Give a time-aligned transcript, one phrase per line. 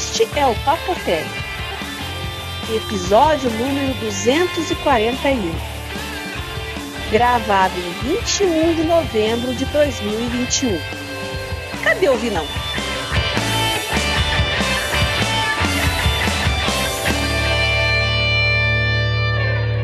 [0.00, 1.28] Este é o Papotec,
[2.74, 5.52] episódio número 241,
[7.12, 10.70] gravado em 21 de novembro de 2021.
[11.84, 12.46] Cadê o Vinão?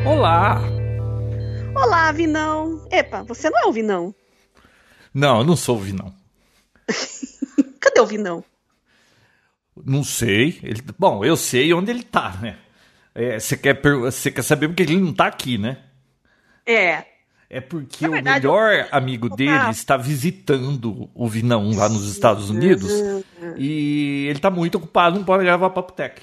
[0.06, 0.62] Olá!
[1.74, 2.88] Olá, Vinão.
[2.90, 4.14] Epa, você não é o Vinão.
[5.12, 6.14] Não, eu não sou o Vinão.
[7.78, 8.42] Cadê o Vinão?
[9.84, 10.58] Não sei.
[10.62, 12.58] Ele, bom, eu sei onde ele tá, né?
[13.14, 15.78] É, Você quer, per- você quer saber porque ele não tá aqui, né?
[16.66, 17.04] É.
[17.48, 22.50] É porque Na o verdade, melhor amigo dele está visitando o Vinão lá nos Estados
[22.50, 22.90] Unidos
[23.56, 26.20] e ele tá muito ocupado, não pode gravar Papo Tech.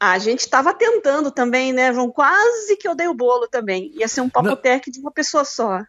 [0.00, 2.10] A gente tava tentando também, né, João?
[2.10, 3.90] Quase que eu dei o bolo também.
[3.94, 5.82] Ia ser um Papotec de uma pessoa só.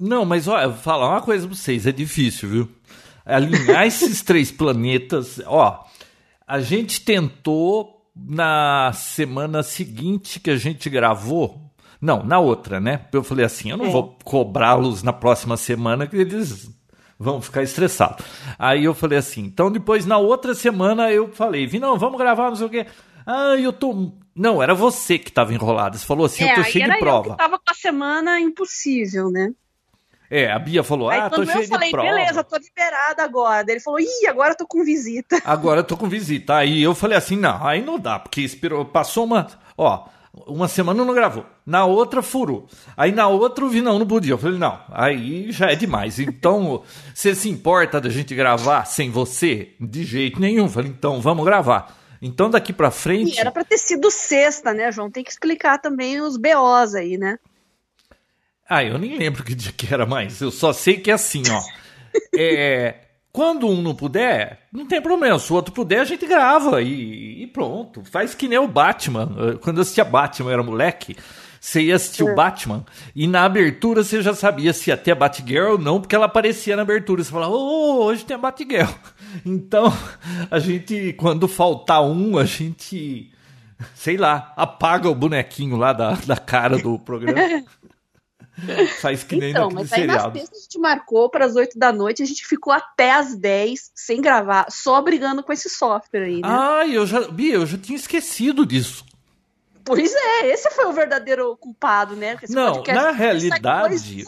[0.00, 2.68] Não, mas olha, vou falar uma coisa pra vocês, é difícil, viu?
[3.24, 5.84] Alinhar esses três planetas, ó,
[6.46, 11.60] a gente tentou na semana seguinte que a gente gravou,
[12.00, 13.06] não, na outra, né?
[13.12, 13.90] Eu falei assim, eu não É.
[13.90, 16.68] vou cobrá-los na próxima semana que eles
[17.18, 18.24] vão ficar estressados.
[18.58, 22.48] Aí eu falei assim, então depois na outra semana eu falei, vi não, vamos gravar,
[22.50, 22.86] não sei o quê.
[23.24, 24.12] Ah, eu tô.
[24.34, 25.96] Não, era você que tava enrolado.
[25.96, 27.30] Você falou assim, eu tô É, cheio de eu prova.
[27.30, 29.52] que tava com a semana impossível, né?
[30.34, 32.08] É, a Bia falou, Aí ah, tô eu cheio falei, de prova.
[32.08, 33.70] beleza, tô liberada agora.
[33.70, 35.38] Ele falou, ih, agora eu tô com visita.
[35.44, 36.56] Agora eu tô com visita.
[36.56, 40.06] Aí eu falei assim, não, aí não dá, porque esperou, passou uma, ó,
[40.46, 41.44] uma semana não gravou.
[41.66, 42.66] Na outra furou.
[42.96, 44.32] Aí na outra eu vi, não, não podia.
[44.32, 46.18] Eu falei, não, aí já é demais.
[46.18, 46.82] Então,
[47.14, 49.74] você se importa da gente gravar sem você?
[49.78, 50.64] De jeito nenhum.
[50.64, 51.94] Eu falei, então vamos gravar.
[52.22, 53.36] Então daqui pra frente.
[53.36, 55.10] E era pra ter sido sexta, né, João?
[55.10, 57.38] Tem que explicar também os BOs aí, né?
[58.68, 60.40] Ah, eu nem lembro que dia que era mais.
[60.40, 61.62] Eu só sei que é assim, ó.
[62.34, 62.94] É,
[63.32, 65.38] quando um não puder, não tem problema.
[65.38, 68.02] Se o outro puder, a gente grava e, e pronto.
[68.04, 69.58] Faz que nem o Batman.
[69.60, 71.16] Quando eu assistia Batman, eu era moleque.
[71.62, 72.84] Você ia assistir o Batman
[73.14, 76.26] e na abertura você já sabia se ia ter a Batgirl ou não, porque ela
[76.26, 77.22] aparecia na abertura.
[77.22, 78.90] Você falava, ô, hoje tem a Batgirl.
[79.46, 79.90] Então,
[80.50, 83.30] a gente, quando faltar um, a gente,
[83.94, 87.64] sei lá, apaga o bonequinho lá da, da cara do programa.
[89.00, 90.38] Faz que nem Então, mas aí na seriado.
[90.38, 93.92] sexta a gente marcou para as 8 da noite, a gente ficou até as 10
[93.94, 96.42] sem gravar, só brigando com esse software aí, né?
[96.44, 99.04] Ah, eu já, Bia, eu já tinha esquecido disso.
[99.84, 102.38] Pois é, esse foi o verdadeiro culpado, né?
[102.40, 104.24] Esse Não, na realidade-.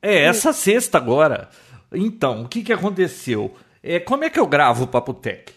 [0.00, 1.48] É, essa sexta agora.
[1.92, 3.54] Então, o que que aconteceu?
[3.82, 5.52] É, como é que eu gravo o Papo Tech?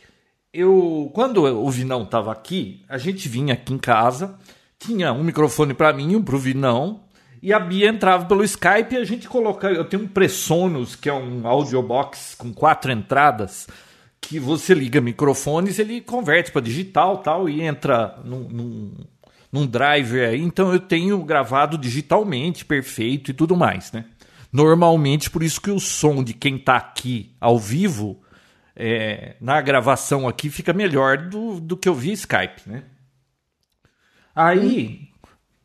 [0.53, 4.37] Eu, quando o Vinão tava aqui, a gente vinha aqui em casa,
[4.79, 7.01] tinha um microfone para mim, um pro Vinão,
[7.41, 9.73] e a Bia entrava pelo Skype e a gente colocava.
[9.73, 13.67] Eu tenho um Presonus, que é um audiobox com quatro entradas,
[14.19, 18.93] que você liga microfones, ele converte para digital tal, e entra num, num,
[19.51, 20.41] num driver aí.
[20.41, 24.05] Então eu tenho gravado digitalmente, perfeito e tudo mais, né?
[24.51, 28.21] Normalmente, por isso que o som de quem tá aqui ao vivo,
[28.75, 32.83] é, na gravação aqui, fica melhor do, do que eu via Skype, né?
[34.33, 35.06] Aí,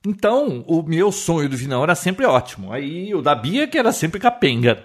[0.06, 2.72] então, o meu sonho do Vinão era sempre ótimo.
[2.72, 4.82] Aí o da Bia que era sempre capenga.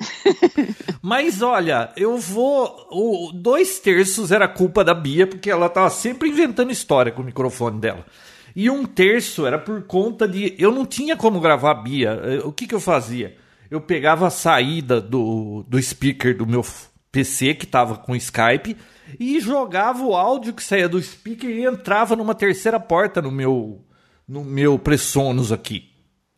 [1.00, 2.88] Mas olha, eu vou.
[2.90, 7.24] O, dois terços era culpa da Bia, porque ela tava sempre inventando história com o
[7.24, 8.04] microfone dela.
[8.54, 10.54] E um terço era por conta de.
[10.58, 12.20] Eu não tinha como gravar a Bia.
[12.22, 13.36] Eh, O que, que eu fazia?
[13.70, 16.62] Eu pegava a saída do, do speaker do meu
[17.10, 18.76] PC, que tava com Skype,
[19.18, 23.80] e jogava o áudio que saía do speaker e entrava numa terceira porta no meu,
[24.32, 25.90] no meu Presonus aqui.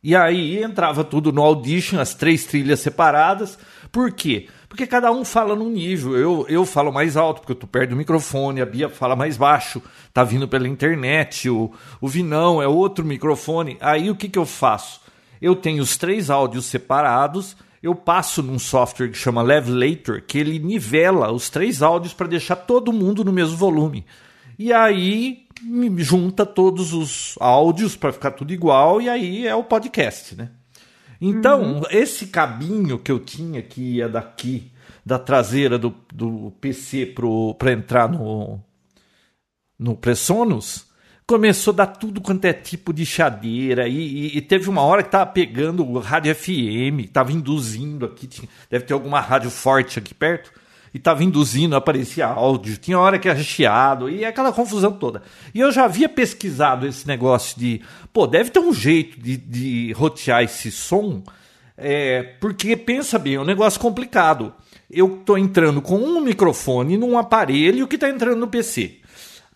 [0.03, 3.57] E aí entrava tudo no Audition, as três trilhas separadas.
[3.93, 4.49] Por quê?
[4.69, 6.17] Porque cada um fala num nível.
[6.17, 9.37] Eu, eu falo mais alto, porque eu tô perto do microfone, a Bia fala mais
[9.37, 9.81] baixo,
[10.13, 13.77] tá vindo pela internet, o, o Vinão é outro microfone.
[13.81, 15.01] Aí o que, que eu faço?
[15.41, 20.59] Eu tenho os três áudios separados, eu passo num software que chama Levelator, que ele
[20.59, 24.05] nivela os três áudios para deixar todo mundo no mesmo volume.
[24.59, 25.44] E aí
[25.99, 30.51] junta todos os áudios para ficar tudo igual e aí é o podcast, né?
[31.21, 34.71] Então, esse cabinho que eu tinha que ia daqui
[35.07, 37.15] da traseira do, do PC
[37.59, 38.61] para entrar no,
[39.79, 40.87] no Presonus,
[41.27, 43.89] começou a dar tudo quanto é tipo de chadeira.
[43.89, 48.27] E, e- e teve uma hora que tava pegando o rádio FM, tava induzindo aqui,
[48.27, 50.53] tinha- deve ter alguma rádio forte aqui perto,
[50.95, 55.23] e tava induzindo, aparecia áudio, tinha hora que era chiado, e aquela confusão toda.
[55.53, 57.83] E eu já havia pesquisado esse negócio de,
[58.13, 61.23] pô, deve ter um jeito de, de rotear esse som
[61.77, 64.55] É, porque pensa bem, é um negócio complicado.
[64.89, 69.01] Eu tô entrando com um microfone num aparelho que tá entrando no PC.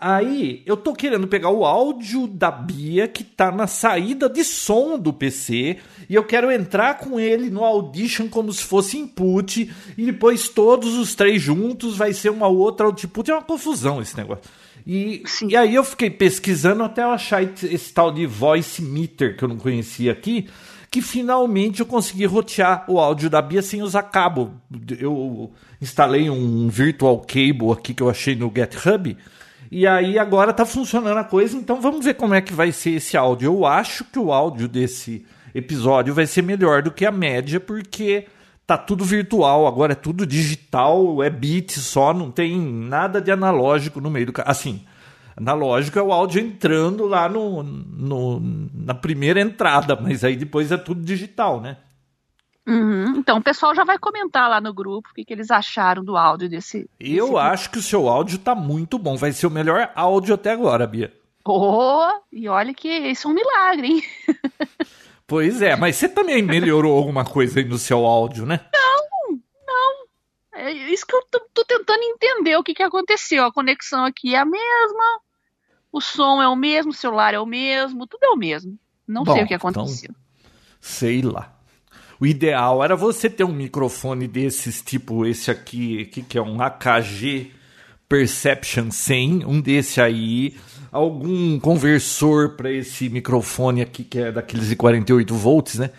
[0.00, 4.96] Aí eu tô querendo pegar o áudio da Bia que tá na saída de som
[4.96, 5.78] do PC
[6.08, 10.94] e eu quero entrar com ele no Audition como se fosse input e depois todos
[10.94, 13.28] os três juntos vai ser uma outra output.
[13.28, 14.44] É uma confusão esse negócio.
[14.86, 19.42] E, e aí eu fiquei pesquisando até eu achar esse tal de voice meter que
[19.42, 20.48] eu não conhecia aqui,
[20.92, 24.52] que finalmente eu consegui rotear o áudio da Bia sem usar cabo.
[24.96, 25.50] Eu
[25.82, 29.16] instalei um virtual cable aqui que eu achei no GitHub
[29.70, 32.90] e aí agora tá funcionando a coisa, então vamos ver como é que vai ser
[32.90, 33.46] esse áudio.
[33.46, 35.24] Eu acho que o áudio desse
[35.54, 38.26] episódio vai ser melhor do que a média, porque
[38.66, 44.00] tá tudo virtual, agora é tudo digital, é bit só, não tem nada de analógico
[44.00, 44.32] no meio do.
[44.44, 44.84] Assim,
[45.36, 48.40] analógico é o áudio entrando lá no, no,
[48.74, 51.78] na primeira entrada, mas aí depois é tudo digital, né?
[52.68, 53.16] Uhum.
[53.16, 56.18] Então, o pessoal já vai comentar lá no grupo o que, que eles acharam do
[56.18, 56.88] áudio desse.
[57.00, 59.16] Eu desse acho que o seu áudio tá muito bom.
[59.16, 61.10] Vai ser o melhor áudio até agora, Bia.
[61.46, 64.02] Oh, e olha que isso é um milagre, hein?
[65.26, 68.60] pois é, mas você também melhorou alguma coisa aí no seu áudio, né?
[68.70, 70.60] Não, não.
[70.60, 73.46] É isso que eu tô, tô tentando entender o que, que aconteceu.
[73.46, 75.20] A conexão aqui é a mesma,
[75.90, 78.78] o som é o mesmo, o celular é o mesmo, tudo é o mesmo.
[79.06, 80.10] Não bom, sei o que aconteceu.
[80.10, 80.50] Então,
[80.82, 81.57] sei lá.
[82.20, 86.60] O ideal era você ter um microfone desses, tipo esse aqui, que, que é um
[86.60, 87.52] AKG
[88.08, 90.56] Perception 100, um desse aí,
[90.90, 95.90] algum conversor para esse microfone aqui, que é daqueles de 48 volts, né?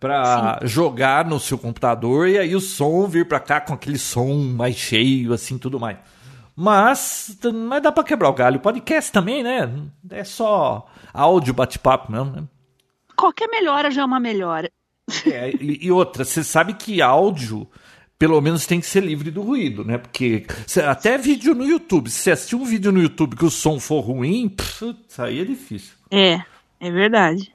[0.00, 4.34] Para jogar no seu computador e aí o som vir para cá com aquele som
[4.34, 5.98] mais cheio, assim, tudo mais.
[6.56, 7.38] Mas,
[7.68, 8.58] mas dá para quebrar o galho.
[8.58, 9.70] Podcast também, né?
[10.10, 12.44] É só áudio, bate-papo mesmo, né?
[13.14, 14.70] Qualquer melhora já é uma melhora.
[15.26, 17.68] É, e, e, outra, você sabe que áudio,
[18.18, 19.98] pelo menos, tem que ser livre do ruído, né?
[19.98, 20.44] Porque
[20.88, 24.00] até vídeo no YouTube, se você assistir um vídeo no YouTube que o som for
[24.00, 25.94] ruim, putz, aí é difícil.
[26.10, 26.40] É,
[26.80, 27.54] é verdade.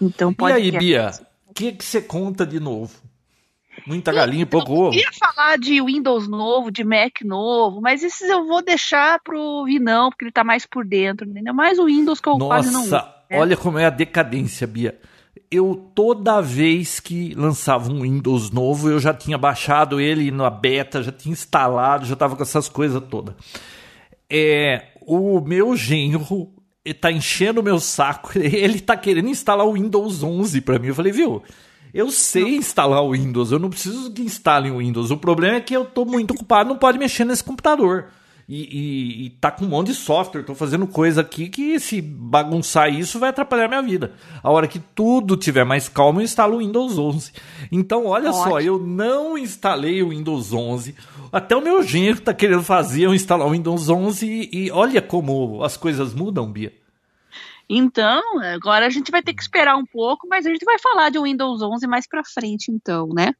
[0.00, 0.54] Então pode.
[0.54, 1.10] E aí, Bia,
[1.46, 2.92] o que, você conta de novo?
[3.86, 4.86] Muita galinha e pouco ovo.
[4.88, 9.64] Eu queria falar de Windows novo, de Mac novo, mas esses eu vou deixar pro
[9.64, 11.54] Vinão, porque ele tá mais por dentro, entendeu?
[11.54, 12.90] Mais o Windows que eu Nossa, quase não uso.
[12.90, 13.38] Nossa, né?
[13.38, 14.98] olha como é a decadência, Bia
[15.50, 21.02] eu toda vez que lançava um Windows novo, eu já tinha baixado ele na beta,
[21.02, 23.34] já tinha instalado, já estava com essas coisas todas.
[24.30, 26.50] É, o meu genro
[26.84, 30.88] está enchendo o meu saco, ele está querendo instalar o Windows 11 para mim.
[30.88, 31.42] Eu falei, viu?
[31.92, 35.10] Eu sei instalar o Windows, eu não preciso que instalem o Windows.
[35.10, 38.06] O problema é que eu estou muito ocupado, não pode mexer nesse computador
[38.54, 42.02] e, e, e, tá com um monte de software, tô fazendo coisa aqui que se
[42.02, 44.12] bagunçar isso vai atrapalhar minha vida.
[44.42, 47.32] A hora que tudo tiver mais calmo, eu instalo o Windows 11.
[47.72, 48.44] Então, olha Ótimo.
[48.44, 50.94] só, eu não instalei o Windows 11.
[51.32, 55.00] Até o meu genro tá querendo fazer eu instalar o Windows 11 e, e olha
[55.00, 56.74] como as coisas mudam, Bia.
[57.70, 61.08] Então, agora a gente vai ter que esperar um pouco, mas a gente vai falar
[61.08, 63.32] de Windows 11 mais para frente, então, né?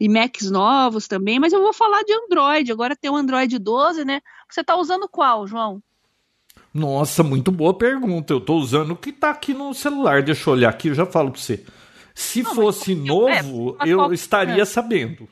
[0.00, 2.72] E Macs novos também, mas eu vou falar de Android.
[2.72, 4.22] Agora tem o Android 12, né?
[4.48, 5.82] Você está usando qual, João?
[6.72, 8.32] Nossa, muito boa pergunta.
[8.32, 10.22] Eu estou usando o que está aqui no celular.
[10.22, 11.64] Deixa eu olhar aqui, eu já falo para você.
[12.14, 14.64] Se Não, fosse novo, é, eu estaria é.
[14.64, 15.28] sabendo.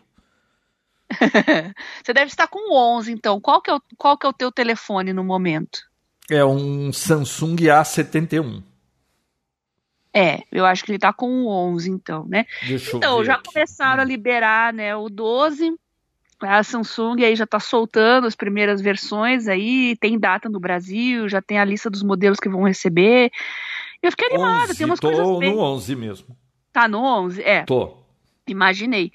[2.05, 3.41] você deve estar com o 11, então.
[3.41, 5.81] Qual que, é o, qual que é o teu telefone no momento?
[6.31, 8.63] É um Samsung A71.
[10.13, 12.47] É, eu acho que ele tá com o 11, então, né?
[12.67, 13.53] Deixa então, já aqui.
[13.53, 15.75] começaram a liberar, né, o 12.
[16.41, 21.43] A Samsung aí já tá soltando as primeiras versões aí, tem data no Brasil, já
[21.43, 23.31] tem a lista dos modelos que vão receber.
[24.01, 25.53] Eu fiquei animada, 11, tem umas tô coisas bem...
[25.53, 26.37] no 11 mesmo.
[26.73, 27.43] Tá no 11?
[27.43, 27.65] É.
[27.65, 27.97] Tô.
[28.47, 29.13] Imaginei.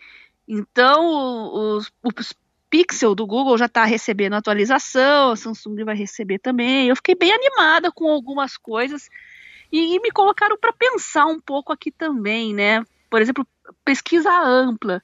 [0.47, 2.35] Então, os, os
[2.73, 6.87] Pixel do Google já está recebendo atualização, a Samsung vai receber também.
[6.87, 9.09] Eu fiquei bem animada com algumas coisas.
[9.73, 12.85] E, e me colocaram para pensar um pouco aqui também, né?
[13.09, 13.45] Por exemplo,
[13.83, 15.01] pesquisa ampla.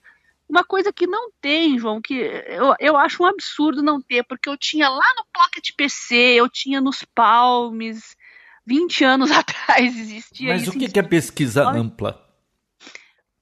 [0.47, 4.47] Uma coisa que não tem, João, que eu, eu acho um absurdo não ter, porque
[4.47, 8.15] eu tinha lá no Pocket PC, eu tinha nos Palms,
[8.63, 10.71] 20 anos atrás existia Mas isso.
[10.77, 12.23] Mas o que é pesquisa ampla?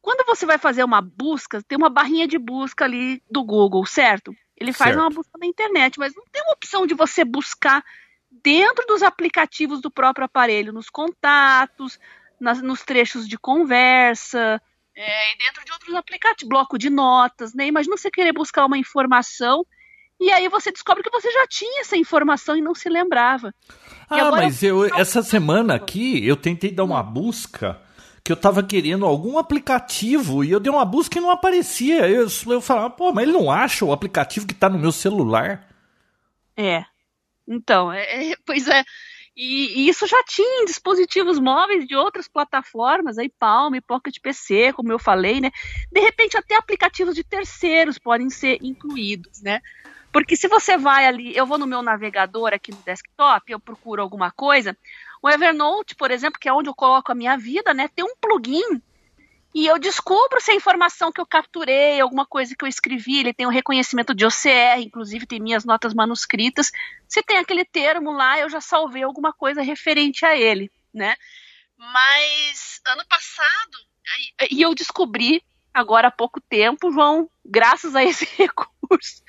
[0.01, 4.33] Quando você vai fazer uma busca, tem uma barrinha de busca ali do Google, certo?
[4.55, 5.03] Ele faz certo.
[5.03, 7.83] uma busca na internet, mas não tem uma opção de você buscar
[8.31, 11.99] dentro dos aplicativos do próprio aparelho, nos contatos,
[12.39, 14.61] nas, nos trechos de conversa,
[14.95, 17.67] é, e dentro de outros aplicativos, bloco de notas, né?
[17.67, 19.65] Imagina você querer buscar uma informação
[20.19, 23.53] e aí você descobre que você já tinha essa informação e não se lembrava.
[24.09, 27.79] Ah, mas eu, essa semana aqui eu tentei dar uma busca
[28.23, 32.09] que eu tava querendo algum aplicativo e eu dei uma busca e não aparecia.
[32.09, 35.67] Eu, eu falava, pô, mas ele não acha o aplicativo que tá no meu celular?
[36.55, 36.83] É.
[37.47, 38.83] Então, é, é, pois é.
[39.35, 44.73] E, e, isso já tinha em dispositivos móveis de outras plataformas, aí Palm, Pocket PC,
[44.73, 45.51] como eu falei, né?
[45.91, 49.61] De repente até aplicativos de terceiros podem ser incluídos, né?
[50.11, 54.01] Porque se você vai ali, eu vou no meu navegador aqui no desktop, eu procuro
[54.01, 54.75] alguma coisa,
[55.21, 58.15] o Evernote, por exemplo, que é onde eu coloco a minha vida, né, tem um
[58.19, 58.81] plugin
[59.57, 63.33] e eu descubro se a informação que eu capturei, alguma coisa que eu escrevi, ele
[63.33, 66.71] tem um reconhecimento de OCR, inclusive tem minhas notas manuscritas.
[67.07, 71.15] Se tem aquele termo lá, eu já salvei alguma coisa referente a ele, né?
[71.75, 73.77] Mas ano passado,
[74.51, 75.41] e eu descobri
[75.73, 79.23] agora há pouco tempo, João, graças a esse recurso,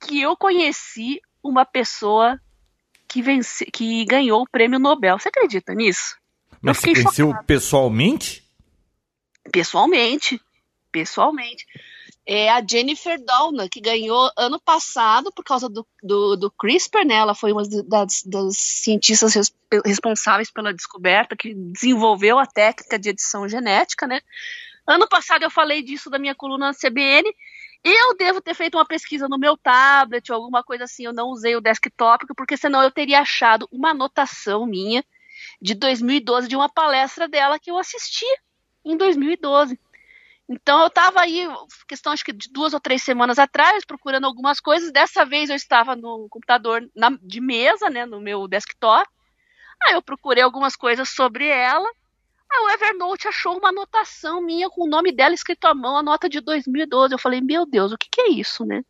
[0.00, 2.40] que eu conheci uma pessoa
[3.06, 5.20] que, vence, que ganhou o prêmio Nobel.
[5.20, 6.16] Você acredita nisso?
[6.60, 7.44] Mas você conheceu chocada.
[7.44, 8.47] pessoalmente?
[9.50, 10.40] Pessoalmente.
[10.90, 11.66] Pessoalmente.
[12.26, 17.14] É a Jennifer Doudna, que ganhou ano passado por causa do, do, do CRISPR, né?
[17.14, 23.08] Ela foi uma das, das cientistas res, responsáveis pela descoberta, que desenvolveu a técnica de
[23.08, 24.20] edição genética, né?
[24.86, 27.30] Ano passado eu falei disso da minha coluna na CBN,
[27.84, 31.56] eu devo ter feito uma pesquisa no meu tablet, alguma coisa assim, eu não usei
[31.56, 35.04] o desktop, porque senão eu teria achado uma anotação minha
[35.62, 38.26] de 2012 de uma palestra dela que eu assisti
[38.90, 39.78] em 2012.
[40.48, 41.46] Então eu estava aí,
[41.86, 44.90] questão acho que de duas ou três semanas atrás, procurando algumas coisas.
[44.90, 49.06] Dessa vez eu estava no computador na, de mesa, né, no meu desktop.
[49.84, 51.88] Aí eu procurei algumas coisas sobre ela
[52.50, 56.02] Aí o Evernote achou uma anotação minha com o nome dela escrito à mão, a
[56.02, 57.12] nota de 2012.
[57.12, 58.82] Eu falei, meu Deus, o que, que é isso, né?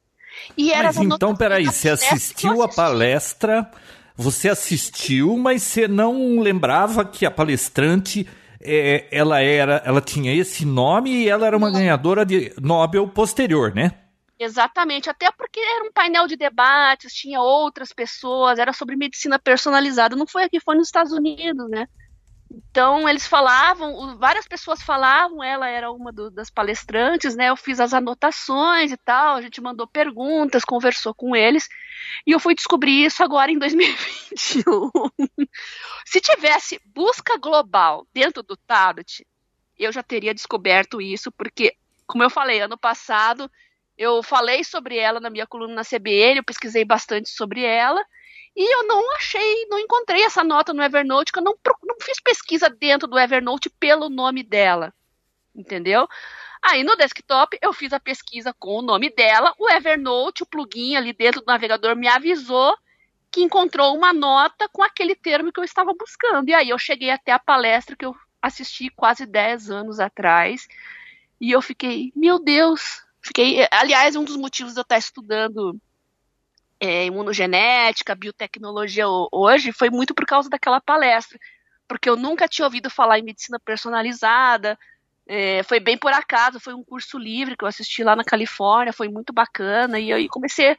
[0.56, 3.68] E era mas então, peraí, você assistiu a palestra,
[4.14, 8.28] você assistiu, mas você não lembrava que a palestrante
[8.60, 13.74] é, ela era, ela tinha esse nome e ela era uma ganhadora de Nobel posterior,
[13.74, 13.92] né?
[14.38, 20.14] Exatamente, até porque era um painel de debates, tinha outras pessoas, era sobre medicina personalizada.
[20.14, 21.88] Não foi aqui, foi nos Estados Unidos, né?
[22.50, 27.50] Então eles falavam, várias pessoas falavam, ela era uma do, das palestrantes, né?
[27.50, 31.68] Eu fiz as anotações e tal, a gente mandou perguntas, conversou com eles,
[32.26, 34.90] e eu fui descobrir isso agora em 2021.
[36.06, 39.26] Se tivesse busca global dentro do tablet,
[39.78, 41.74] eu já teria descoberto isso, porque,
[42.06, 43.50] como eu falei, ano passado
[43.98, 48.00] eu falei sobre ela na minha coluna na CBN, eu pesquisei bastante sobre ela,
[48.60, 52.20] e eu não achei, não encontrei essa nota no Evernote, que eu não, não fiz
[52.20, 54.92] pesquisa dentro do Evernote pelo nome dela.
[55.54, 56.08] Entendeu?
[56.60, 60.96] Aí no desktop eu fiz a pesquisa com o nome dela, o Evernote, o plugin
[60.96, 62.76] ali dentro do navegador me avisou
[63.30, 66.48] que encontrou uma nota com aquele termo que eu estava buscando.
[66.48, 70.66] E aí eu cheguei até a palestra que eu assisti quase 10 anos atrás.
[71.40, 75.80] E eu fiquei, meu Deus, fiquei, aliás, um dos motivos de eu estar estudando
[76.80, 81.38] é, imunogenética, biotecnologia hoje foi muito por causa daquela palestra,
[81.88, 84.78] porque eu nunca tinha ouvido falar em medicina personalizada.
[85.26, 88.94] É, foi bem por acaso, foi um curso livre que eu assisti lá na Califórnia,
[88.94, 90.74] foi muito bacana, e aí comecei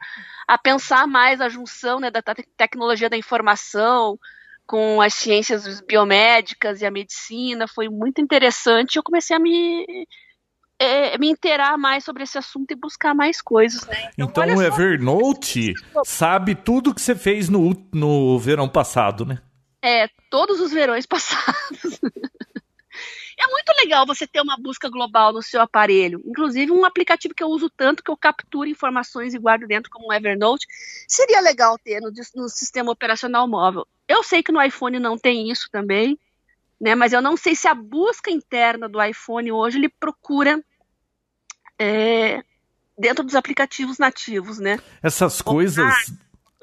[0.48, 2.20] a pensar mais a junção né, da
[2.56, 4.18] tecnologia da informação
[4.66, 10.06] com as ciências biomédicas e a medicina, foi muito interessante, eu comecei a me
[10.80, 14.10] é, me inteirar mais sobre esse assunto e buscar mais coisas, né?
[14.16, 15.74] Então, então o Evernote
[16.06, 19.42] sabe tudo que você fez no, no verão passado, né?
[19.82, 22.00] É, todos os verões passados.
[23.38, 26.22] é muito legal você ter uma busca global no seu aparelho.
[26.24, 30.08] Inclusive, um aplicativo que eu uso tanto que eu capturo informações e guardo dentro, como
[30.08, 30.66] o Evernote,
[31.06, 33.86] seria legal ter no, no sistema operacional móvel.
[34.08, 36.18] Eu sei que no iPhone não tem isso também,
[36.80, 36.94] né?
[36.94, 40.58] Mas eu não sei se a busca interna do iPhone hoje ele procura
[41.80, 42.42] é,
[42.98, 44.78] dentro dos aplicativos nativos, né?
[45.02, 45.90] Essas coisas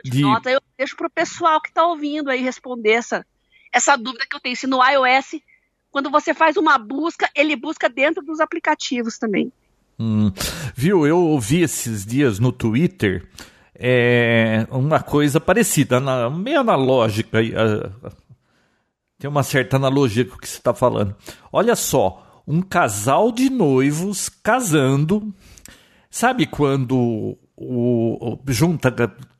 [0.03, 3.25] de, de nota eu deixo para o pessoal que está ouvindo aí responder essa
[3.73, 5.41] essa dúvida que eu tenho se no iOS
[5.89, 9.51] quando você faz uma busca ele busca dentro dos aplicativos também.
[9.99, 10.31] Hum,
[10.75, 11.07] viu?
[11.07, 13.27] Eu ouvi esses dias no Twitter
[13.73, 17.39] é, uma coisa parecida, meio analógica.
[19.17, 21.15] Tem uma certa analogia com o que você está falando.
[21.51, 25.33] Olha só, um casal de noivos casando.
[26.09, 28.93] Sabe quando o, o, junta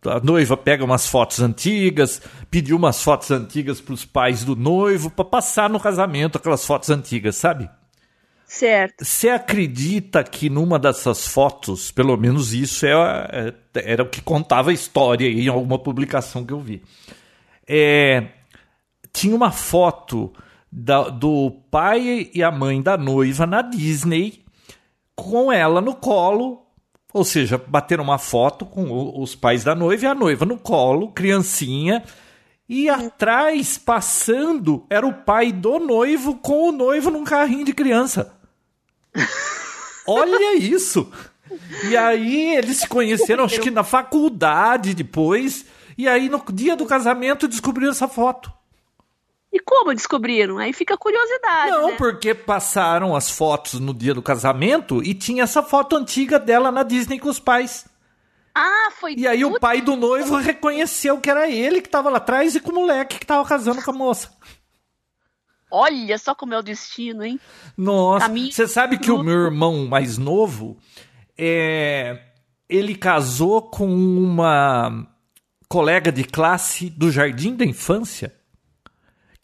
[0.06, 2.22] a noiva pega umas fotos antigas,
[2.52, 6.90] pediu umas fotos antigas para os pais do noivo para passar no casamento aquelas fotos
[6.90, 7.70] antigas, sabe?
[8.46, 9.04] Certo.
[9.04, 13.54] Você acredita que numa dessas fotos, pelo menos isso é, é,
[13.92, 16.82] era o que contava a história em alguma publicação que eu vi,
[17.68, 18.30] é,
[19.12, 20.32] tinha uma foto
[20.72, 24.44] da, do pai e a mãe da noiva na Disney,
[25.16, 26.66] com ela no colo,
[27.14, 31.12] ou seja, bateram uma foto com os pais da noiva e a noiva no colo,
[31.12, 32.04] criancinha,
[32.70, 38.36] e atrás, passando, era o pai do noivo com o noivo num carrinho de criança.
[40.06, 41.10] Olha isso!
[41.90, 45.66] E aí eles se conheceram, acho que na faculdade depois.
[45.98, 48.52] E aí no dia do casamento descobriram essa foto.
[49.52, 50.58] E como descobriram?
[50.58, 51.72] Aí fica a curiosidade.
[51.72, 51.96] Não, né?
[51.98, 56.84] porque passaram as fotos no dia do casamento e tinha essa foto antiga dela na
[56.84, 57.86] Disney com os pais.
[58.54, 62.18] Ah, foi E aí o pai do noivo reconheceu que era ele que tava lá
[62.18, 64.36] atrás e com o moleque que tava casando com a moça.
[65.70, 67.40] Olha só como é o destino, hein?
[67.78, 70.78] Nossa, você sabe que o meu irmão mais novo,
[71.38, 72.22] é,
[72.70, 75.08] ele casou com uma
[75.68, 78.34] colega de classe do jardim da infância.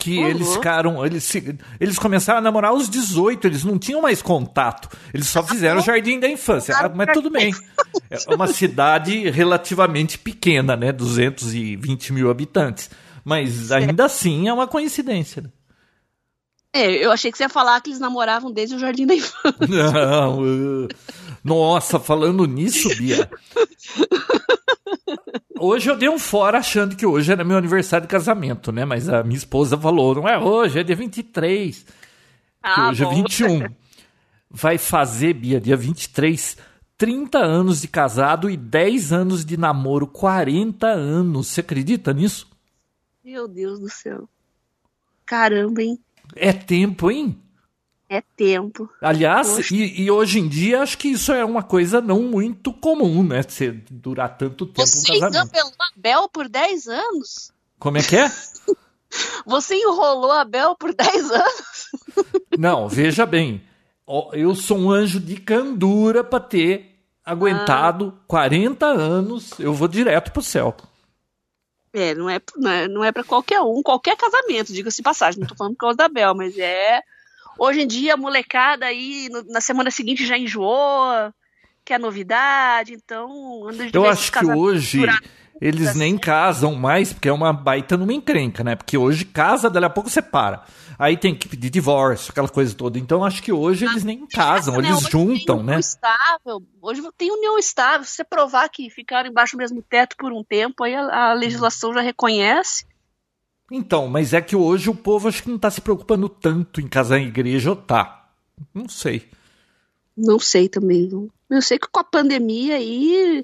[0.03, 0.27] Que Uhum.
[0.27, 1.05] eles ficaram.
[1.05, 4.89] Eles, se- eles começaram a namorar aos 18, eles não tinham mais contato.
[5.13, 6.75] Eles só fizeram o jardim da infância.
[6.77, 7.53] Ah, mas tudo bem.
[8.09, 10.91] É uma cidade relativamente pequena, né?
[10.91, 12.89] 220 mil habitantes.
[13.23, 15.41] Mas ainda assim é uma coincidência.
[15.43, 15.49] né?
[16.75, 19.55] É, eu achei que você ia falar que eles namoravam desde o Jardim da Infância.
[19.69, 20.87] Não,
[21.43, 23.29] nossa, falando nisso, Bia.
[25.59, 28.85] Hoje eu dei um fora achando que hoje era meu aniversário de casamento, né?
[28.85, 31.83] Mas a minha esposa falou: não é hoje, é dia 23.
[31.83, 31.85] Que
[32.61, 33.11] Ah, hoje bom.
[33.11, 33.75] é 21.
[34.49, 36.57] Vai fazer, Bia, dia 23,
[36.97, 41.47] 30 anos de casado e 10 anos de namoro, 40 anos.
[41.47, 42.47] Você acredita nisso?
[43.23, 44.27] Meu Deus do céu.
[45.25, 45.97] Caramba, hein?
[46.35, 47.37] É tempo, hein?
[48.13, 48.87] É tempo.
[49.01, 53.23] Aliás, e, e hoje em dia acho que isso é uma coisa não muito comum,
[53.23, 53.41] né?
[53.41, 55.47] Você durar tanto tempo um Você casamento.
[55.47, 57.51] enganou a Bel por 10 anos?
[57.79, 58.31] Como é que é?
[59.47, 61.89] Você enrolou a Bel por 10 anos?
[62.55, 63.63] Não, veja bem.
[64.33, 69.59] Eu sou um anjo de candura pra ter aguentado 40 anos.
[69.59, 70.77] Eu vou direto pro céu.
[71.91, 75.39] É, não é, não é, não é pra qualquer um, qualquer casamento, diga-se passagem.
[75.39, 77.01] Não tô falando por causa da Bel, mas é.
[77.57, 81.31] Hoje em dia, a molecada aí, no- na semana seguinte já enjoou,
[81.85, 83.67] quer novidade, então.
[83.93, 85.05] Eu acho que hoje
[85.61, 85.99] eles assim.
[85.99, 88.75] nem casam mais, porque é uma baita numa encrenca, né?
[88.75, 90.63] Porque hoje casa, dali a pouco separa.
[90.99, 92.99] Aí tem que pedir divórcio, aquela coisa toda.
[92.99, 94.87] Então acho que hoje eles nem casam, né?
[94.89, 95.79] eles Hoje juntam, tem né?
[95.79, 96.63] Estável.
[96.81, 98.03] Hoje tem união estável.
[98.05, 101.33] Se você provar que ficaram embaixo do mesmo teto por um tempo, aí a, a
[101.33, 102.85] legislação já reconhece.
[103.75, 106.87] Então, mas é que hoje o povo acho que não tá se preocupando tanto em
[106.87, 108.29] casar em igreja ou tá.
[108.73, 109.23] Não sei.
[110.15, 111.09] Não sei também.
[111.11, 111.27] não.
[111.49, 113.43] Eu sei que com a pandemia aí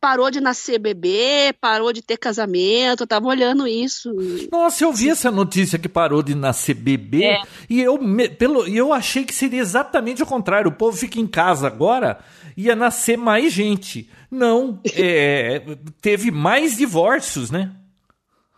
[0.00, 3.02] parou de nascer bebê, parou de ter casamento.
[3.02, 4.10] Eu tava olhando isso.
[4.50, 7.42] Nossa, eu vi essa notícia que parou de nascer bebê É.
[7.68, 10.70] e eu, me- pelo, e eu achei que seria exatamente o contrário.
[10.70, 12.18] O povo fica em casa agora,
[12.56, 14.08] ia nascer mais gente.
[14.30, 15.62] Não, é,
[16.00, 17.72] teve mais divórcios, né?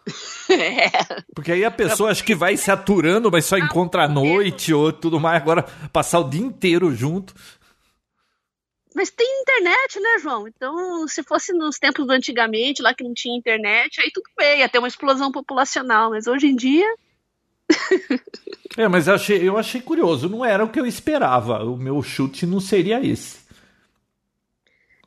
[0.51, 0.91] É.
[1.35, 4.91] Porque aí a pessoa acho que vai se aturando, mas só encontra à noite ou
[4.93, 5.43] tudo mais.
[5.43, 7.35] Agora passar o dia inteiro junto.
[8.95, 10.49] Mas tem internet, né, João?
[10.49, 14.61] Então, se fosse nos tempos do antigamente, lá que não tinha internet, aí tudo bem,
[14.61, 16.11] ia ter uma explosão populacional.
[16.11, 16.87] Mas hoje em dia,
[18.77, 20.29] É, mas eu achei, eu achei curioso.
[20.29, 21.63] Não era o que eu esperava.
[21.65, 23.39] O meu chute não seria esse.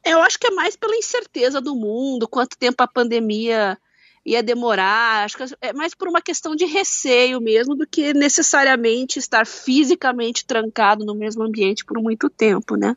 [0.05, 3.77] eu acho que é mais pela incerteza do mundo, quanto tempo a pandemia
[4.25, 5.25] ia demorar.
[5.25, 10.45] Acho que é mais por uma questão de receio mesmo do que necessariamente estar fisicamente
[10.45, 12.95] trancado no mesmo ambiente por muito tempo, né?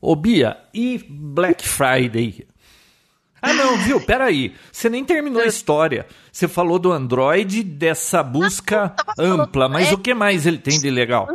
[0.00, 2.46] Ô Bia, e Black Friday?
[3.40, 4.00] Ah, não, viu?
[4.00, 4.54] Peraí.
[4.72, 6.06] Você nem terminou a história.
[6.32, 9.94] Você falou do Android, dessa busca ampla, mas é.
[9.94, 11.28] o que mais ele tem de legal?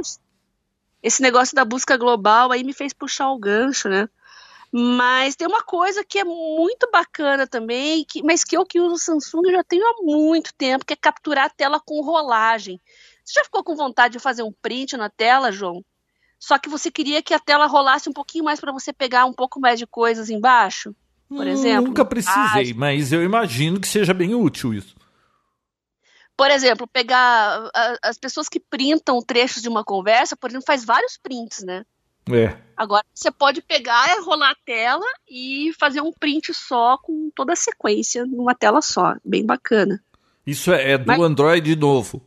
[1.03, 4.09] Esse negócio da busca global aí me fez puxar o gancho, né?
[4.71, 8.95] Mas tem uma coisa que é muito bacana também, que, mas que eu que uso
[8.95, 12.79] o Samsung já tenho há muito tempo, que é capturar a tela com rolagem.
[13.23, 15.83] Você já ficou com vontade de fazer um print na tela, João?
[16.39, 19.33] Só que você queria que a tela rolasse um pouquinho mais para você pegar um
[19.33, 20.95] pouco mais de coisas embaixo?
[21.27, 22.73] Por Hum, exemplo, Nunca precisei, imagem.
[22.75, 24.95] mas eu imagino que seja bem útil isso.
[26.37, 27.69] Por exemplo, pegar
[28.01, 31.85] as pessoas que printam trechos de uma conversa, por exemplo, faz vários prints, né?
[32.35, 32.57] É.
[32.75, 37.55] Agora você pode pegar, rolar a tela e fazer um print só com toda a
[37.55, 39.15] sequência numa tela só.
[39.23, 40.01] Bem bacana.
[40.47, 42.23] Isso é, é do Mas- Android novo.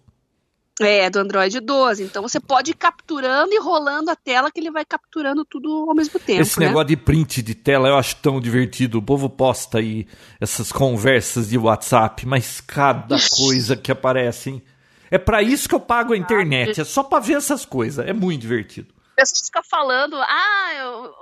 [0.80, 2.02] É, do Android 12.
[2.02, 5.94] Então você pode ir capturando e rolando a tela que ele vai capturando tudo ao
[5.94, 6.42] mesmo tempo.
[6.42, 6.66] Esse né?
[6.66, 8.98] negócio de print de tela eu acho tão divertido.
[8.98, 10.06] O povo posta aí
[10.40, 14.62] essas conversas de WhatsApp, mas cada coisa que aparece, hein?
[15.10, 18.06] É para isso que eu pago a internet, é só para ver essas coisas.
[18.06, 18.88] É muito divertido.
[19.14, 21.14] Pessoas ficam falando, ah, eu,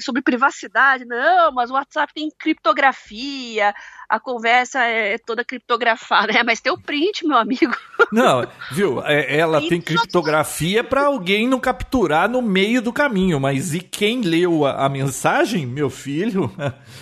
[0.00, 1.04] sobre privacidade.
[1.04, 3.74] Não, mas o WhatsApp tem criptografia,
[4.08, 6.32] a conversa é toda criptografada.
[6.32, 7.74] É, mas tem o print, meu amigo.
[8.12, 9.02] Não, viu?
[9.04, 14.22] É, ela tem criptografia para alguém não capturar no meio do caminho, mas e quem
[14.22, 16.50] leu a, a mensagem, meu filho?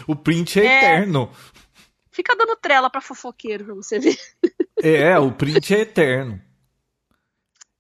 [0.07, 1.31] O print é, é eterno.
[2.11, 4.17] Fica dando trela para fofoqueiro pra você ver.
[4.83, 6.41] É, o print é eterno.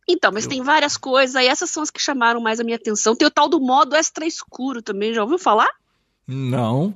[0.08, 0.50] Então, mas Eu...
[0.50, 3.16] tem várias coisas, aí essas são as que chamaram mais a minha atenção.
[3.16, 5.70] Tem o tal do modo extra escuro também, já ouviu falar?
[6.26, 6.94] Não.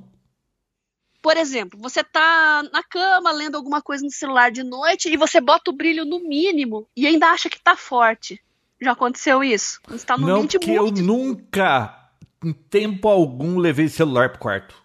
[1.21, 5.39] Por exemplo, você tá na cama lendo alguma coisa no celular de noite e você
[5.39, 8.41] bota o brilho no mínimo e ainda acha que tá forte.
[8.81, 9.79] Já aconteceu isso?
[9.87, 12.09] Você tá no Não, porque eu nunca,
[12.43, 14.75] em tempo algum, levei celular pro quarto.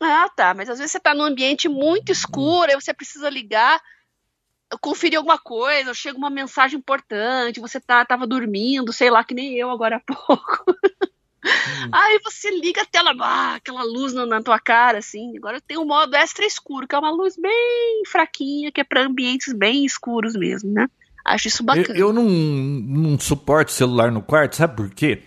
[0.00, 0.54] Ah, tá.
[0.54, 3.80] Mas às vezes você tá num ambiente muito escuro, aí você precisa ligar
[4.76, 9.54] conferir alguma coisa, chega uma mensagem importante, você tá, tava dormindo, sei lá, que nem
[9.54, 10.64] eu agora há pouco.
[11.44, 11.88] Hum.
[11.92, 15.36] Aí você liga a tela, ah, aquela luz na, na, tua cara, assim.
[15.36, 19.06] Agora tem o modo extra escuro, que é uma luz bem fraquinha, que é para
[19.06, 20.88] ambientes bem escuros mesmo, né?
[21.24, 21.96] Acho isso bacana.
[21.96, 25.22] Eu, eu não, não suporto celular no quarto, sabe por quê?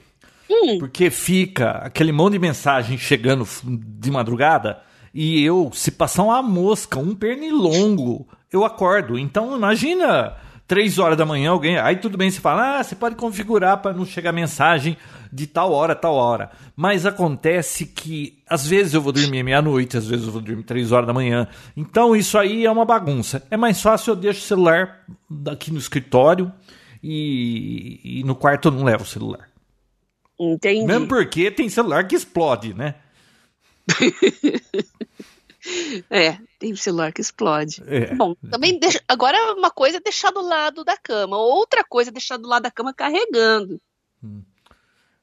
[0.50, 0.80] Hum.
[0.80, 4.82] Porque fica aquele monte de mensagem chegando de madrugada
[5.14, 9.18] e eu, se passar uma mosca, um pernilongo eu acordo.
[9.18, 10.36] Então imagina
[10.68, 11.78] três horas da manhã alguém.
[11.78, 14.98] Aí tudo bem, você fala, ah, você pode configurar para não chegar mensagem
[15.32, 16.52] de tal hora, tal hora.
[16.76, 20.92] Mas acontece que às vezes eu vou dormir meia-noite, às vezes eu vou dormir três
[20.92, 21.48] horas da manhã.
[21.76, 23.46] Então isso aí é uma bagunça.
[23.52, 25.06] É mais fácil eu deixo o celular
[25.50, 26.52] aqui no escritório
[27.04, 29.50] e, e no quarto eu não levo o celular.
[30.40, 30.86] Entendi.
[30.86, 32.96] Mesmo porque tem celular que explode, né?
[36.10, 37.82] É, tem celular que explode.
[37.88, 38.14] É.
[38.14, 42.14] Bom, também deixa, agora uma coisa é deixar do lado da cama, outra coisa é
[42.14, 43.82] deixar do lado da cama carregando.
[44.24, 44.44] Hum.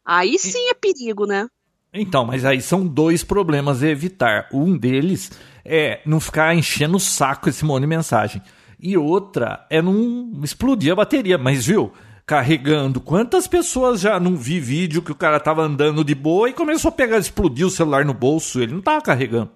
[0.05, 1.47] Aí sim é perigo, né?
[1.95, 4.49] Então, mas aí são dois problemas a evitar.
[4.53, 5.31] Um deles
[5.65, 8.43] é não ficar enchendo o saco esse monte de mensagem.
[8.81, 11.39] E outra é não explodir a bateria.
[11.39, 11.93] Mas viu,
[12.27, 13.01] carregando.
[13.01, 16.89] Quantas pessoas já não vi vídeo que o cara tava andando de boa e começou
[16.91, 19.51] a pegar, explodir o celular no bolso, ele não tava carregando.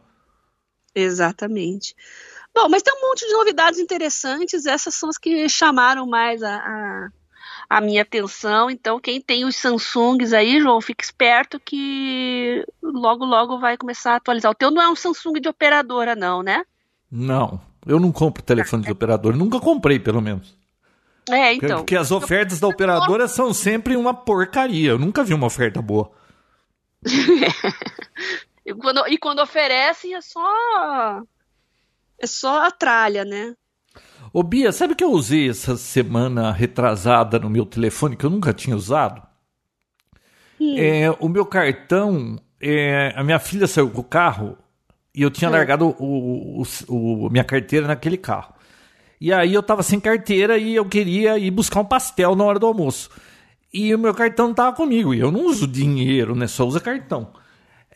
[0.94, 1.94] Exatamente.
[2.54, 6.56] Bom, mas tem um monte de novidades interessantes, essas são as que chamaram mais a,
[6.56, 7.08] a,
[7.68, 8.70] a minha atenção.
[8.70, 14.16] Então, quem tem os Samsungs aí, João, fica esperto que logo, logo vai começar a
[14.16, 14.50] atualizar.
[14.50, 16.62] O teu não é um Samsung de operadora, não, né?
[17.10, 20.54] Não, eu não compro telefone de operadora, nunca comprei, pelo menos.
[21.30, 21.78] É, então.
[21.78, 24.90] Porque as ofertas da operadora são sempre uma porcaria.
[24.90, 26.10] Eu nunca vi uma oferta boa.
[28.64, 31.22] E quando, e quando oferecem é só.
[32.18, 33.54] É só a tralha, né?
[34.32, 38.54] Ô Bia, sabe que eu usei essa semana retrasada no meu telefone que eu nunca
[38.54, 39.20] tinha usado?
[40.60, 40.76] Hum.
[40.78, 44.56] É, o meu cartão, é, a minha filha saiu com o carro
[45.14, 45.52] e eu tinha hum.
[45.52, 48.54] largado o, o, o, minha carteira naquele carro.
[49.20, 52.58] E aí eu tava sem carteira e eu queria ir buscar um pastel na hora
[52.58, 53.10] do almoço.
[53.72, 55.14] E o meu cartão não tava comigo.
[55.14, 56.46] E eu não uso dinheiro, né?
[56.46, 57.32] Só uso cartão.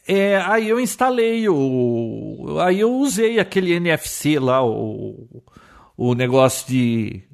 [0.09, 2.59] É, aí eu instalei o.
[2.61, 5.42] Aí eu usei aquele NFC lá, o,
[5.97, 7.25] o negócio de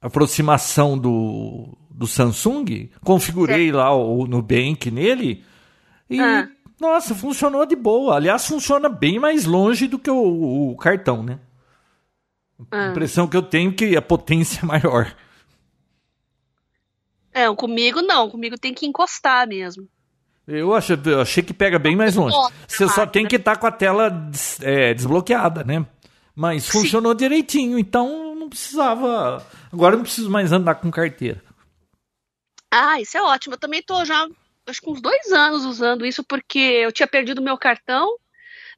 [0.00, 2.90] aproximação do, do Samsung.
[3.04, 5.44] Configurei lá o Nubank nele.
[6.08, 6.48] E, ah.
[6.80, 8.16] nossa, funcionou de boa.
[8.16, 11.40] Aliás, funciona bem mais longe do que o, o cartão, né?
[12.70, 12.90] A ah.
[12.90, 15.16] impressão que eu tenho é que a potência é maior.
[17.32, 18.30] É, comigo não.
[18.30, 19.88] Comigo tem que encostar mesmo.
[20.50, 22.36] Eu achei, eu achei que pega bem mais longe.
[22.66, 24.10] Você só tem que estar tá com a tela
[24.62, 25.86] é, desbloqueada, né?
[26.34, 27.18] Mas funcionou Sim.
[27.18, 29.46] direitinho, então não precisava.
[29.72, 31.40] Agora não preciso mais andar com carteira.
[32.68, 33.54] Ah, isso é ótimo.
[33.54, 34.26] Eu também tô já,
[34.66, 38.16] acho que uns dois anos usando isso, porque eu tinha perdido meu cartão.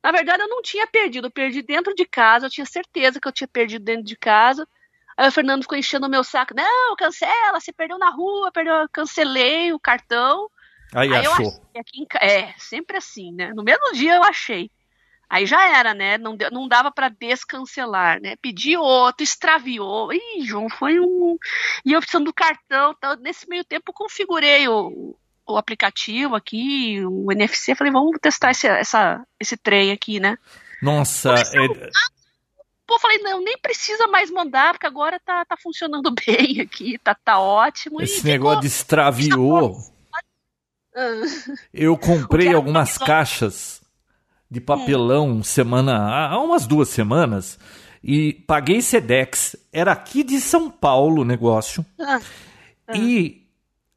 [0.04, 3.26] Na verdade, eu não tinha perdido, eu perdi dentro de casa, eu tinha certeza que
[3.26, 4.68] eu tinha perdido dentro de casa.
[5.16, 6.54] Aí o Fernando ficou enchendo o meu saco.
[6.54, 10.50] Não, cancela, você perdeu na rua, perdeu, cancelei o cartão.
[10.94, 11.48] Aí, Aí achou.
[11.76, 13.52] Aqui, é, sempre assim, né?
[13.54, 14.70] No mesmo dia eu achei.
[15.28, 16.18] Aí já era, né?
[16.18, 18.36] Não, não dava para descancelar, né?
[18.42, 20.12] Pedi outro, extraviou.
[20.12, 21.38] Ih, João, foi um.
[21.86, 22.94] E eu precisando do cartão.
[23.20, 27.74] Nesse meio tempo eu configurei o, o aplicativo aqui, o NFC.
[27.74, 30.36] Falei, vamos testar esse, essa, esse trem aqui, né?
[30.82, 31.90] Nossa, é...
[32.86, 37.14] Pô, falei, não, nem precisa mais mandar, porque agora tá, tá funcionando bem aqui, tá,
[37.14, 38.02] tá ótimo.
[38.02, 39.91] Esse negócio de extraviou.
[41.72, 43.80] Eu comprei algumas caixas
[44.50, 45.96] de papelão semana
[46.28, 47.58] há umas duas semanas
[48.04, 49.56] e paguei Sedex.
[49.72, 51.84] Era aqui de São Paulo o negócio.
[51.98, 52.20] Ah,
[52.94, 53.46] E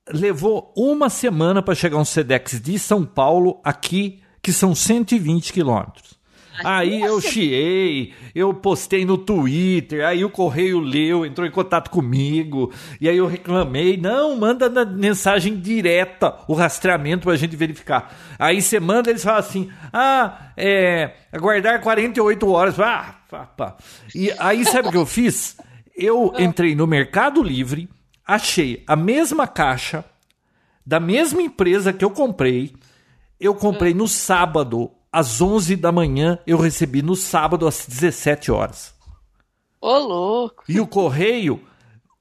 [0.07, 6.14] levou uma semana para chegar um Sedex de São Paulo aqui, que são 120 quilômetros.
[6.63, 12.71] Aí eu chiei, eu postei no Twitter, aí o correio leu, entrou em contato comigo,
[12.99, 18.15] e aí eu reclamei, não, manda na mensagem direta o rastreamento pra gente verificar.
[18.39, 23.77] Aí você manda, eles falam assim, ah, é, aguardar 48 horas, ah, pá, pá.
[24.13, 25.57] E aí sabe o que eu fiz?
[25.95, 27.89] Eu entrei no Mercado Livre,
[28.25, 30.05] achei a mesma caixa,
[30.85, 32.73] da mesma empresa que eu comprei,
[33.39, 38.93] eu comprei no sábado, às 11 da manhã, eu recebi no sábado às 17 horas.
[39.79, 40.63] Ô, louco.
[40.67, 41.61] E o correio,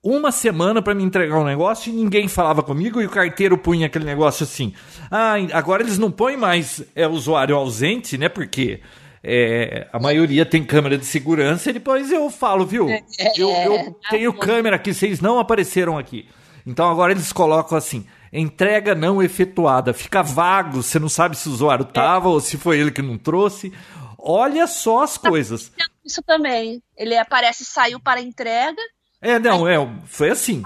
[0.00, 3.86] uma semana para me entregar um negócio e ninguém falava comigo e o carteiro punha
[3.86, 4.74] aquele negócio assim.
[5.10, 8.28] Ah, agora eles não põem mais é, usuário ausente, né?
[8.28, 8.80] Porque
[9.22, 12.86] é, a maioria tem câmera de segurança e depois eu falo, viu?
[13.36, 16.28] Eu, eu tenho câmera aqui, vocês não apareceram aqui.
[16.64, 19.94] Então agora eles colocam assim, entrega não efetuada.
[19.94, 23.16] Fica vago, você não sabe se o usuário tava ou se foi ele que não
[23.16, 23.72] trouxe.
[24.18, 25.70] Olha só as coisas.
[26.04, 26.82] Isso também.
[26.96, 28.80] Ele aparece, saiu para entrega.
[29.20, 30.62] É, não, é, foi assim.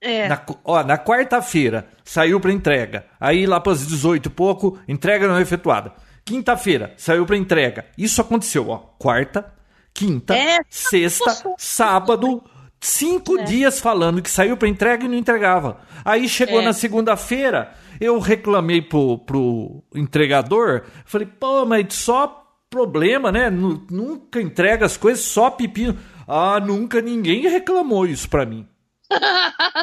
[0.00, 0.28] É.
[0.28, 3.06] Na, ó, na quarta-feira saiu para entrega.
[3.18, 5.92] Aí lá para as 18 e pouco, entrega não efetuada.
[6.24, 7.86] Quinta-feira saiu para entrega.
[7.96, 8.78] Isso aconteceu, ó.
[8.98, 9.52] Quarta,
[9.94, 12.42] quinta, É, sexta, sábado,
[12.80, 13.44] cinco É.
[13.44, 15.78] dias falando que saiu para entrega e não entregava.
[16.04, 16.64] Aí chegou É.
[16.64, 23.48] na segunda-feira, eu reclamei pro, pro entregador, falei, pô, mas só problema, né?
[23.50, 25.96] Nu- Nunca entrega as coisas, só pepino.
[26.26, 28.66] Ah, nunca ninguém reclamou isso pra mim.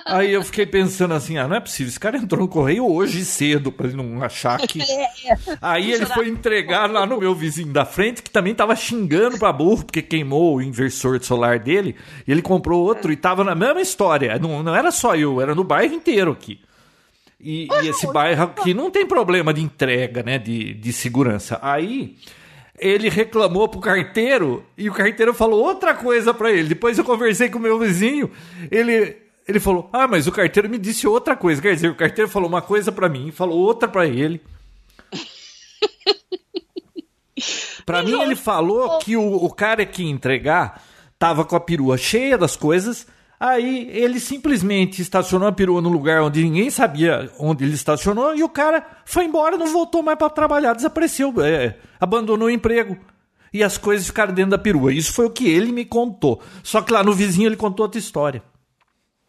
[0.06, 3.26] Aí eu fiquei pensando assim, ah, não é possível, esse cara entrou no correio hoje
[3.26, 4.80] cedo pra ele não achar que...
[5.62, 9.52] Aí ele foi entregar lá no meu vizinho da frente, que também tava xingando pra
[9.52, 11.96] burro, porque queimou o inversor solar dele,
[12.28, 14.38] e ele comprou outro e tava na mesma história.
[14.38, 16.60] Não, não era só eu, era no bairro inteiro aqui.
[17.40, 21.60] E, e esse bairro aqui não tem problema de entrega, né, de, de segurança.
[21.62, 22.16] Aí
[22.80, 26.70] ele reclamou pro carteiro e o carteiro falou outra coisa pra ele.
[26.70, 28.32] Depois eu conversei com o meu vizinho,
[28.72, 31.62] ele ele falou: "Ah, mas o carteiro me disse outra coisa".
[31.62, 34.42] Quer dizer, o carteiro falou uma coisa pra mim, falou outra pra ele.
[37.86, 40.82] Pra mim ele falou que o, o cara que ia entregar
[41.20, 43.06] tava com a perua cheia das coisas.
[43.40, 48.42] Aí ele simplesmente estacionou a perua no lugar onde ninguém sabia onde ele estacionou e
[48.44, 52.98] o cara foi embora, não voltou mais pra trabalhar, desapareceu, é, abandonou o emprego.
[53.54, 54.94] E as coisas ficaram dentro da perua.
[54.94, 56.42] Isso foi o que ele me contou.
[56.62, 58.42] Só que lá no vizinho ele contou outra história.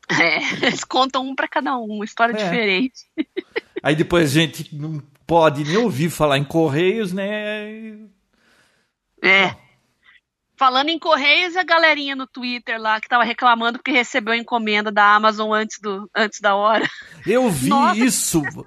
[0.08, 2.36] É, eles contam um pra cada um, uma história É.
[2.36, 3.00] diferente.
[3.82, 7.98] Aí depois a gente não pode nem ouvir falar em correios, né?
[9.20, 9.56] É.
[10.58, 14.90] Falando em Correios, a galerinha no Twitter lá que tava reclamando porque recebeu a encomenda
[14.90, 16.88] da Amazon antes, do, antes da hora.
[17.26, 18.40] Eu vi Nossa, isso.
[18.40, 18.64] Viu?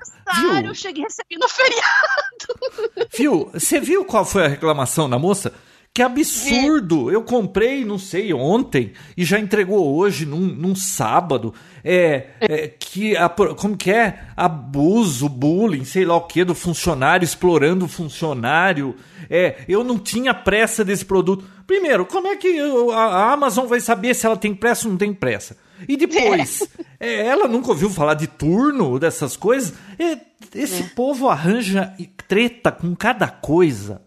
[0.65, 3.07] eu cheguei a receber no feriado.
[3.17, 3.49] Viu?
[3.53, 5.51] Você viu qual foi a reclamação da moça?
[5.91, 7.09] Que absurdo!
[7.11, 11.53] Eu comprei, não sei, ontem e já entregou hoje, num, num sábado.
[11.83, 14.27] É, é, que a- como que é?
[14.37, 18.95] Abuso, bullying, sei lá o que, do funcionário explorando o funcionário.
[19.29, 21.43] É, eu não tinha pressa desse produto.
[21.69, 22.59] Primeiro, como é que
[22.91, 25.55] a Amazon vai saber se ela tem pressa ou não tem pressa?
[25.87, 26.67] E depois,
[26.99, 29.77] é, ela nunca ouviu falar de turno, dessas coisas?
[29.99, 30.17] É,
[30.55, 31.95] esse povo arranja
[32.27, 34.01] treta com cada coisa.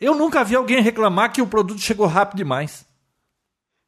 [0.00, 2.84] Eu nunca vi alguém reclamar que o produto chegou rápido demais.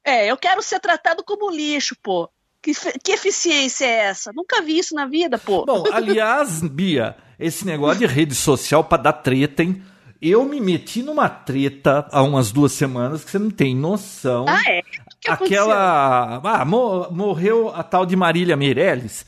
[0.05, 2.31] É, eu quero ser tratado como lixo, pô.
[2.63, 4.33] Que, que eficiência é essa?
[4.33, 5.67] Nunca vi isso na vida, pô.
[5.67, 9.83] Bom, aliás, Bia, esse negócio de rede social pra dar treta, hein?
[10.21, 14.45] Eu me meti numa treta há umas duas semanas que você não tem noção.
[14.49, 14.83] ah, é?
[15.21, 15.31] Que?
[15.31, 16.41] Aquela.
[16.45, 19.25] Ah, mo- morreu a tal de Marília Meirelles.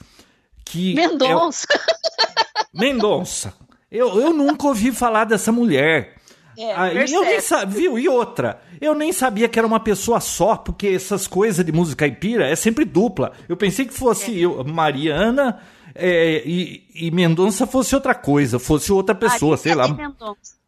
[0.64, 1.66] Que é- Mendonça.
[2.74, 3.54] Mendonça.
[3.90, 6.14] Eu, eu nunca ouvi falar dessa mulher.
[6.58, 7.98] É, Aí eu nem sabia, viu?
[7.98, 12.06] E outra, eu nem sabia que era uma pessoa só, porque essas coisas de música
[12.06, 13.32] caipira é sempre dupla.
[13.48, 15.58] Eu pensei que fosse eu, Mariana
[15.94, 19.88] é, e, e Mendonça fosse outra coisa, fosse outra pessoa, sei lá.
[19.88, 20.59] Mendonça.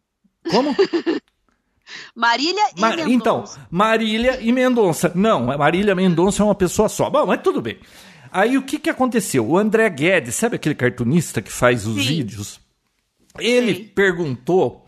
[0.49, 0.75] Como?
[2.15, 3.09] Marília e Ma- Mendonça.
[3.11, 5.11] então, Marília e Mendonça.
[5.15, 7.09] Não, Marília Mendonça é uma pessoa só.
[7.09, 7.77] Bom, mas tudo bem.
[8.31, 9.47] Aí o que, que aconteceu?
[9.47, 12.07] O André Guedes, sabe aquele cartunista que faz os Sim.
[12.07, 12.59] vídeos?
[13.39, 13.83] Ele Sim.
[13.95, 14.85] perguntou,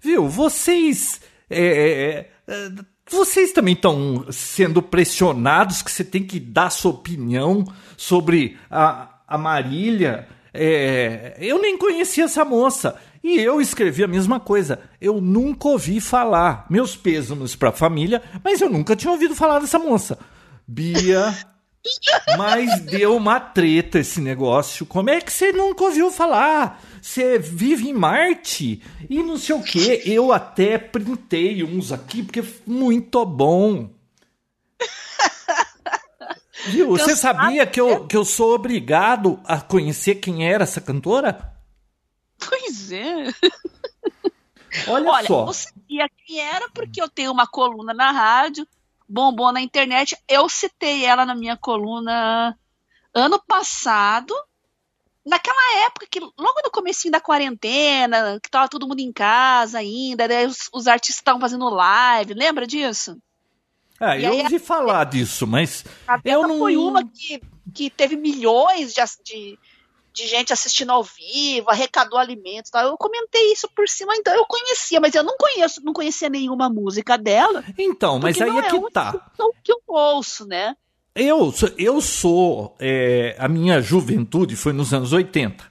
[0.00, 1.20] viu, vocês.
[1.48, 2.70] é, é, é,
[3.10, 7.64] vocês também estão sendo pressionados que você tem que dar sua opinião
[7.96, 12.96] sobre a, a Marília É, eu nem conhecia essa moça.
[13.22, 14.80] E eu escrevi a mesma coisa.
[15.00, 16.66] Eu nunca ouvi falar.
[16.68, 20.18] Meus pêsames para a família, mas eu nunca tinha ouvido falar dessa moça.
[20.66, 21.34] Bia.
[22.38, 24.86] Mas deu uma treta esse negócio.
[24.86, 26.80] Como é que você nunca ouviu falar?
[27.00, 30.02] Você vive em Marte e não sei o que.
[30.06, 33.90] Eu até printei uns aqui porque é muito bom.
[36.66, 36.88] Viu?
[36.88, 41.52] Você sabia que eu, que eu sou obrigado a conhecer quem era essa cantora?
[42.38, 43.26] Pois é.
[44.88, 45.46] Olha, Olha só.
[45.46, 48.66] Eu sabia quem era porque eu tenho uma coluna na rádio,
[49.08, 50.16] bombou na internet.
[50.28, 52.56] Eu citei ela na minha coluna
[53.14, 54.34] ano passado,
[55.24, 60.26] naquela época que logo no comecinho da quarentena, que tava todo mundo em casa ainda,
[60.26, 63.18] né, os, os artistas estavam fazendo live, lembra disso?
[64.04, 66.58] Ah, e eu ouvi falar disso, mas a eu não...
[66.58, 67.40] foi uma que,
[67.72, 69.58] que teve milhões de, de,
[70.12, 72.88] de, gente assistindo ao vivo, arrecadou alimentos, tal.
[72.88, 76.68] eu comentei isso por cima, então eu conhecia, mas eu não conheço, não conhecia nenhuma
[76.68, 77.62] música dela.
[77.78, 79.12] Então, mas aí é, é que tá.
[79.62, 80.74] que eu ouço, né?
[81.14, 82.74] Eu, eu sou.
[82.80, 85.64] É, a minha juventude foi nos anos 80.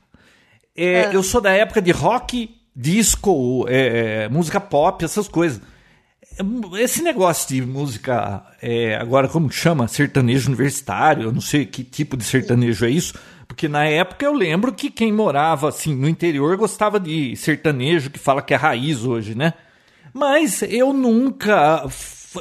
[0.74, 1.13] É, ah.
[1.13, 5.62] Eu sou da época de rock, disco, é, música pop, essas coisas.
[6.80, 9.88] Esse negócio de música, é, agora como chama?
[9.88, 13.13] Sertanejo universitário, eu não sei que tipo de sertanejo é isso,
[13.48, 18.17] porque na época eu lembro que quem morava assim no interior gostava de sertanejo, que
[18.17, 19.54] fala que é raiz hoje, né?
[20.13, 21.86] Mas eu nunca,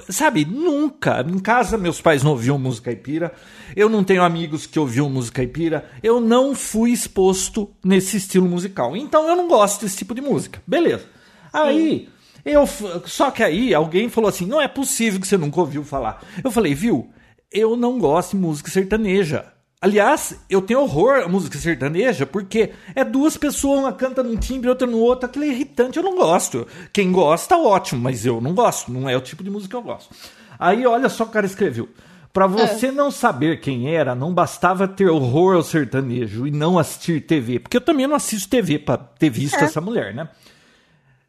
[0.09, 1.24] sabe, nunca.
[1.29, 3.33] Em casa meus pais não ouviam música caipira,
[3.74, 8.96] eu não tenho amigos que ouviam música caipira, eu não fui exposto nesse estilo musical.
[8.96, 10.62] Então eu não gosto desse tipo de música.
[10.66, 11.05] Beleza.
[11.53, 12.09] Aí.
[12.44, 12.66] Eu,
[13.05, 16.22] só que aí alguém falou assim: não é possível que você nunca ouviu falar.
[16.42, 17.11] Eu falei, viu,
[17.50, 19.44] eu não gosto de música sertaneja.
[19.83, 24.68] Aliás, eu tenho horror à música sertaneja porque é duas pessoas, uma canta num timbre,
[24.68, 26.66] outra no outro, aquilo é irritante, eu não gosto.
[26.92, 29.83] Quem gosta, ótimo, mas eu não gosto, não é o tipo de música que eu
[29.83, 30.14] gosto.
[30.59, 31.88] Aí olha só o cara escreveu.
[32.31, 32.92] Para você é.
[32.92, 37.79] não saber quem era, não bastava ter horror ao sertanejo e não assistir TV, porque
[37.79, 39.64] eu também não assisto TV para ter visto é.
[39.64, 40.29] essa mulher, né?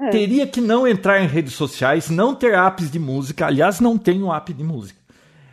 [0.01, 0.09] É.
[0.09, 3.45] Teria que não entrar em redes sociais, não ter apps de música.
[3.45, 4.99] Aliás, não tenho app de música.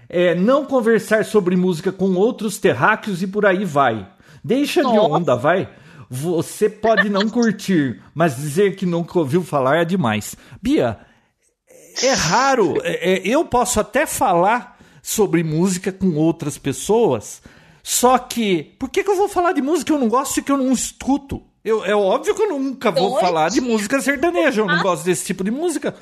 [0.08, 4.08] É, não conversar sobre música com outros terráqueos e por aí vai.
[4.42, 5.68] Deixa de onda, vai.
[6.08, 10.34] Você pode não curtir, mas dizer que nunca ouviu falar é demais.
[10.62, 10.98] Bia,
[12.02, 12.76] é raro.
[12.82, 17.42] É, é, eu posso até falar sobre música com outras pessoas,
[17.82, 20.42] só que por que, que eu vou falar de música que eu não gosto e
[20.42, 21.42] que eu não escuto?
[21.68, 24.62] Eu, é óbvio que eu nunca vou Dois falar de música sertaneja.
[24.62, 25.94] Eu não gosto desse tipo de música.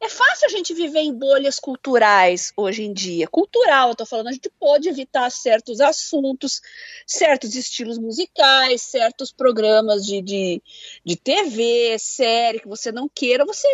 [0.00, 3.26] É fácil a gente viver em bolhas culturais hoje em dia.
[3.26, 6.60] Cultural, eu tô falando, a gente pode evitar certos assuntos,
[7.04, 10.62] certos estilos musicais, certos programas de, de,
[11.04, 13.44] de TV, série que você não queira.
[13.46, 13.66] Você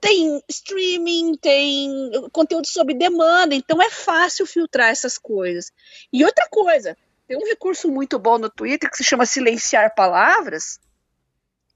[0.00, 1.90] tem streaming, tem
[2.32, 5.70] conteúdo sob demanda, então é fácil filtrar essas coisas.
[6.10, 6.96] E outra coisa,
[7.28, 10.80] tem um recurso muito bom no Twitter que se chama silenciar palavras.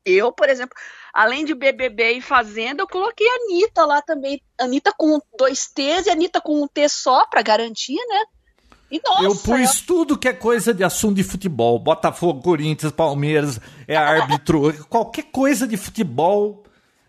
[0.04, 0.74] Eu, por exemplo,
[1.12, 4.42] além de BBB e Fazenda, eu coloquei a Anitta lá também.
[4.58, 8.24] Anitta com dois T's e Anitta com um T só, para garantir, né?
[8.90, 11.78] E, nossa, eu pus tudo que é coisa de assunto de futebol.
[11.78, 16.64] Botafogo, Corinthians, Palmeiras, é árbitro, qualquer coisa de futebol,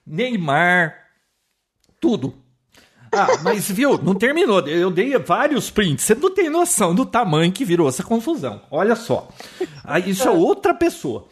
[0.06, 0.95] Neymar,
[1.99, 2.42] tudo.
[3.13, 4.60] Ah, mas viu, não terminou.
[4.62, 6.06] Eu dei vários prints.
[6.06, 8.62] Você não tem noção do tamanho que virou essa confusão.
[8.71, 9.28] Olha só.
[9.84, 11.28] Aí, isso é outra pessoa.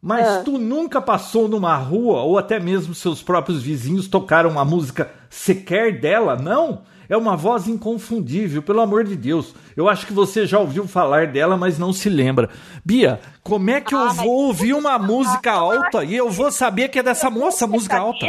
[0.00, 0.42] Mas é.
[0.42, 6.00] tu nunca passou numa rua, ou até mesmo seus próprios vizinhos tocaram uma música sequer
[6.00, 6.36] dela?
[6.36, 6.82] Não?
[7.08, 9.54] É uma voz inconfundível, pelo amor de Deus.
[9.76, 12.50] Eu acho que você já ouviu falar dela, mas não se lembra.
[12.84, 16.88] Bia, como é que eu ah, vou ouvir uma música alta e eu vou saber
[16.88, 18.26] que é dessa moça, música alta?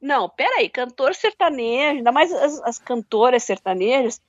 [0.00, 4.20] Não, peraí, cantor sertanejo, ainda mais as, as cantoras sertanejas,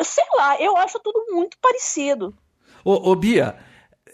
[0.00, 2.34] sei lá, eu acho tudo muito parecido.
[2.84, 3.56] Ô, ô Bia,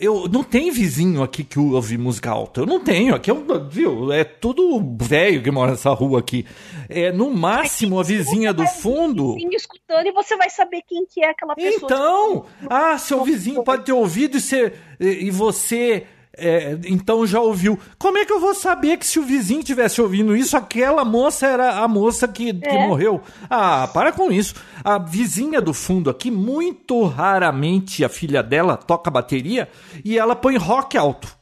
[0.00, 2.60] eu não tem vizinho aqui que ouve música alta.
[2.60, 3.14] Eu não tenho.
[3.14, 3.34] Aqui é,
[3.68, 6.46] viu, é tudo velho que mora nessa rua aqui.
[6.88, 9.34] É, no máximo, a vizinha do fundo.
[9.34, 11.80] Vizinho escutando e você vai saber quem que é aquela pessoa.
[11.82, 16.06] Então, ah, seu vizinho pode ter ouvido e, ser, e você
[16.38, 17.78] é, então já ouviu.
[17.98, 21.46] Como é que eu vou saber que se o vizinho tivesse ouvindo isso, aquela moça
[21.46, 22.86] era a moça que, que é.
[22.86, 23.20] morreu?
[23.50, 24.54] Ah, para com isso.
[24.84, 29.68] A vizinha do fundo aqui, muito raramente a filha dela toca bateria
[30.04, 31.36] e ela põe rock alto.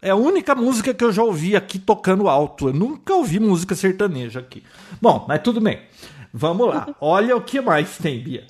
[0.00, 2.68] É a única música que eu já ouvi aqui tocando alto.
[2.68, 4.62] Eu nunca ouvi música sertaneja aqui.
[5.00, 5.80] Bom, mas tudo bem.
[6.34, 6.88] Vamos lá.
[7.00, 8.44] Olha o que mais tem, Bia.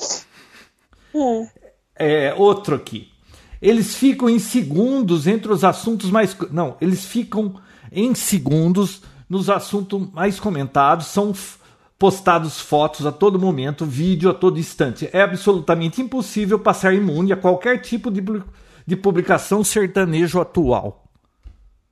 [1.14, 1.46] Hum.
[1.94, 3.11] É, outro aqui.
[3.62, 6.36] Eles ficam em segundos entre os assuntos mais.
[6.50, 7.54] Não, eles ficam
[7.92, 11.06] em segundos nos assuntos mais comentados.
[11.06, 11.32] São
[11.96, 15.08] postados fotos a todo momento, vídeo a todo instante.
[15.12, 18.20] É absolutamente impossível passar imune a qualquer tipo de,
[18.84, 21.04] de publicação sertanejo atual.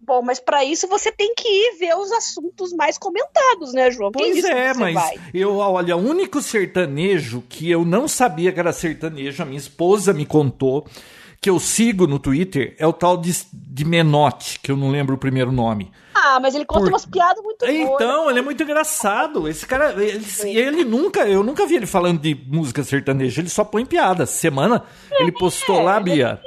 [0.00, 4.10] Bom, mas para isso você tem que ir ver os assuntos mais comentados, né, João?
[4.10, 5.20] Pois é, mas vai?
[5.32, 10.12] eu, olha, o único sertanejo que eu não sabia que era sertanejo, a minha esposa
[10.12, 10.84] me contou,
[11.40, 15.14] que eu sigo no Twitter, é o tal de, de Menotti, que eu não lembro
[15.14, 15.90] o primeiro nome.
[16.14, 16.90] Ah, mas ele conta Por...
[16.90, 17.74] umas piadas muito boas.
[17.74, 19.48] Então, ele é muito engraçado.
[19.48, 23.64] Esse cara, ele, ele, nunca, eu nunca vi ele falando de música sertaneja, ele só
[23.64, 24.26] põe piada.
[24.26, 26.38] Semana é, ele postou é, lá, Bia.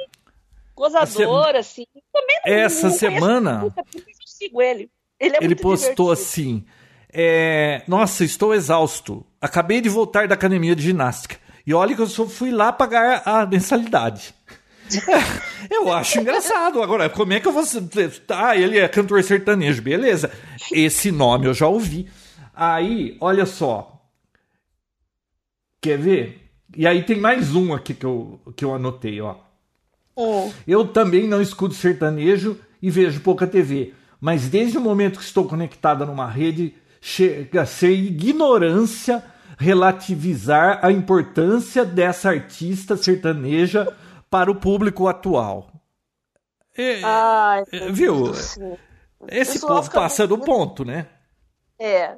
[0.76, 1.86] Gozador, assim.
[2.12, 3.58] Também não, Essa não semana.
[3.58, 4.88] Música, eu sigo ele.
[5.18, 6.12] Ele, é ele postou divertido.
[6.12, 6.64] assim.
[7.12, 9.26] É, Nossa, estou exausto.
[9.40, 11.36] Acabei de voltar da academia de ginástica.
[11.66, 14.34] E olha que eu só fui lá pagar a mensalidade.
[15.08, 16.82] É, eu acho engraçado.
[16.82, 17.64] Agora, como é que eu vou.
[18.28, 20.30] Ah, ele é cantor sertanejo, beleza.
[20.70, 22.08] Esse nome eu já ouvi.
[22.54, 24.02] Aí, olha só.
[25.80, 26.50] Quer ver?
[26.76, 29.36] E aí tem mais um aqui que eu, que eu anotei, ó.
[30.16, 30.50] Oh.
[30.66, 33.94] Eu também não escuto sertanejo e vejo pouca TV.
[34.20, 39.22] Mas desde o momento que estou conectada numa rede, chega a ser ignorância
[39.58, 43.86] relativizar a importância dessa artista sertaneja
[44.30, 45.70] para o público atual.
[46.76, 48.32] É, Ai, é, viu?
[49.28, 51.06] Esse povo passa do ponto, né?
[51.78, 52.16] É.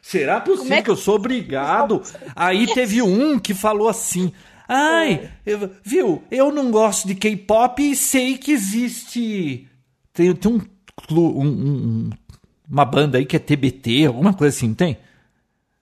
[0.00, 0.84] Será possível é que...
[0.84, 2.02] que eu sou obrigado?
[2.34, 4.32] Aí teve um que falou assim:
[4.68, 5.30] Ai, é.
[5.44, 6.22] eu, viu?
[6.30, 9.68] Eu não gosto de K-pop e sei que existe.
[10.12, 10.60] Tem, tem um,
[11.10, 12.10] um, um,
[12.70, 14.98] uma banda aí que é TBT, alguma coisa assim, tem?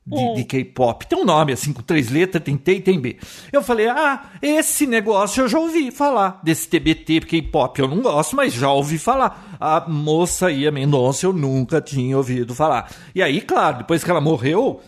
[0.07, 1.07] De, de K-pop.
[1.07, 3.17] Tem um nome assim, com três letras, tem T e tem B.
[3.53, 7.81] Eu falei, ah, esse negócio eu já ouvi falar, desse TBT K-pop.
[7.81, 9.57] Eu não gosto, mas já ouvi falar.
[9.59, 12.91] A moça aí, a Mendonça, eu nunca tinha ouvido falar.
[13.15, 14.81] E aí, claro, depois que ela morreu,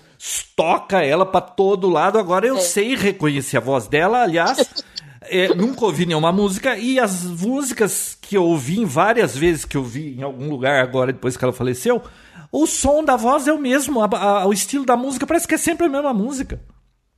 [0.55, 2.19] toca ela para todo lado.
[2.19, 2.61] Agora eu é.
[2.61, 4.59] sei reconhecer a voz dela, aliás.
[5.31, 9.85] É, nunca ouvi nenhuma música e as músicas que eu ouvi várias vezes que eu
[9.85, 12.03] vi em algum lugar agora depois que ela faleceu,
[12.51, 15.55] o som da voz é o mesmo, a, a, o estilo da música parece que
[15.55, 16.61] é sempre a mesma música.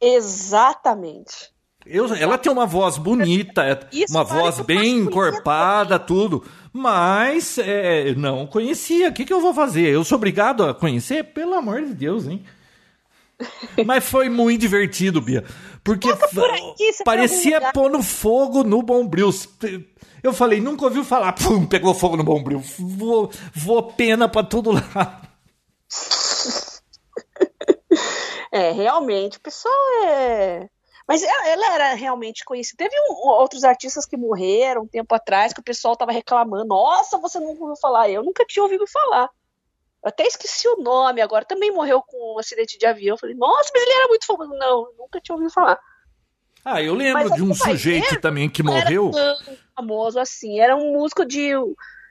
[0.00, 1.50] Exatamente.
[1.86, 6.44] Eu, ela tem uma voz bonita, é Isso uma voz bem encorpada, tudo.
[6.72, 9.08] Mas é, não conhecia.
[9.08, 9.88] O que, que eu vou fazer?
[9.88, 11.24] Eu sou obrigado a conhecer?
[11.24, 12.44] Pelo amor de Deus, hein?
[13.86, 15.44] Mas foi muito divertido, Bia.
[15.82, 19.30] Porque aqui, parecia pôr no fogo no Bombril.
[20.22, 21.32] Eu falei, nunca ouviu falar.
[21.32, 22.62] Pum, pegou fogo no Bombril.
[22.78, 25.28] Vou, vou pena pra todo lado.
[28.52, 29.72] É, realmente, o pessoal
[30.04, 30.68] é.
[31.06, 32.84] Mas ela era realmente conhecida.
[32.84, 36.66] Teve um, outros artistas que morreram um tempo atrás que o pessoal tava reclamando.
[36.66, 38.08] Nossa, você nunca ouviu falar.
[38.08, 39.28] Eu nunca tinha ouvido falar.
[40.02, 41.44] Eu até esqueci o nome agora.
[41.44, 43.14] Também morreu com um acidente de avião.
[43.14, 44.50] Eu falei, nossa, mas ele era muito famoso.
[44.54, 45.78] Não, nunca tinha ouvido falar.
[46.64, 49.10] Ah, eu lembro mas, de um sujeito ver, também que morreu.
[49.14, 50.60] Era tão famoso assim.
[50.60, 51.52] Era um músico de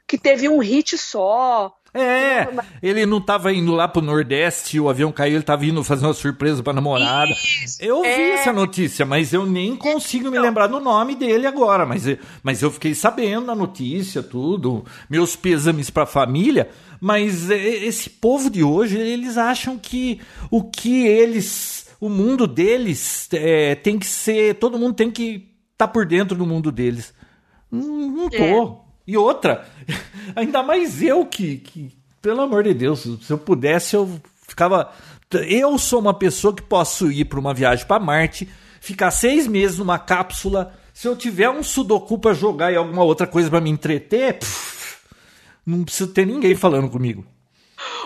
[0.08, 1.76] que teve um hit só.
[1.94, 2.48] É,
[2.84, 6.14] ele não estava indo lá pro Nordeste, o avião caiu, ele estava indo fazer uma
[6.14, 7.32] surpresa pra namorada.
[7.32, 8.16] Isso, eu é.
[8.16, 11.86] vi essa notícia, mas eu nem consigo me lembrar do nome dele agora.
[11.86, 12.06] Mas,
[12.44, 14.86] mas eu fiquei sabendo da notícia, tudo.
[15.10, 16.70] Meus pêsames pra família.
[17.02, 20.20] Mas esse povo de hoje, eles acham que
[20.52, 21.88] o que eles.
[22.00, 24.56] O mundo deles é, tem que ser.
[24.56, 27.14] Todo mundo tem que estar tá por dentro do mundo deles.
[27.72, 28.38] Não, não tô.
[28.38, 28.89] É.
[29.10, 29.68] E outra,
[30.36, 31.92] ainda mais eu que, que,
[32.22, 34.94] pelo amor de Deus, se eu pudesse, eu ficava.
[35.32, 38.48] Eu sou uma pessoa que posso ir para uma viagem para Marte,
[38.80, 40.76] ficar seis meses numa cápsula.
[40.94, 44.98] Se eu tiver um sudoku para jogar e alguma outra coisa para me entreter, pff,
[45.66, 47.26] não preciso ter ninguém falando comigo.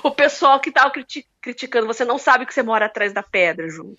[0.04, 3.68] O pessoal que tava criti criticando, você não sabe que você mora atrás da pedra,
[3.70, 3.94] Ju.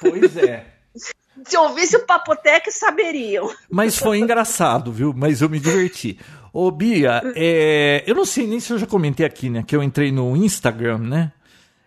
[0.00, 0.64] Pois é.
[1.44, 3.52] Se ouvisse o Papotec, saberiam.
[3.70, 5.12] Mas foi engraçado, viu?
[5.14, 6.18] Mas eu me diverti.
[6.58, 8.02] Ô, Bia, é...
[8.06, 9.62] eu não sei nem se eu já comentei aqui, né?
[9.62, 11.32] Que eu entrei no Instagram, né?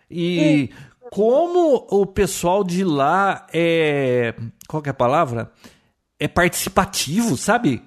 [0.08, 0.70] E
[1.10, 4.32] como o pessoal de lá é.
[4.68, 5.50] Qual que é a palavra?
[6.20, 7.82] É participativo, sabe?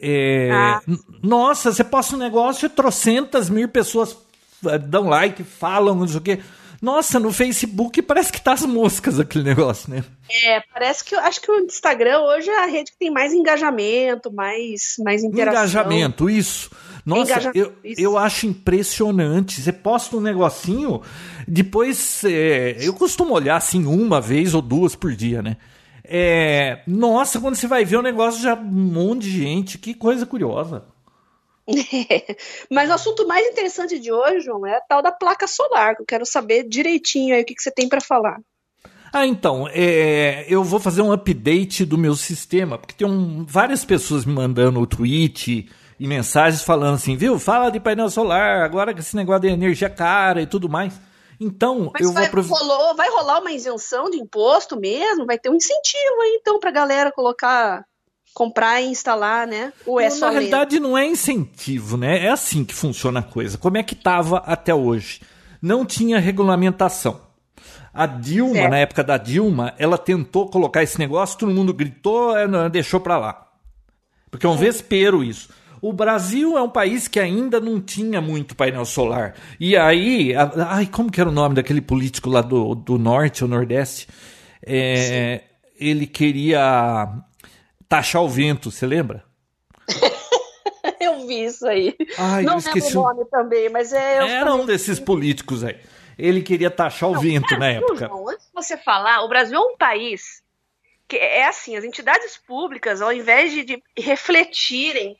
[0.00, 0.80] É, ah.
[1.22, 4.16] Nossa, você posta um negócio e trocentas mil pessoas
[4.64, 6.40] eh, dão like, falam, não sei o quê.
[6.80, 10.04] Nossa, no Facebook parece que tá as moscas aquele negócio, né?
[10.44, 13.32] É, parece que eu acho que o Instagram hoje é a rede que tem mais
[13.32, 15.60] engajamento, mais, mais interação.
[15.60, 16.70] Engajamento, isso.
[17.04, 18.00] Nossa, engajamento, eu, isso.
[18.00, 19.60] eu acho impressionante.
[19.60, 21.00] Você posta um negocinho,
[21.46, 25.56] depois é, eu costumo olhar assim uma vez ou duas por dia, né?
[26.04, 30.24] É, nossa, quando você vai ver o negócio, já um monte de gente, que coisa
[30.24, 30.84] curiosa.
[31.68, 32.36] É.
[32.70, 36.02] Mas o assunto mais interessante de hoje, João, é a tal da placa solar, que
[36.02, 38.38] eu quero saber direitinho aí o que, que você tem para falar.
[39.12, 43.84] Ah, então, é, eu vou fazer um update do meu sistema, porque tem um, várias
[43.84, 48.92] pessoas me mandando o tweet e mensagens falando assim, viu, fala de painel solar, agora
[48.92, 51.00] que esse negócio de energia cara e tudo mais.
[51.40, 52.58] Então, Mas eu vai, vou...
[52.58, 55.26] rolou, vai rolar uma isenção de imposto mesmo?
[55.26, 57.84] Vai ter um incentivo aí, então, pra galera colocar,
[58.36, 59.72] comprar e instalar, né?
[59.86, 60.40] Ou é Não, só Na lenda?
[60.40, 62.22] realidade, não é incentivo, né?
[62.26, 63.56] É assim que funciona a coisa.
[63.56, 65.22] Como é que estava até hoje?
[65.62, 67.22] Não tinha regulamentação.
[67.94, 68.70] A Dilma, Certo.
[68.70, 73.16] na época da Dilma, ela tentou colocar esse negócio, todo mundo gritou, não, deixou pra
[73.16, 73.46] lá.
[74.30, 75.48] Porque é um vespeiro isso.
[75.80, 79.34] O Brasil é um país que ainda não tinha muito painel solar.
[79.58, 83.42] E aí, a- ai, como que era o nome daquele político lá do, do norte
[83.44, 84.06] ou nordeste?
[84.62, 85.42] É,
[85.80, 87.08] ele queria
[87.88, 89.24] taxar o vento, você lembra?
[91.00, 91.96] Eu vi isso aí.
[92.18, 94.16] Ai, não lembro o nome também, mas é.
[94.28, 95.78] Era um desses políticos aí.
[96.18, 98.08] Ele queria taxar o vento na Brasil, época.
[98.08, 100.42] João, antes de você falar, o Brasil é um país
[101.08, 105.16] que é assim, as entidades públicas, ao invés de, de refletirem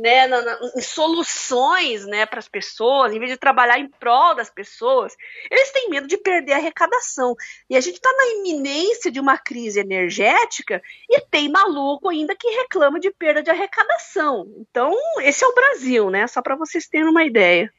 [0.00, 4.34] né, na- na- em soluções né, para as pessoas, em vez de trabalhar em prol
[4.34, 5.14] das pessoas,
[5.50, 7.34] eles têm medo de perder a arrecadação.
[7.68, 12.48] E a gente está na iminência de uma crise energética e tem maluco ainda que
[12.48, 14.46] reclama de perda de arrecadação.
[14.58, 16.26] Então, esse é o Brasil, né?
[16.26, 17.72] Só para vocês terem uma ideia.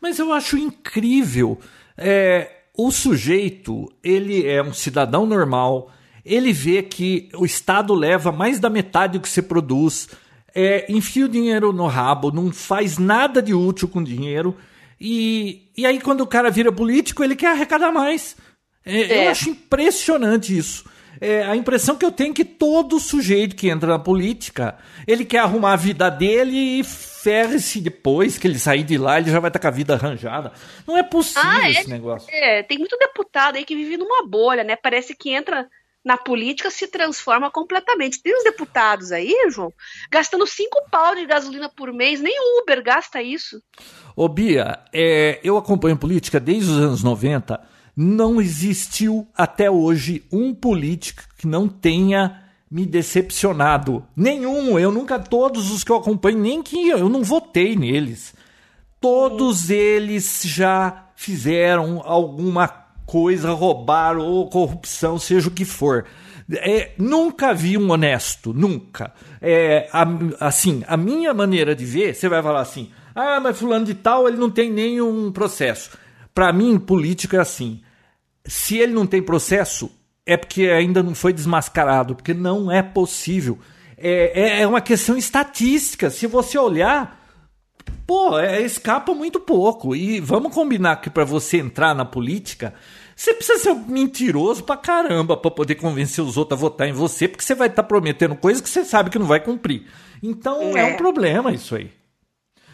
[0.00, 1.58] Mas eu acho incrível.
[1.96, 5.92] É, o sujeito, ele é um cidadão normal,
[6.24, 10.08] ele vê que o Estado leva mais da metade do que você produz,
[10.54, 14.56] é, enfia o dinheiro no rabo, não faz nada de útil com o dinheiro,
[15.00, 18.36] e, e aí quando o cara vira político, ele quer arrecadar mais.
[18.84, 19.26] É, É.
[19.26, 20.84] Eu acho impressionante isso.
[21.20, 24.76] É, a impressão que eu tenho é que todo sujeito que entra na política,
[25.06, 29.30] ele quer arrumar a vida dele e ferre-se depois que ele sair de lá, ele
[29.30, 30.52] já vai estar com a vida arranjada.
[30.86, 31.70] Não é possível Ah, é?
[31.70, 32.28] esse negócio.
[32.30, 34.76] É, tem muito deputado aí que vive numa bolha, né?
[34.76, 35.66] Parece que entra
[36.04, 38.22] na política se transforma completamente.
[38.22, 39.72] Tem uns deputados aí, João,
[40.10, 43.62] gastando cinco pau de gasolina por mês, nem o Uber gasta isso.
[44.14, 47.60] Ô Bia, é, eu acompanho política desde os anos 90.
[47.96, 54.04] Não existiu até hoje um político que não tenha me decepcionado.
[54.16, 54.78] Nenhum.
[54.78, 58.34] Eu nunca, todos os que eu acompanho, nem que eu não votei neles.
[59.00, 66.04] Todos eles já fizeram alguma coisa, roubaram ou corrupção, seja o que for.
[66.50, 69.12] É, nunca vi um honesto, nunca.
[69.40, 70.06] É, a-
[70.46, 74.28] assim, a minha maneira de ver, você vai falar assim: ah, mas fulano de tal,
[74.28, 75.90] ele não tem nenhum processo.
[76.34, 77.80] Para mim, político é assim:
[78.44, 79.90] se ele não tem processo,
[80.26, 83.58] é porque ainda não foi desmascarado, porque não é possível.
[83.96, 86.10] É, é- é uma questão estatística.
[86.10, 87.23] Se você olhar,
[88.06, 89.94] pô, é, escapa muito pouco.
[89.96, 92.74] E vamos combinar que para você entrar na política,
[93.16, 96.92] você precisa ser um mentiroso pra caramba pra poder convencer os outros a votar em
[96.92, 99.86] você, porque você vai estar prometendo coisas que você sabe que não vai cumprir.
[100.22, 100.94] Então é, É.
[100.94, 101.90] um problema isso aí.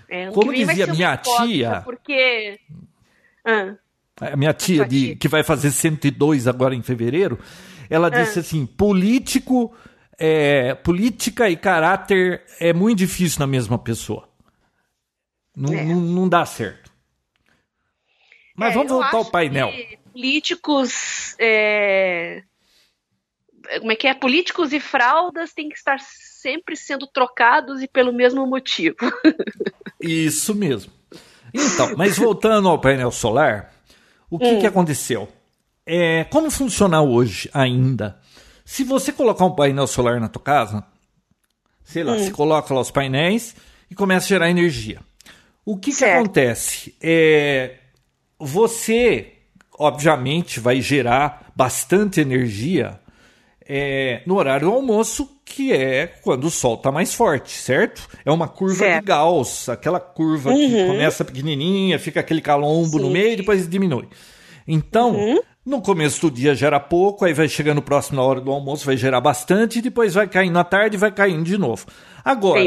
[0.09, 2.59] É, Como dizia minha tia- Porque.
[3.45, 3.75] Ah,
[4.21, 5.17] A minha tia, de, tia.
[5.17, 7.39] que vai fazer 102 agora em fevereiro,
[7.89, 9.73] ela disse assim: político,
[10.19, 14.29] é, política e caráter é muito difícil na mesma pessoa.
[15.61, 15.85] Não, É.
[15.85, 16.91] não, não dá certo.
[18.57, 19.71] Mas é, vamos voltar ao painel.
[20.13, 21.35] Políticos.
[21.39, 22.43] é,
[23.79, 24.15] Como é que é?
[24.15, 28.97] Políticos e fraldas têm que estar sempre sendo trocados e pelo mesmo motivo.
[30.01, 30.91] Isso mesmo.
[31.53, 33.73] Então, mas voltando ao painel solar,
[34.31, 34.59] o que, Hum.
[34.61, 35.29] que aconteceu?
[35.85, 38.19] É, como funciona hoje ainda?
[38.65, 40.85] Se você colocar um painel solar na tua casa,
[41.85, 42.07] sei Hum.
[42.07, 43.55] lá, você coloca lá os painéis
[43.91, 45.01] e começa a gerar energia.
[45.65, 46.95] O que, que acontece?
[47.03, 47.75] É,
[48.39, 49.33] você,
[49.79, 52.99] obviamente, vai gerar bastante energia
[53.67, 58.09] é, no horário do almoço, que é quando o sol está mais forte, certo?
[58.25, 58.95] É uma curva Certo.
[58.95, 59.01] Uhum.
[59.01, 63.13] de Gauss, aquela curva que começa pequenininha, fica aquele calombo no Sim.
[63.13, 64.09] meio e depois diminui.
[64.67, 65.41] Então, Uhum.
[65.67, 68.97] no começo do dia gera pouco, aí vai chegando próximo da hora do almoço, vai
[68.97, 71.87] gerar bastante, e depois vai caindo à tarde e vai caindo de novo.
[72.25, 72.61] Agora,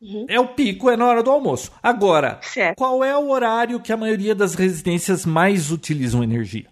[0.00, 0.26] Pi.
[0.28, 1.70] é o pico, é na hora do almoço.
[1.82, 2.76] Agora, Certo.
[2.76, 6.66] qual é o horário que a maioria das residências mais utilizam energia?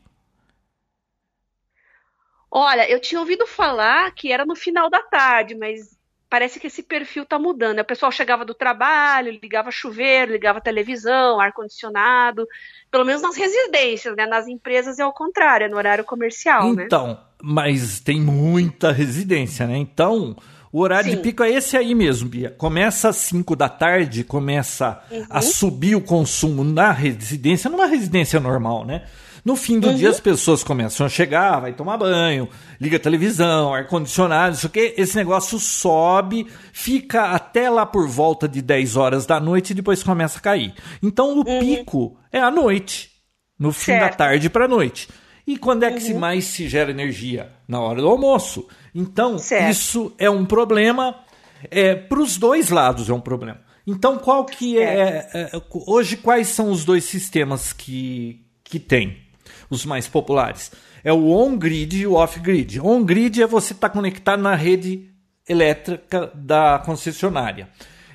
[2.51, 5.99] Olha, eu tinha ouvido falar que era no final da tarde, mas
[6.31, 7.79] parece que esse perfil está mudando.
[7.79, 12.47] O pessoal chegava do trabalho, ligava chuveiro, ligava televisão, ar-condicionado,
[12.91, 14.27] pelo menos nas residências, né?
[14.27, 16.85] Nas empresas é o contrário, é no horário comercial, né?
[16.85, 17.19] Então, né?
[17.43, 19.77] mas tem muita residência, né?
[19.77, 20.37] Então,
[20.73, 21.17] o horário Sim.
[21.17, 22.51] de pico é esse aí mesmo, Bia.
[22.51, 25.27] Começa às 5 da tarde, começa uhum.
[25.31, 29.05] a subir o consumo na residência, numa residência normal, né?
[29.45, 29.95] No fim do uhum.
[29.95, 32.49] dia, as pessoas começam a chegar, vai tomar banho,
[32.79, 34.93] liga a televisão, ar-condicionado, isso aqui.
[34.97, 40.03] Esse negócio sobe, fica até lá por volta de 10 horas da noite e depois
[40.03, 40.75] começa a cair.
[41.03, 41.61] Então, o uhum.
[41.61, 43.11] pico é à noite,
[43.59, 44.11] no fim certo.
[44.11, 45.09] da tarde para a noite.
[45.47, 46.19] E quando é que uhum.
[46.19, 47.51] mais se gera energia?
[47.67, 48.69] Na hora do almoço.
[48.99, 49.71] Então, certo.
[49.71, 51.15] isso é um problema.
[51.71, 53.61] É, para os dois lados é um problema.
[53.87, 59.17] Então, qual que é, é, é, Hoje, quais são os dois sistemas que, que tem?
[59.71, 60.73] Os mais populares.
[61.05, 62.81] É o on-grid e o off-grid.
[62.81, 65.09] On-grid é você estar tá conectado na rede
[65.49, 67.69] elétrica da concessionária.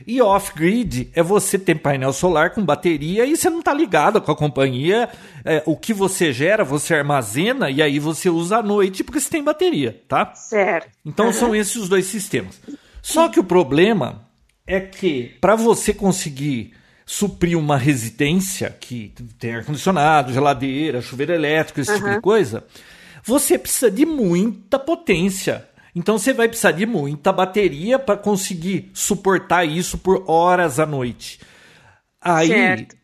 [0.06, 4.32] E off-grid é você ter painel solar com bateria e você não está ligado com
[4.32, 5.10] a companhia.
[5.46, 9.30] É, o que você gera, você armazena e aí você usa à noite porque você
[9.30, 10.34] tem bateria, tá?
[10.36, 10.90] Certo.
[11.06, 11.34] Então uhum.
[11.34, 12.60] são esses os dois sistemas.
[13.02, 14.26] Só que o problema
[14.66, 16.74] é que para você conseguir
[17.06, 21.98] suprir uma residência que tem ar-condicionado, geladeira, chuveiro elétrico, esse uhum.
[21.98, 22.64] tipo de coisa,
[23.24, 29.66] você precisa de muita potência então você vai precisar de muita bateria para conseguir suportar
[29.66, 31.40] isso por horas à noite.
[32.20, 32.96] Aí certo.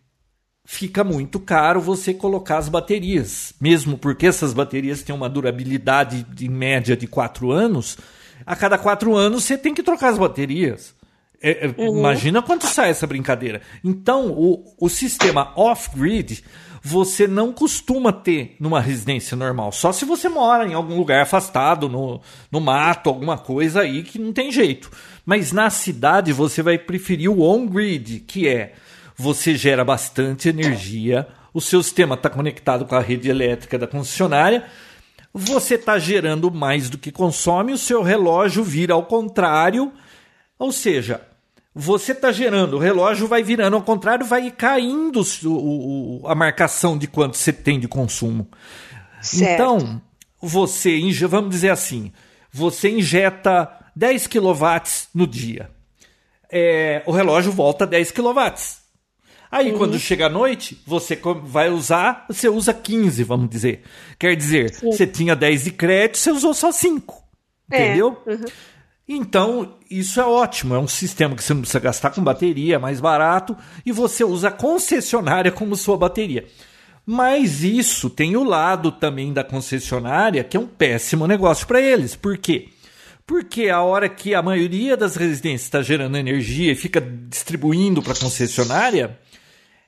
[0.65, 6.49] fica muito caro você colocar as baterias, mesmo porque essas baterias têm uma durabilidade de
[6.49, 7.97] média de 4 anos.
[8.45, 10.95] A cada 4 anos você tem que trocar as baterias.
[11.41, 11.99] É, é, uhum.
[11.99, 13.61] Imagina quanto sai essa brincadeira.
[13.83, 16.43] Então, o, o sistema off-grid
[16.81, 19.71] você não costuma ter numa residência normal.
[19.71, 22.21] Só se você mora em algum lugar afastado, no,
[22.51, 24.89] no mato, alguma coisa aí que não tem jeito.
[25.25, 28.73] Mas na cidade você vai preferir o on-grid, que é
[29.15, 34.65] você gera bastante energia, o seu sistema está conectado com a rede elétrica da concessionária,
[35.33, 39.91] você está gerando mais do que consome, o seu relógio vira ao contrário,
[40.57, 41.21] ou seja,
[41.73, 46.97] você está gerando, o relógio vai virando ao contrário, vai caindo o, o, a marcação
[46.97, 48.47] de quanto você tem de consumo.
[49.21, 49.53] Certo.
[49.53, 50.01] Então,
[50.41, 52.11] você, vamos dizer assim,
[52.51, 54.65] você injeta 10 kW
[55.13, 55.69] no dia.
[56.51, 58.39] É, o relógio volta 10 kW.
[59.51, 59.77] Aí, uhum.
[59.77, 63.83] quando chega a noite, você vai usar, você usa 15, vamos dizer.
[64.17, 64.91] Quer dizer, Sim.
[64.91, 67.23] você tinha 10 de crédito, você usou só 5.
[67.71, 67.85] É.
[67.85, 68.21] Entendeu?
[68.25, 68.45] Uhum.
[69.11, 70.75] Então, isso é ótimo.
[70.75, 74.23] É um sistema que você não precisa gastar com bateria, é mais barato, e você
[74.23, 76.45] usa a concessionária como sua bateria.
[77.03, 82.15] Mas isso tem o lado também da concessionária, que é um péssimo negócio para eles.
[82.15, 82.69] Por quê?
[83.25, 88.13] Porque a hora que a maioria das residências está gerando energia e fica distribuindo para
[88.13, 89.17] a concessionária,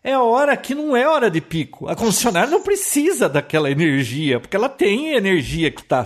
[0.03, 1.88] é hora que não é hora de pico.
[1.88, 6.05] A concessionária não precisa daquela energia, porque ela tem energia que está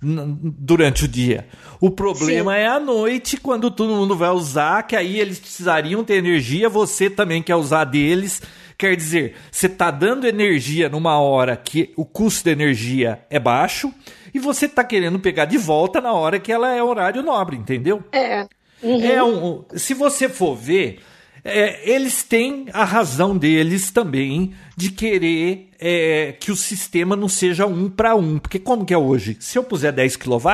[0.00, 1.46] durante o dia.
[1.80, 2.58] O problema Sim.
[2.58, 7.08] é à noite, quando todo mundo vai usar, que aí eles precisariam ter energia, você
[7.10, 8.42] também quer usar deles.
[8.78, 13.92] Quer dizer, você está dando energia numa hora que o custo da energia é baixo
[14.34, 18.02] e você está querendo pegar de volta na hora que ela é horário nobre, entendeu?
[18.12, 18.46] É.
[18.82, 19.02] Uhum.
[19.02, 21.00] é um, se você for ver,
[21.46, 27.66] é, eles têm a razão deles também de querer é, que o sistema não seja
[27.66, 28.38] um para um.
[28.38, 29.36] Porque como que é hoje?
[29.40, 30.48] Se eu puser 10 kW,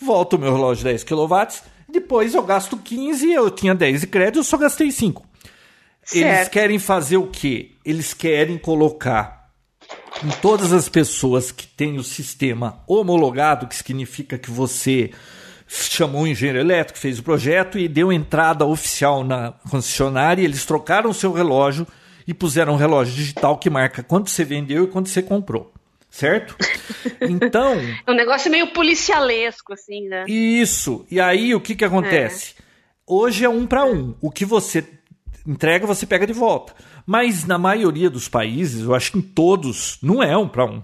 [0.00, 1.34] volta o meu relógio 10 kW,
[1.88, 5.26] depois eu gasto 15, eu tinha 10 de crédito, eu só gastei 5.
[6.04, 6.24] Certo.
[6.24, 7.72] Eles querem fazer o quê?
[7.84, 9.50] Eles querem colocar
[10.24, 15.10] em todas as pessoas que têm o sistema homologado, que significa que você
[15.72, 20.42] chamou um engenheiro elétrico, fez o projeto e deu entrada oficial na concessionária.
[20.42, 21.86] Eles trocaram o seu relógio
[22.26, 25.72] e puseram um relógio digital que marca quanto você vendeu e quanto você comprou.
[26.10, 26.56] Certo?
[27.22, 27.74] Então.
[28.04, 30.24] é um negócio meio policialesco, assim, né?
[30.26, 31.06] Isso.
[31.08, 32.54] E aí o que, que acontece?
[32.58, 32.62] É.
[33.06, 34.14] Hoje é um para um.
[34.20, 34.84] O que você
[35.46, 36.74] entrega, você pega de volta.
[37.06, 40.82] Mas na maioria dos países, eu acho que em todos, não é um para um.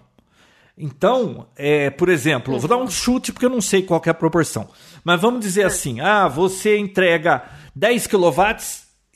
[0.79, 2.61] Então, é, por exemplo, uhum.
[2.61, 4.69] vou dar um chute porque eu não sei qual é a proporção.
[5.03, 7.43] Mas vamos dizer assim: ah, você entrega
[7.75, 8.43] 10 kW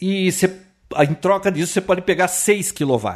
[0.01, 0.53] e você,
[1.09, 3.09] em troca disso você pode pegar 6 kW.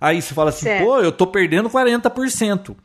[0.00, 0.84] Aí você fala assim: certo.
[0.84, 2.76] pô, eu estou perdendo 40%.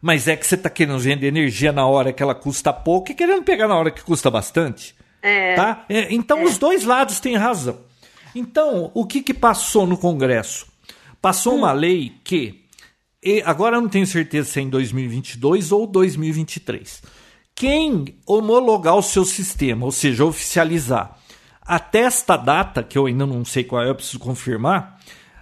[0.00, 3.14] Mas é que você está querendo vender energia na hora que ela custa pouco e
[3.14, 4.94] querendo pegar na hora que custa bastante.
[5.20, 5.56] É.
[5.56, 5.84] Tá?
[5.88, 6.44] É, então, é.
[6.44, 7.80] os dois lados têm razão.
[8.32, 10.66] Então, o que, que passou no Congresso?
[11.20, 11.58] Passou hum.
[11.58, 12.67] uma lei que
[13.28, 17.02] e agora eu não tenho certeza se é em 2022 ou 2023,
[17.54, 21.14] Quem homologar o seu sistema, ou seja, oficializar,
[21.60, 24.98] até esta data, que eu ainda não sei qual é, eu preciso confirmar,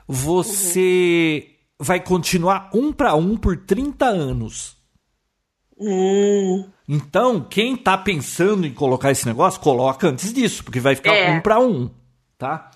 [0.09, 1.87] você uhum.
[1.87, 4.77] vai continuar um para um por 30 anos.
[5.79, 6.69] Hum.
[6.89, 11.31] Então, quem está pensando em colocar esse negócio, coloca antes disso, porque vai ficar é.
[11.31, 11.89] um para um,
[12.37, 12.69] tá?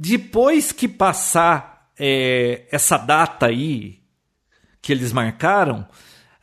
[0.00, 3.97] Depois que passar é, essa data aí
[4.88, 5.86] que eles marcaram,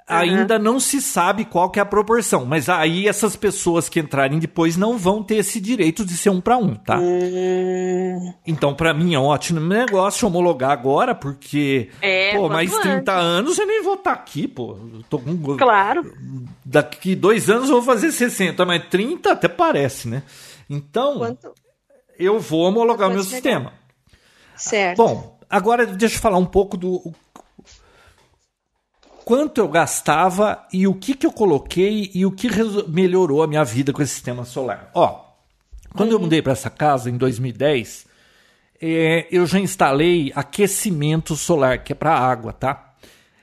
[0.07, 0.17] Uhum.
[0.17, 4.37] Ainda não se sabe qual que é a proporção, mas aí essas pessoas que entrarem
[4.37, 6.99] depois não vão ter esse direito de ser um para um, tá?
[6.99, 8.31] Uhum.
[8.45, 13.13] Então, para mim é um ótimo negócio homologar agora, porque é, pô, mais 30 antes.
[13.15, 14.77] anos eu nem vou estar tá aqui, pô.
[15.09, 15.57] tô com...
[15.57, 16.13] Claro.
[16.63, 20.21] Daqui dois anos eu vou fazer 60, mas 30 até parece, né?
[20.69, 21.51] Então, Quanto?
[22.19, 23.33] eu vou homologar o meu chegar.
[23.33, 23.73] sistema.
[24.55, 24.97] Certo.
[24.97, 27.11] Bom, agora deixa eu falar um pouco do
[29.25, 32.47] quanto eu gastava e o que, que eu coloquei e o que
[32.87, 34.91] melhorou a minha vida com esse sistema solar.
[34.93, 35.25] Ó,
[35.95, 36.17] quando uhum.
[36.17, 38.05] eu mudei para essa casa em 2010,
[38.79, 42.93] é, eu já instalei aquecimento solar, que é para água, tá?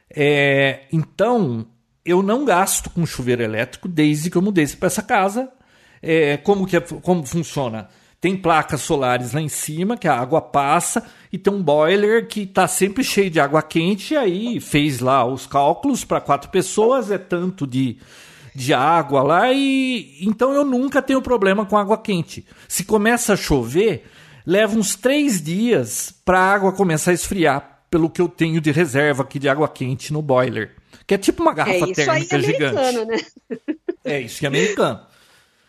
[0.09, 1.67] É, então,
[2.05, 5.51] eu não gasto com chuveiro elétrico desde que eu mudei para essa casa.
[6.01, 7.89] É, como, que é, como funciona?
[8.23, 12.43] Tem placas solares lá em cima, que a água passa, e tem um boiler que
[12.43, 14.15] está sempre cheio de água quente.
[14.15, 17.97] E aí fez lá os cálculos para quatro pessoas, é tanto de,
[18.55, 22.47] de água lá, e então eu nunca tenho problema com água quente.
[22.69, 24.05] Se começa a chover,
[24.47, 28.71] leva uns três dias para a água começar a esfriar, pelo que eu tenho de
[28.71, 30.77] reserva aqui de água quente no boiler.
[31.09, 33.05] Que é tipo uma garrafa é térmica é gigante.
[33.05, 33.17] Né?
[34.05, 35.01] É isso que é americano.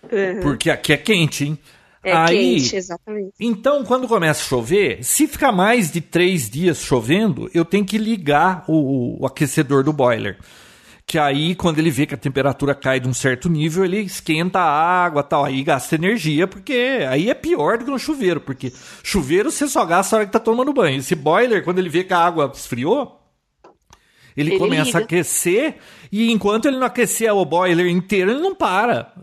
[0.04, 0.41] Uhum.
[0.41, 1.58] Porque aqui é quente, hein?
[2.04, 3.34] É Aí, quente, exatamente.
[3.39, 7.97] Então, quando começa a chover, se ficar mais de três dias chovendo, eu tenho que
[7.97, 10.38] ligar o, o aquecedor do boiler
[11.06, 14.60] que aí quando ele vê que a temperatura cai de um certo nível, ele esquenta
[14.60, 18.72] a água tal, aí gasta energia, porque aí é pior do que no chuveiro, porque
[19.04, 20.99] chuveiro você só gasta a hora que tá tomando banho.
[20.99, 23.20] Esse boiler, quando ele vê que a água esfriou,
[24.36, 24.99] ele, ele começa liga.
[24.99, 25.76] a aquecer,
[26.12, 29.14] e enquanto ele não aquecer o boiler inteiro, ele não para.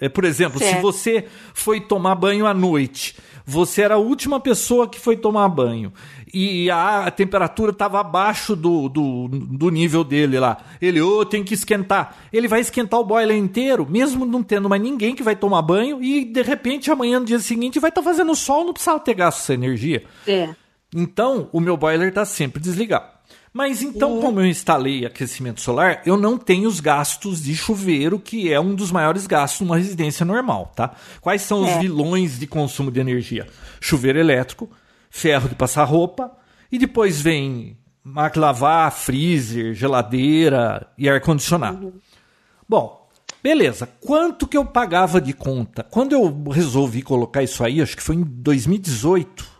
[0.00, 0.76] É, por exemplo, certo.
[0.76, 5.48] se você foi tomar banho à noite, você era a última pessoa que foi tomar
[5.48, 5.92] banho
[6.32, 10.58] e a, a temperatura estava abaixo do, do, do, nível dele lá.
[10.80, 12.16] Ele, ô, oh, tem que esquentar.
[12.32, 16.02] Ele vai esquentar o boiler inteiro, mesmo não tendo mais ninguém que vai tomar banho,
[16.02, 19.14] e de repente amanhã, no dia seguinte, vai estar tá fazendo sol, não precisava ter
[19.14, 20.04] gasto essa energia.
[20.26, 20.50] É.
[20.94, 23.17] Então, o meu boiler está sempre desligado.
[23.52, 24.20] Mas então, uhum.
[24.20, 28.74] como eu instalei aquecimento solar, eu não tenho os gastos de chuveiro, que é um
[28.74, 30.94] dos maiores gastos numa residência normal, tá?
[31.20, 31.72] Quais são é.
[31.72, 33.46] os vilões de consumo de energia?
[33.80, 34.70] Chuveiro elétrico,
[35.10, 36.30] ferro de passar roupa,
[36.70, 41.86] e depois vem máquina lavar, freezer, geladeira e ar-condicionado.
[41.86, 41.92] Uhum.
[42.68, 43.08] Bom,
[43.42, 43.88] beleza.
[44.00, 45.82] Quanto que eu pagava de conta?
[45.82, 49.57] Quando eu resolvi colocar isso aí, acho que foi em 2018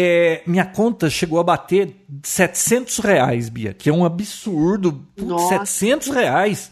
[0.00, 1.92] é, minha conta chegou a bater
[2.22, 5.04] 700 reais, Bia, que é um absurdo.
[5.16, 6.70] Putz, 700 reais.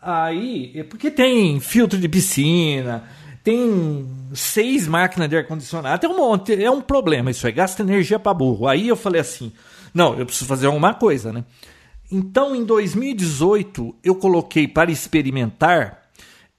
[0.00, 3.04] Aí, é porque tem filtro de piscina,
[3.44, 6.64] tem seis máquinas de ar-condicionado, tem um monte.
[6.64, 8.66] É um problema isso aí, gasta energia para burro.
[8.66, 9.52] Aí eu falei assim:
[9.92, 11.44] não, eu preciso fazer alguma coisa, né?
[12.10, 16.04] Então, em 2018, eu coloquei para experimentar.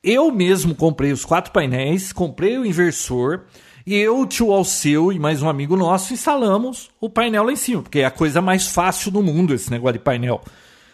[0.03, 3.45] Eu mesmo comprei os quatro painéis, comprei o inversor
[3.85, 7.57] e eu, o tio Alceu e mais um amigo nosso instalamos o painel lá em
[7.57, 10.41] cima, porque é a coisa mais fácil do mundo esse negócio de painel.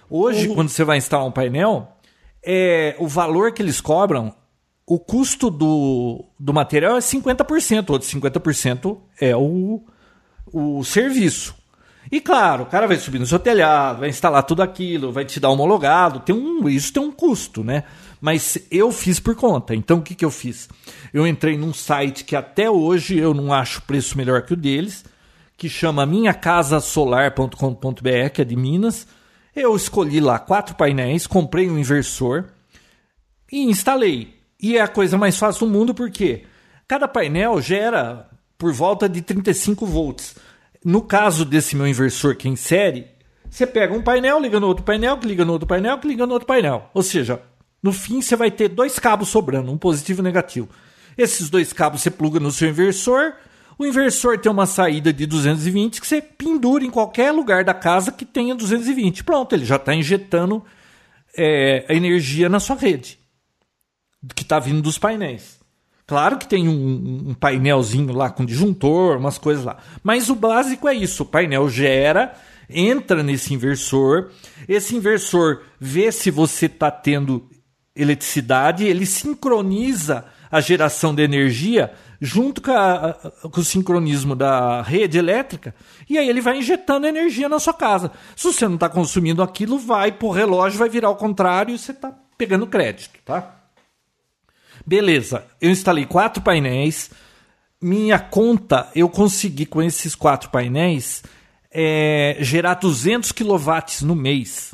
[0.09, 0.55] Hoje, uhum.
[0.55, 1.87] quando você vai instalar um painel,
[2.43, 4.33] é, o valor que eles cobram,
[4.87, 9.83] o custo do, do material é 50%, outro 50% é o,
[10.51, 11.55] o serviço.
[12.11, 15.39] E claro, o cara vai subir no seu telhado, vai instalar tudo aquilo, vai te
[15.39, 17.83] dar homologado, tem um, isso tem um custo, né?
[18.21, 19.73] Mas eu fiz por conta.
[19.73, 20.67] Então o que, que eu fiz?
[21.13, 25.05] Eu entrei num site que até hoje eu não acho preço melhor que o deles,
[25.55, 29.07] que chama minhacasasolar.com.br, que é de Minas.
[29.55, 32.45] Eu escolhi lá quatro painéis, comprei um inversor
[33.51, 34.39] e instalei.
[34.61, 36.43] E é a coisa mais fácil do mundo porque
[36.87, 40.35] cada painel gera por volta de 35 volts.
[40.83, 43.07] No caso desse meu inversor que é em série,
[43.49, 46.25] você pega um painel, liga no outro painel, que liga no outro painel, que liga
[46.25, 46.89] no outro painel.
[46.93, 47.41] Ou seja,
[47.81, 50.69] no fim você vai ter dois cabos sobrando, um positivo e um negativo.
[51.17, 53.33] Esses dois cabos você pluga no seu inversor.
[53.77, 58.11] O inversor tem uma saída de 220 que você pendura em qualquer lugar da casa
[58.11, 59.23] que tenha 220.
[59.23, 60.63] Pronto, ele já está injetando
[61.37, 63.17] é, a energia na sua rede,
[64.35, 65.59] que está vindo dos painéis.
[66.05, 69.77] Claro que tem um, um, painelzinho lá com disjuntor, umas coisas lá.
[70.03, 72.35] Mas o básico é isso: o painel gera,
[72.67, 74.31] entra nesse inversor,
[74.67, 77.47] esse inversor vê se você está tendo
[78.01, 83.13] eletricidade, ele sincroniza a geração de energia junto com, a,
[83.51, 85.73] com, o sincronismo da rede elétrica,
[86.09, 88.11] e aí ele vai injetando energia na sua casa.
[88.35, 91.91] Se você não está consumindo aquilo, vai pro relógio, vai virar ao contrário e você
[91.91, 93.55] está pegando crédito, tá?
[94.85, 97.11] Beleza, eu instalei quatro painéis.
[97.81, 101.23] Minha conta, eu consegui com esses quatro painéis
[101.71, 103.45] é, gerar 200 kW
[104.01, 104.73] no mês.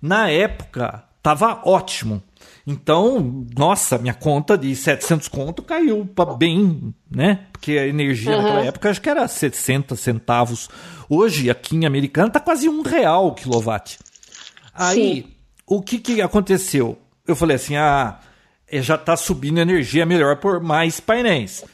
[0.00, 2.22] Na época, tava ótimo.
[2.66, 7.46] Então, nossa, minha conta de 700 conto caiu para bem, né?
[7.50, 8.42] Porque a energia uhum.
[8.42, 10.68] naquela época acho que era 60 centavos.
[11.08, 13.98] Hoje, aqui em Americana, tá quase um real o quilowatt.
[14.74, 15.24] Aí, Sim.
[15.66, 16.98] o que, que aconteceu?
[17.26, 18.20] Eu falei assim, ah,
[18.68, 21.64] é, já tá subindo energia melhor por mais painéis.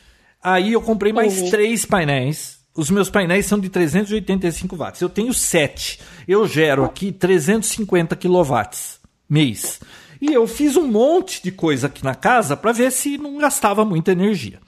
[0.42, 1.50] Aí eu comprei mais uhum.
[1.50, 2.60] três painéis.
[2.72, 5.00] Os meus painéis são de 385 watts.
[5.00, 5.98] Eu tenho sete.
[6.26, 8.99] Eu gero aqui 350 quilowatts
[9.30, 9.80] mês.
[10.20, 13.84] E eu fiz um monte de coisa aqui na casa para ver se não gastava
[13.84, 14.60] muita energia.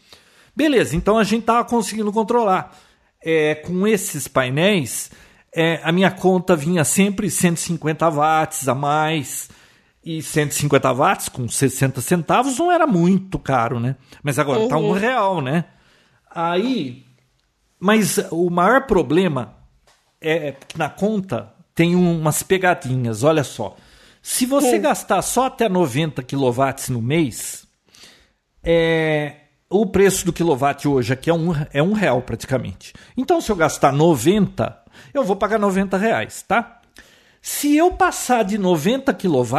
[0.55, 2.79] Beleza, então a gente estava conseguindo controlar.
[3.25, 5.11] É, com esses painéis,
[5.55, 9.51] é, a minha conta vinha sempre 150 watts a mais.
[10.05, 13.97] E 150 watts com 60 centavos não era muito caro, né?
[14.23, 14.69] Mas agora uhum.
[14.69, 14.93] tá um uhum.
[14.93, 15.65] real, né?
[16.31, 17.05] Aí.
[17.79, 19.55] Mas o maior problema
[20.21, 23.77] é que na conta tem umas pegadinhas, olha só.
[24.23, 27.67] Se você gastar só até 90 kW no mês,
[28.63, 32.95] é, o preço do quilowatt hoje aqui é um, é um real praticamente.
[33.17, 34.81] Então, se eu gastar 90,
[35.13, 36.81] eu vou pagar 90 reais, tá?
[37.41, 39.57] Se eu passar de 90 kW,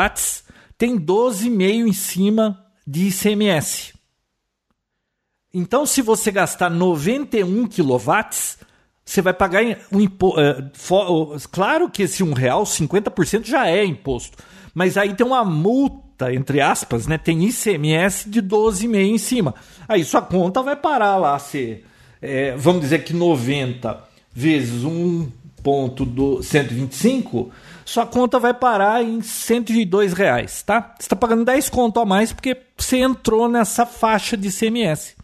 [0.78, 3.94] tem 12,5 em cima de ICMS.
[5.54, 8.58] Então, se você gastar 91 kW,
[9.06, 10.40] você vai pagar um imposto.
[10.40, 14.38] Uh, claro que esse um real, 50% já é imposto.
[14.74, 17.18] Mas aí tem uma multa, entre aspas, né?
[17.18, 19.54] Tem ICMS de 12,5 em cima.
[19.88, 21.86] Aí sua conta vai parar lá ser,
[22.22, 27.52] é, vamos dizer que 90 vezes 1,125,
[27.86, 30.96] sua conta vai parar em 102 reais, tá?
[30.98, 35.16] Você está pagando 10 conto a mais porque você entrou nessa faixa de ICMS.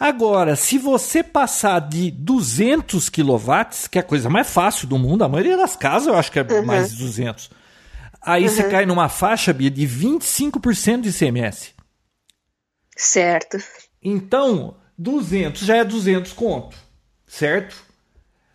[0.00, 5.24] Agora, se você passar de 200 kW, que é a coisa mais fácil do mundo,
[5.24, 6.64] a maioria das casas eu acho que é uhum.
[6.64, 7.50] mais de 200.
[8.22, 8.48] Aí uhum.
[8.48, 11.74] você cai numa faixa, Bia, de 25% de ICMS.
[12.96, 13.58] Certo.
[14.02, 16.78] Então, 200 já é 200 conto,
[17.26, 17.76] certo?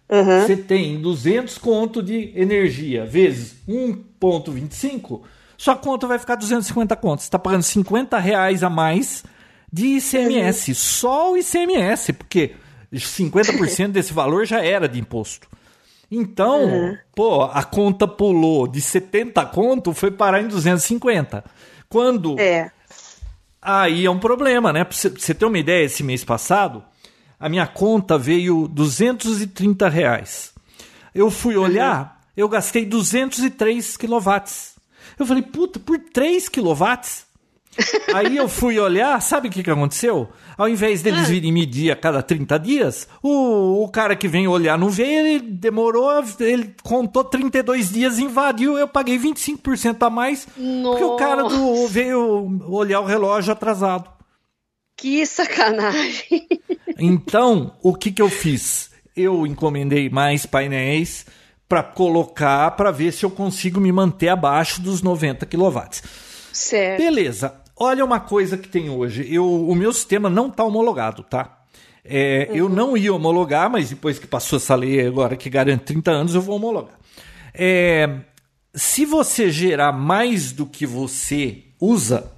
[0.09, 0.41] Uhum.
[0.41, 5.21] Você tem 200 conto de energia vezes 1,25,
[5.55, 7.25] sua conta vai ficar 250 contos.
[7.25, 9.23] Você está pagando 50 reais a mais
[9.71, 10.71] de ICMS.
[10.71, 10.75] Uhum.
[10.75, 12.55] Só o ICMS, porque
[12.93, 15.47] 50% desse valor já era de imposto.
[16.09, 16.97] Então, uhum.
[17.15, 21.43] pô, a conta pulou de 70 conto, foi parar em 250.
[21.89, 22.39] Quando.
[22.39, 22.71] É.
[23.61, 24.83] Aí é um problema, né?
[24.83, 26.83] Pra você ter uma ideia, esse mês passado,
[27.39, 30.53] a minha conta veio 230 reais.
[31.13, 32.31] Eu fui olhar, uhum.
[32.37, 34.75] eu gastei 203 quilowatts.
[35.17, 37.24] Eu falei, puta, por 3 quilowatts?
[38.13, 40.29] Aí eu fui olhar, sabe o que, que aconteceu?
[40.57, 41.29] Ao invés deles ah.
[41.29, 45.39] virem medir a cada 30 dias, o, o cara que vem olhar não veio, ele
[45.39, 50.89] demorou, ele contou 32 dias, invadiu, eu paguei 25% a mais, Nossa.
[50.89, 54.09] porque o cara do, veio olhar o relógio atrasado.
[54.97, 56.47] Que sacanagem!
[56.97, 58.91] Então, o que, que eu fiz?
[59.13, 61.25] Eu encomendei mais painéis
[61.67, 65.79] para colocar, para ver se eu consigo me manter abaixo dos 90 kW.
[66.53, 67.01] Certo.
[67.01, 67.64] Beleza.
[67.77, 69.27] Olha uma coisa que tem hoje.
[69.29, 71.63] Eu, o meu sistema não está homologado, tá?
[72.03, 72.55] É, uhum.
[72.55, 76.35] Eu não ia homologar, mas depois que passou essa lei agora que garante 30 anos,
[76.35, 76.97] eu vou homologar.
[77.53, 78.19] É,
[78.73, 82.31] se você gerar mais do que você usa,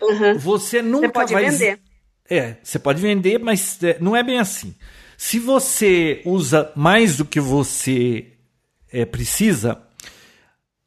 [0.00, 0.38] uhum.
[0.38, 1.50] você nunca você pode vai.
[1.50, 1.80] Vender.
[2.28, 4.74] É, você pode vender, mas é, não é bem assim.
[5.16, 8.26] Se você usa mais do que você
[8.92, 9.80] é, precisa,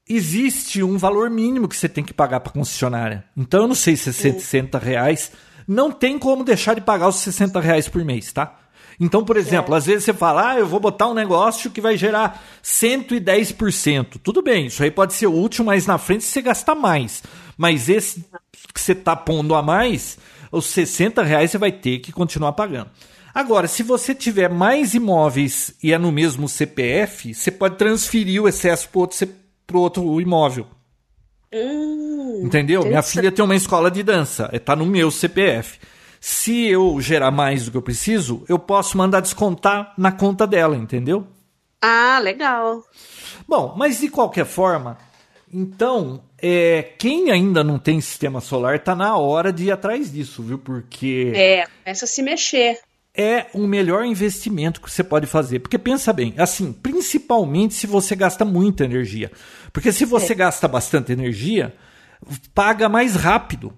[0.07, 3.23] existe um valor mínimo que você tem que pagar para a concessionária.
[3.35, 5.31] Então eu não sei se é 60 reais.
[5.67, 8.59] Não tem como deixar de pagar os 60 reais por mês, tá?
[8.99, 9.77] Então, por exemplo, é.
[9.77, 14.19] às vezes você fala, ah, eu vou botar um negócio que vai gerar 110%.
[14.21, 17.23] Tudo bem, isso aí pode ser útil, mas na frente você gasta mais.
[17.57, 18.25] Mas esse
[18.73, 20.17] que você está pondo a mais,
[20.51, 22.91] os 60 reais você vai ter que continuar pagando.
[23.33, 28.47] Agora, se você tiver mais imóveis e é no mesmo CPF, você pode transferir o
[28.47, 30.67] excesso para outro CPF pro outro imóvel.
[31.53, 32.83] Hum, Entendeu?
[32.83, 35.79] Minha filha tem uma escola de dança, está no meu CPF.
[36.19, 40.75] Se eu gerar mais do que eu preciso, eu posso mandar descontar na conta dela,
[40.75, 41.27] entendeu?
[41.81, 42.81] Ah, legal.
[43.47, 44.97] Bom, mas de qualquer forma,
[45.55, 50.41] Então, é, quem ainda não tem sistema solar tá na hora de ir atrás disso,
[50.41, 50.57] viu?
[50.57, 51.31] Porque.
[51.35, 52.79] É, começa a se mexer.
[53.15, 55.59] É o melhor investimento que você pode fazer.
[55.59, 59.31] Porque pensa bem, assim, principalmente se você gasta muita energia.
[59.71, 60.35] Porque se você é.
[60.35, 61.75] gasta bastante energia,
[62.53, 63.73] paga mais rápido.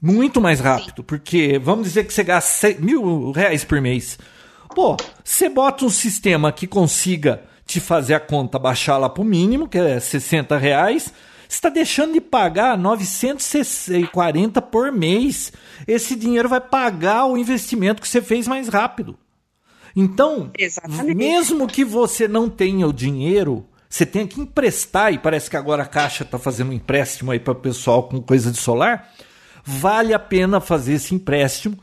[0.00, 0.98] Muito mais rápido.
[0.98, 1.06] Sim.
[1.06, 4.18] Porque vamos dizer que você gasta mil reais por mês.
[4.74, 9.26] Pô, você bota um sistema que consiga te fazer a conta baixar lá para o
[9.26, 11.12] mínimo, que é 60 reais,
[11.48, 15.52] está deixando de pagar 940 por mês.
[15.86, 19.18] Esse dinheiro vai pagar o investimento que você fez mais rápido.
[19.96, 21.14] Então, Exatamente.
[21.14, 25.82] mesmo que você não tenha o dinheiro, você tenha que emprestar, e parece que agora
[25.82, 29.10] a Caixa está fazendo um empréstimo aí para o pessoal com coisa de solar,
[29.64, 31.78] vale a pena fazer esse empréstimo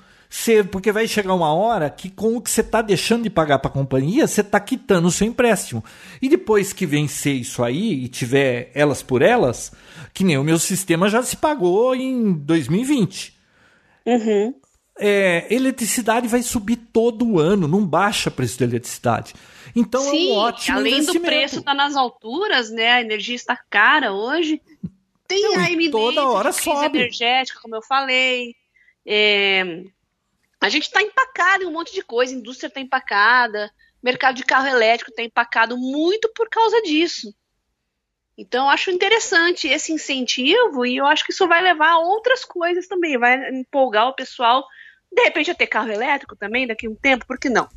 [0.71, 3.69] porque vai chegar uma hora que com o que você está deixando de pagar para
[3.69, 5.83] a companhia, você está quitando o seu empréstimo.
[6.21, 9.71] E depois que vencer isso aí e tiver elas por elas,
[10.13, 13.33] que nem o meu sistema já se pagou em 2020.
[14.05, 14.53] Uhum.
[14.97, 19.33] É, eletricidade vai subir todo ano, não baixa o preço da eletricidade.
[19.75, 22.91] Então Sim, é um ótimo além do preço estar tá nas alturas, né?
[22.91, 24.61] A energia está cara hoje.
[25.27, 26.99] Tem não, a eminência toda hora sobe.
[26.99, 28.55] energética, como eu falei.
[29.05, 29.83] É,
[30.65, 34.43] a gente está empacado em um monte de coisa, a indústria está empacada, mercado de
[34.43, 37.31] carro elétrico está empacado muito por causa disso.
[38.35, 42.43] Então, eu acho interessante esse incentivo e eu acho que isso vai levar a outras
[42.43, 44.65] coisas também, vai empolgar o pessoal,
[45.11, 47.69] de repente, a ter carro elétrico também daqui a um tempo, por que não?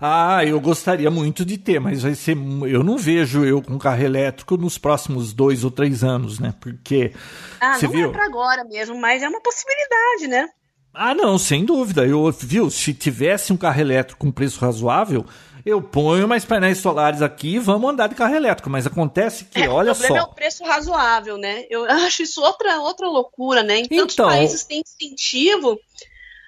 [0.00, 2.36] Ah, eu gostaria muito de ter, mas vai ser.
[2.68, 6.54] Eu não vejo eu com carro elétrico nos próximos dois ou três anos, né?
[6.60, 7.12] Porque.
[7.60, 8.10] Ah, você não viu?
[8.10, 10.48] é para agora mesmo, mas é uma possibilidade, né?
[10.94, 12.06] Ah, não, sem dúvida.
[12.06, 15.24] Eu, viu, se tivesse um carro elétrico com preço razoável,
[15.64, 18.68] eu ponho mais painéis solares aqui e vamos andar de carro elétrico.
[18.68, 20.00] Mas acontece que, é, olha só.
[20.00, 20.28] O problema só.
[20.28, 21.64] é o preço razoável, né?
[21.70, 23.78] Eu acho isso outra, outra loucura, né?
[23.78, 25.78] Em tantos então, países tem incentivo.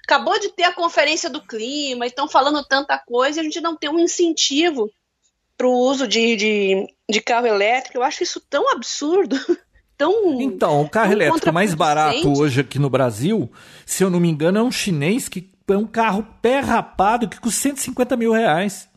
[0.05, 3.75] Acabou de ter a conferência do clima, estão falando tanta coisa e a gente não
[3.75, 4.91] tem um incentivo
[5.57, 7.97] para o uso de, de, de carro elétrico.
[7.97, 9.37] Eu acho isso tão absurdo.
[9.97, 10.41] tão.
[10.41, 13.51] Então, o carro elétrico mais barato hoje aqui no Brasil,
[13.85, 17.41] se eu não me engano, é um chinês que é um carro pé rapado que
[17.41, 18.89] custa 150 mil reais.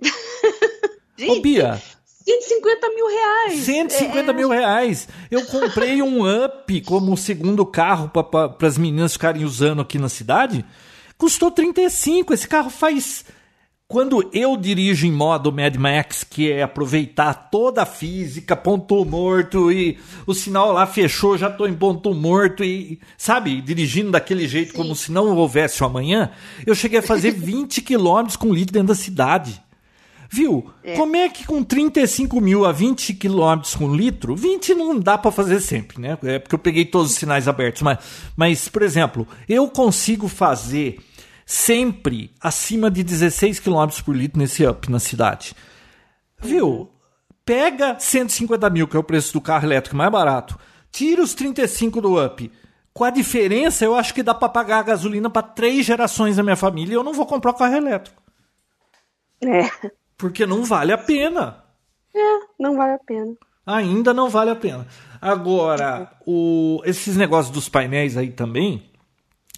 [1.16, 1.80] Gente, Ô, Bia.
[2.24, 3.60] 150 mil reais.
[3.60, 4.34] 150 é...
[4.34, 5.08] mil reais.
[5.30, 10.64] Eu comprei um Up como segundo carro para as meninas ficarem usando aqui na cidade.
[11.18, 12.32] Custou 35.
[12.32, 13.24] Esse carro faz
[13.92, 19.70] quando eu dirijo em modo Mad Max, que é aproveitar toda a física, ponto morto
[19.70, 24.70] e o sinal lá fechou, já estou em ponto morto e, sabe, dirigindo daquele jeito
[24.70, 24.78] Sim.
[24.78, 26.30] como se não houvesse o amanhã,
[26.66, 29.62] eu cheguei a fazer 20 quilômetros com litro dentro da cidade.
[30.30, 30.70] Viu?
[30.82, 30.96] É.
[30.96, 35.30] Como é que com 35 mil a 20 quilômetros com litro, 20 não dá para
[35.30, 36.16] fazer sempre, né?
[36.22, 37.82] É porque eu peguei todos os sinais abertos.
[37.82, 37.98] Mas,
[38.34, 40.96] mas, por exemplo, eu consigo fazer
[41.52, 45.54] sempre acima de 16 km por litro nesse up na cidade.
[46.40, 46.90] Viu?
[47.44, 50.58] Pega 150 mil, que é o preço do carro elétrico mais barato,
[50.90, 52.50] tira os 35 do up.
[52.94, 56.42] Com a diferença, eu acho que dá para pagar a gasolina para três gerações da
[56.42, 58.22] minha família e eu não vou comprar o carro elétrico.
[59.44, 59.90] É.
[60.16, 61.62] Porque não vale a pena.
[62.16, 63.34] É, não vale a pena.
[63.66, 64.86] Ainda não vale a pena.
[65.20, 68.90] Agora, o, esses negócios dos painéis aí também,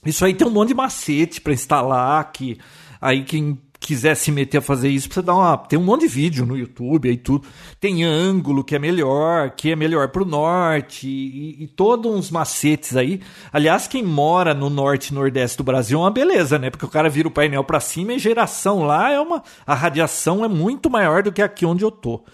[0.05, 2.59] isso aí tem um monte de macete para instalar, que
[3.01, 5.59] aí quem quiser se meter a fazer isso, precisa dar uma.
[5.59, 7.47] Tem um monte de vídeo no YouTube aí tudo.
[7.79, 12.31] Tem ângulo que é melhor, que é melhor para o norte, e, e todos uns
[12.31, 13.21] macetes aí.
[13.53, 16.71] Aliás, quem mora no norte e nordeste do Brasil é uma beleza, né?
[16.71, 19.43] Porque o cara vira o painel para cima e geração lá é uma.
[19.67, 22.25] A radiação é muito maior do que aqui onde eu tô.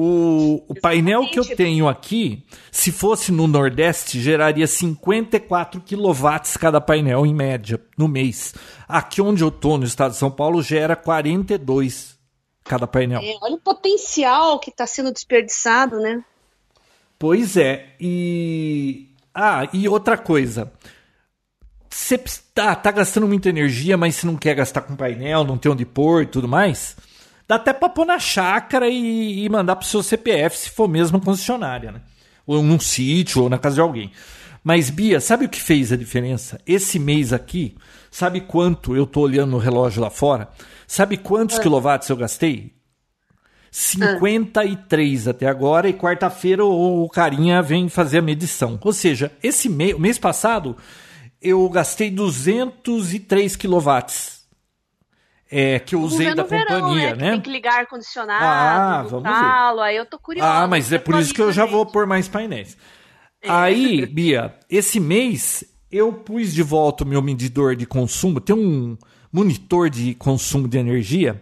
[0.00, 6.80] O, o painel que eu tenho aqui, se fosse no Nordeste, geraria 54 kW cada
[6.80, 8.54] painel, em média, no mês.
[8.86, 12.16] Aqui onde eu tô, no estado de São Paulo, gera 42
[12.62, 13.20] cada painel.
[13.20, 16.22] É, olha o potencial que está sendo desperdiçado, né?
[17.18, 17.96] Pois é.
[17.98, 19.08] E.
[19.34, 20.72] Ah, e outra coisa.
[21.90, 22.22] Você
[22.54, 25.84] tá, tá gastando muita energia, mas você não quer gastar com painel, não tem onde
[25.84, 26.96] pôr e tudo mais
[27.48, 31.18] Dá até pra pôr na chácara e, e mandar pro seu CPF, se for mesmo
[31.18, 32.02] concessionária, né?
[32.46, 34.12] Ou num sítio, ou na casa de alguém.
[34.62, 36.60] Mas, Bia, sabe o que fez a diferença?
[36.66, 37.74] Esse mês aqui,
[38.10, 40.50] sabe quanto eu tô olhando no relógio lá fora?
[40.86, 41.62] Sabe quantos ah.
[41.62, 42.74] quilowatts eu gastei?
[43.70, 45.30] 53 ah.
[45.30, 48.78] até agora, e quarta-feira o, o, carinha vem fazer a medição.
[48.82, 50.76] Ou seja, esse mês, mês passado,
[51.40, 54.37] eu gastei 203 quilowatts
[55.50, 57.26] é, que eu usei da verão, companhia, né?
[57.26, 57.30] né?
[57.32, 59.82] Tem que ligar ar-condicionado, Ah, vamos ver.
[59.82, 60.50] aí eu tô curiosa.
[60.50, 62.76] Ah, mas é por isso que eu já vou pôr mais painéis.
[63.48, 68.40] Aí, Bia, esse mês eu pus de volta o meu medidor de consumo.
[68.40, 68.98] Tem um
[69.32, 71.40] monitor de consumo de energia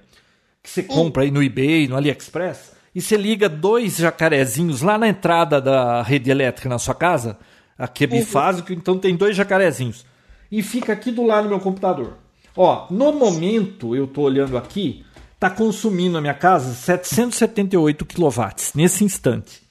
[0.63, 5.09] que você compra aí no eBay, no AliExpress, e você liga dois jacarezinhos lá na
[5.09, 7.39] entrada da rede elétrica na sua casa.
[7.79, 10.05] Aqui é bifásico, então tem dois jacarezinhos.
[10.51, 12.15] E fica aqui do lado do meu computador.
[12.57, 15.05] Ó, no momento, eu tô olhando aqui,
[15.39, 18.31] tá consumindo na minha casa 778 kW
[18.75, 19.63] nesse instante.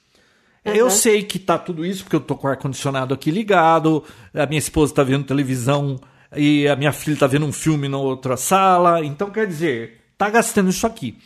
[0.63, 4.45] Eu sei que tá tudo isso porque eu tô com o ar-condicionado aqui ligado, a
[4.47, 5.99] minha esposa tá vendo televisão
[6.35, 9.03] e a minha filha tá vendo um filme na outra sala.
[9.05, 11.17] Então, quer dizer, tá gastando isso aqui.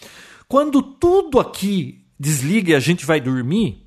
[0.48, 3.86] Quando tudo aqui desliga e a gente vai dormir,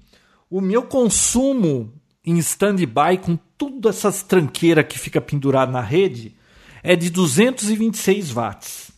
[0.50, 1.92] o meu consumo
[2.24, 6.34] em stand-by com todas essas tranqueiras que fica pendurado na rede
[6.82, 8.90] é de 226 watts.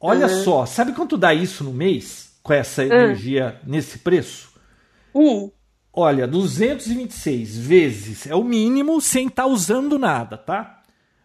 [0.00, 4.52] Olha só, sabe quanto dá isso no mês com essa energia nesse preço?
[5.14, 5.50] Hum,
[5.96, 10.82] Olha, 226 vezes é o mínimo sem estar usando nada, tá?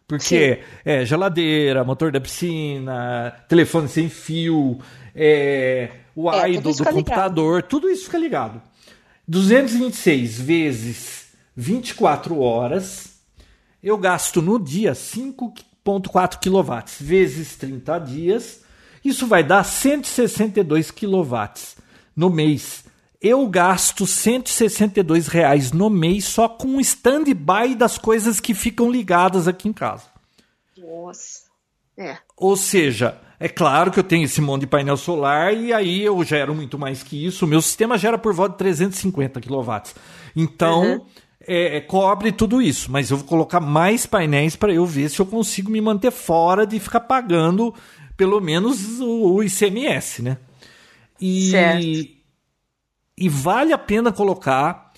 [0.08, 4.80] Porque é geladeira, motor da piscina, telefone sem fio,
[5.16, 8.62] é, o É, tudo do, computador, tudo isso fica ligado.
[9.28, 13.20] 226 vezes 24 horas,
[13.82, 14.94] eu gasto no dia
[15.86, 18.62] 5,4 kW vezes 30 dias,
[19.04, 21.36] isso vai dar 162 kW
[22.16, 22.84] no mês.
[23.22, 29.48] Eu gasto 162 reais no mês só com o stand-by das coisas que ficam ligadas
[29.48, 30.06] aqui em casa.
[30.78, 31.50] nossa.
[31.98, 32.18] É.
[32.38, 36.24] Ou seja, é claro que eu tenho esse monte de painel solar e aí eu
[36.24, 37.44] gero muito mais que isso.
[37.44, 39.94] O meu sistema gera por volta de 350 kW.
[40.34, 41.06] Então, Uhum.
[41.50, 42.92] É, é, cobre tudo isso.
[42.92, 46.68] Mas eu vou colocar mais painéis para eu ver se eu consigo me manter fora
[46.68, 47.74] de ficar pagando
[48.16, 50.38] pelo menos o, o ICMS, né?
[51.20, 52.10] E, Certo.
[53.18, 54.94] e vale a pena colocar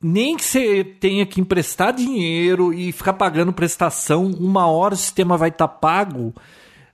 [0.00, 5.36] nem que você tenha que emprestar dinheiro e ficar pagando prestação, uma hora o sistema
[5.36, 6.32] vai estar pago,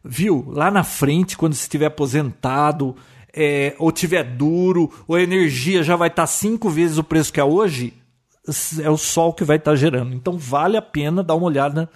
[0.02, 0.44] viu?
[0.48, 2.96] Lá na frente, quando você estiver aposentado,
[3.30, 7.40] é, ou tiver duro, ou a energia já vai estar cinco vezes o preço que
[7.40, 7.92] é hoje,
[8.82, 10.14] é o sol que vai estar gerando.
[10.14, 11.88] Então vale a pena dar uma olhada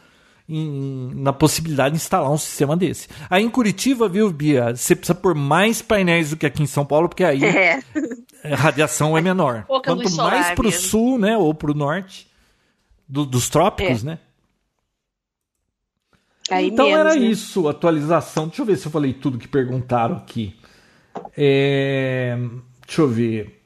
[0.48, 3.06] em- na possibilidade de instalar um sistema desse.
[3.28, 4.74] Aí em Curitiba, viu, Bia?
[4.74, 7.80] Você precisa pôr mais painéis do que aqui em São Paulo, porque aí É.
[8.52, 9.64] a radiação é menor.
[9.66, 12.26] Pouca Quanto mais para o sul, né, ou para o norte
[13.06, 14.06] do- dos trópicos, É.
[14.06, 14.18] né?
[16.50, 17.26] Aí então menos, era né?
[17.26, 18.46] isso, atualização.
[18.48, 20.56] Deixa eu ver se eu falei tudo que perguntaram aqui.
[21.36, 22.38] É,
[22.86, 23.57] Deixa eu ver.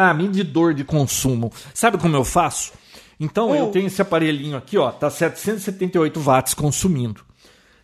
[0.00, 1.52] Ah, medidor de consumo.
[1.74, 2.72] Sabe como eu faço?
[3.18, 3.70] Então eu Hum.
[3.72, 7.20] tenho esse aparelhinho aqui, ó, tá 778 watts consumindo.
[7.20, 7.24] O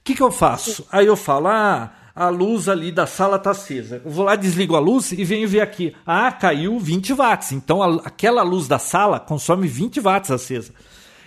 [0.05, 0.87] que, que eu faço?
[0.93, 4.01] Aí eu falo, ah, a luz ali da sala tá acesa.
[4.05, 5.93] Eu vou lá, desligo a luz e venho ver aqui.
[6.07, 7.51] Ah, caiu 20 watts.
[7.53, 10.73] Então a- aquela luz da sala consome 20 watts acesa.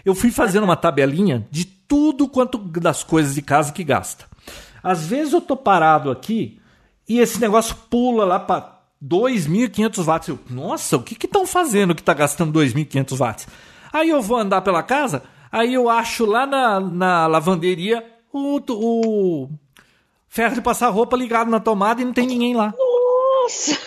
[0.06, 4.26] Eu fui fazendo uma tabelinha de tudo quanto das coisas de casa que gasta.
[4.82, 6.62] Às vezes eu tô parado aqui
[7.10, 10.28] e esse negócio pula lá para 2.500 watts.
[10.30, 13.48] Eu, Nossa, o que que estão fazendo que está gastando 2.500 watts?
[13.91, 19.50] Aí eu vou andar pela casa, aí eu acho lá na, na lavanderia o, o
[20.28, 22.74] ferro de passar roupa ligado na tomada e não tem ninguém lá.
[22.78, 23.78] Nossa!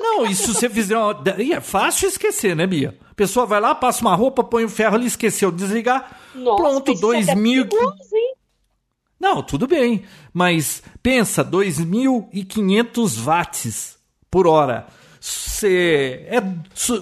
[0.00, 1.14] Não, se você fizer uma.
[1.54, 2.96] É fácil esquecer, né, Bia?
[3.10, 6.18] A pessoa vai lá, passa uma roupa, põe o ferro ali, esqueceu de desligar.
[6.34, 7.68] Nossa, pronto, mas isso é 2.000.
[7.68, 8.34] perigoso, hein?
[9.18, 10.04] Não, tudo bem.
[10.32, 13.99] Mas pensa, 2.500 watts
[14.30, 14.86] por hora.
[15.20, 16.40] Cê, é,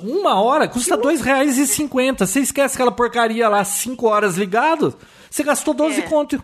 [0.03, 2.27] uma hora custa R$ 2,50.
[2.27, 4.97] Você esquece aquela porcaria lá, 5 horas ligado,
[5.31, 6.03] você gastou 12 É.
[6.03, 6.43] conto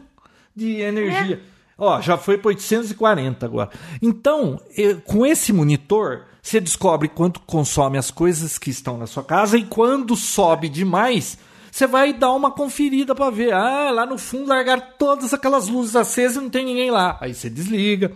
[0.54, 1.42] de energia.
[1.76, 3.70] Ó, já foi para 840 agora.
[4.00, 4.60] Então,
[5.04, 9.64] com esse monitor, você descobre quanto consome as coisas que estão na sua casa e
[9.64, 11.36] quando sobe demais,
[11.72, 13.52] você vai dar uma conferida para ver.
[13.52, 17.18] Ah, lá no fundo largar todas aquelas luzes acesas e não tem ninguém lá.
[17.20, 18.12] Aí você desliga.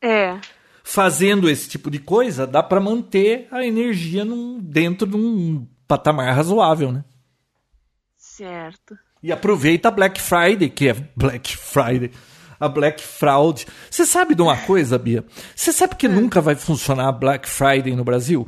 [0.00, 0.38] É.
[0.86, 6.34] Fazendo esse tipo de coisa, dá para manter a energia num- dentro de um patamar
[6.36, 7.02] razoável, né?
[8.18, 8.96] Certo.
[9.22, 12.10] E aproveita a Black Friday, que é Black Friday,
[12.60, 13.66] a Black Fraud.
[13.90, 15.24] Você sabe de uma coisa, Bia?
[15.56, 18.46] Você sabe que nunca vai funcionar a Black Friday no Brasil?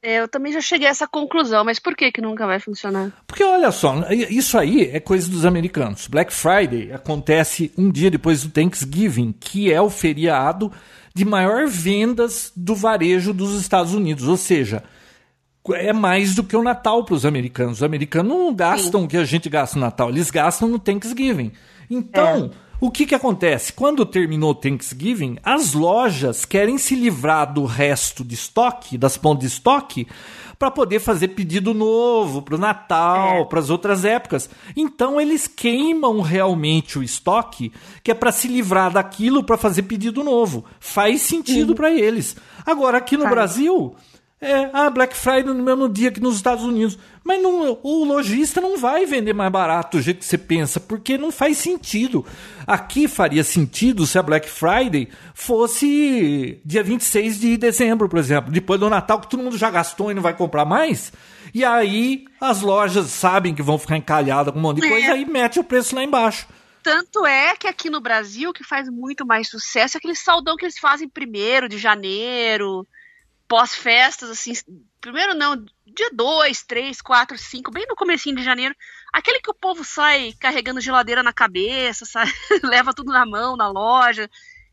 [0.00, 3.12] É, Eu também já cheguei a essa conclusão, mas por que que nunca vai funcionar?
[3.26, 6.06] Porque olha só, isso aí é coisa dos americanos.
[6.06, 10.70] Black Friday acontece um dia depois do Thanksgiving, que é o feriado
[11.18, 14.28] de maior vendas do varejo dos Estados Unidos.
[14.28, 14.84] Ou seja,
[15.72, 17.78] é mais do que o Natal para os americanos.
[17.78, 21.50] Os americanos não gastam o que a gente gasta no Natal, eles gastam no Thanksgiving.
[21.90, 23.72] Então, O que, que acontece?
[23.72, 29.40] Quando terminou o Thanksgiving, as lojas querem se livrar do resto de estoque, das pontas
[29.40, 30.06] de estoque,
[30.58, 33.44] para poder fazer pedido novo para o Natal, é.
[33.44, 34.50] para as outras épocas.
[34.76, 37.72] Então eles queimam realmente o estoque,
[38.02, 40.64] que é para se livrar daquilo para fazer pedido novo.
[40.80, 41.76] Faz sentido uhum.
[41.76, 42.36] para eles.
[42.66, 43.34] Agora aqui no Faz.
[43.34, 43.94] Brasil,
[44.40, 46.96] é, ah, Black Friday no mesmo dia que nos Estados Unidos.
[47.24, 51.18] Mas não, o lojista não vai vender mais barato do jeito que você pensa, porque
[51.18, 52.24] não faz sentido.
[52.66, 58.78] Aqui faria sentido se a Black Friday fosse dia 26 de dezembro, por exemplo, depois
[58.78, 61.12] do Natal, que todo mundo já gastou e não vai comprar mais.
[61.52, 65.10] E aí as lojas sabem que vão ficar encalhadas com um monte de coisa, é.
[65.10, 66.46] aí mete o preço lá embaixo.
[66.82, 70.64] Tanto é que aqui no Brasil, que faz muito mais sucesso, é aquele saldão que
[70.64, 72.86] eles fazem primeiro de janeiro
[73.48, 74.52] pós-festas, assim,
[75.00, 75.56] primeiro não,
[75.86, 78.74] dia 2, 3, 4, 5, bem no comecinho de janeiro,
[79.12, 82.04] aquele que o povo sai carregando geladeira na cabeça,
[82.62, 84.30] leva tudo na mão na loja,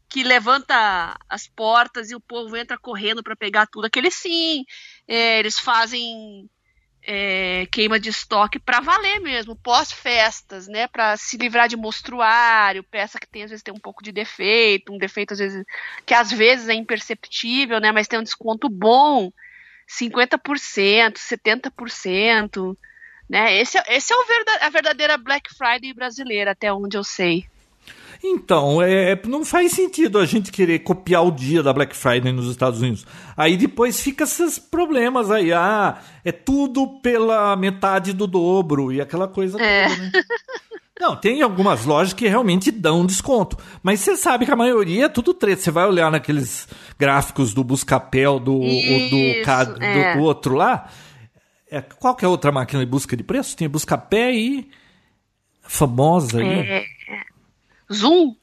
[0.10, 4.66] que levanta as portas e o povo entra correndo para pegar tudo, aquele sim,
[5.08, 6.50] é, eles fazem
[7.08, 10.88] é, queima de estoque para valer mesmo, pós-festas, né?
[10.88, 14.92] Para se livrar de mostruário, peça que tem às vezes tem um pouco de defeito,
[14.92, 15.66] um defeito às vezes
[16.06, 17.92] que às vezes é imperceptível, né?
[17.92, 19.32] Mas tem um desconto bom,
[19.88, 22.78] 50%, 70%,
[23.30, 23.56] né?
[23.60, 24.26] Esse, esse é o
[24.62, 27.48] a verdadeira Black Friday brasileira, até onde eu sei.
[28.24, 32.32] Então, é, é, não faz sentido a gente querer copiar o dia da Black Friday
[32.32, 33.06] nos Estados Unidos.
[33.36, 35.54] Aí depois fica esses problemas aí.
[35.54, 39.88] Ah, é tudo pela metade do dobro e aquela coisa é.
[39.88, 40.12] toda, né?
[40.98, 43.58] Não, tem algumas lojas que realmente dão desconto.
[43.84, 45.62] Mas você sabe que a maioria é tudo treta.
[45.62, 50.16] Você vai olhar naqueles gráficos do Buscapel, do, Isso, do, é.
[50.16, 50.90] do, outro lá.
[51.70, 53.58] É, qual que é outra máquina de busca de preço?
[53.58, 54.70] Tem Buscapé e.
[55.62, 56.48] Famosa aí.
[56.48, 56.86] É,
[57.94, 58.36] Zoom?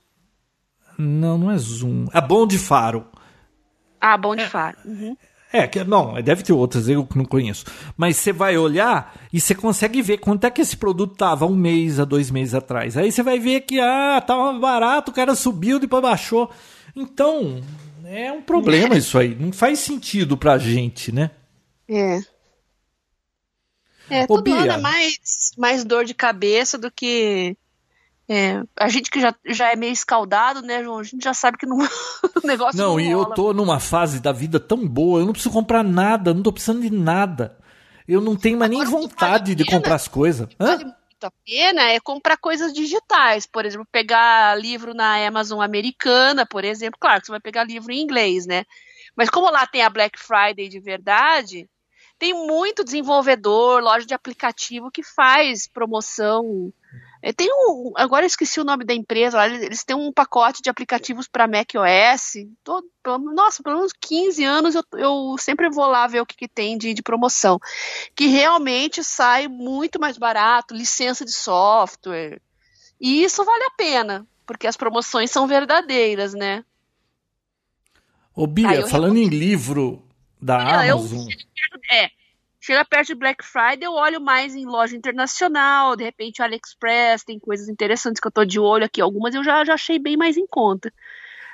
[0.99, 2.07] Não, não é Zoom.
[2.13, 3.07] É Bom de Faro.
[4.01, 4.79] Ah, Bom de é, Faro.
[4.85, 5.17] Uhum.
[5.53, 7.67] É, que, não, deve ter outras, eu não conheço.
[7.97, 11.55] Mas você vai olhar e você consegue ver quanto é que esse produto tava um
[11.55, 12.97] mês a dois meses atrás.
[12.97, 16.51] Aí você vai ver que, ah, tava barato, o cara subiu, depois baixou.
[16.97, 17.63] Então,
[18.07, 19.35] é um problema isso aí.
[19.35, 21.31] Não faz sentido pra gente, né?
[21.89, 22.21] É.
[24.09, 27.57] É, Ô, tudo Bia, é mais, mais dor de cabeça do que
[28.29, 30.99] é, a gente que já, já é meio escaldado, né, João?
[30.99, 31.79] A gente já sabe que não,
[32.43, 32.91] o negócio não.
[32.93, 36.33] Não, e eu tô numa fase da vida tão boa, eu não preciso comprar nada,
[36.33, 37.59] não tô precisando de nada.
[38.07, 40.49] Eu não tenho mais Agora, nem vontade de comprar as coisas.
[40.59, 40.93] Vale
[41.23, 46.65] muito a pena é comprar coisas digitais, por exemplo, pegar livro na Amazon americana, por
[46.65, 46.99] exemplo.
[47.01, 48.65] Claro que você vai pegar livro em inglês, né?
[49.17, 51.69] Mas como lá tem a Black Friday de verdade,
[52.19, 56.73] tem muito desenvolvedor, loja de aplicativo que faz promoção
[57.31, 61.29] tem um, agora eu esqueci o nome da empresa, eles têm um pacote de aplicativos
[61.29, 62.33] para macOS.
[62.65, 62.89] Todo,
[63.33, 66.77] nossa, pelo menos 15 anos eu, eu sempre vou lá ver o que, que tem
[66.77, 67.61] de, de, promoção.
[68.17, 72.41] Que realmente sai muito mais barato, licença de software.
[73.01, 76.65] E isso vale a pena, porque as promoções são verdadeiras, né?
[78.35, 80.03] Ô Bia, falando em livro
[80.41, 81.29] da Amazon.
[81.29, 82.11] Eu, é,
[82.65, 87.37] Chega perto de Black Friday, eu olho mais em loja internacional, de repente AliExpress, tem
[87.37, 90.37] coisas interessantes que eu tô de olho aqui, algumas eu já, já achei bem mais
[90.37, 90.93] em conta.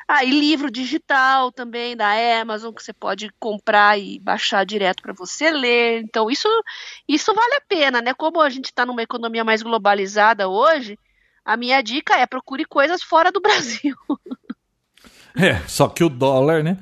[0.06, 5.14] Ah, e livro digital também da Amazon que você pode comprar e baixar direto para
[5.14, 6.02] você ler.
[6.02, 6.46] Então isso
[7.08, 8.12] isso vale a pena, né?
[8.12, 10.98] Como a gente está numa economia mais globalizada hoje,
[11.42, 13.96] a minha dica é procure coisas fora do Brasil.
[15.34, 16.76] É, só que o dólar, né?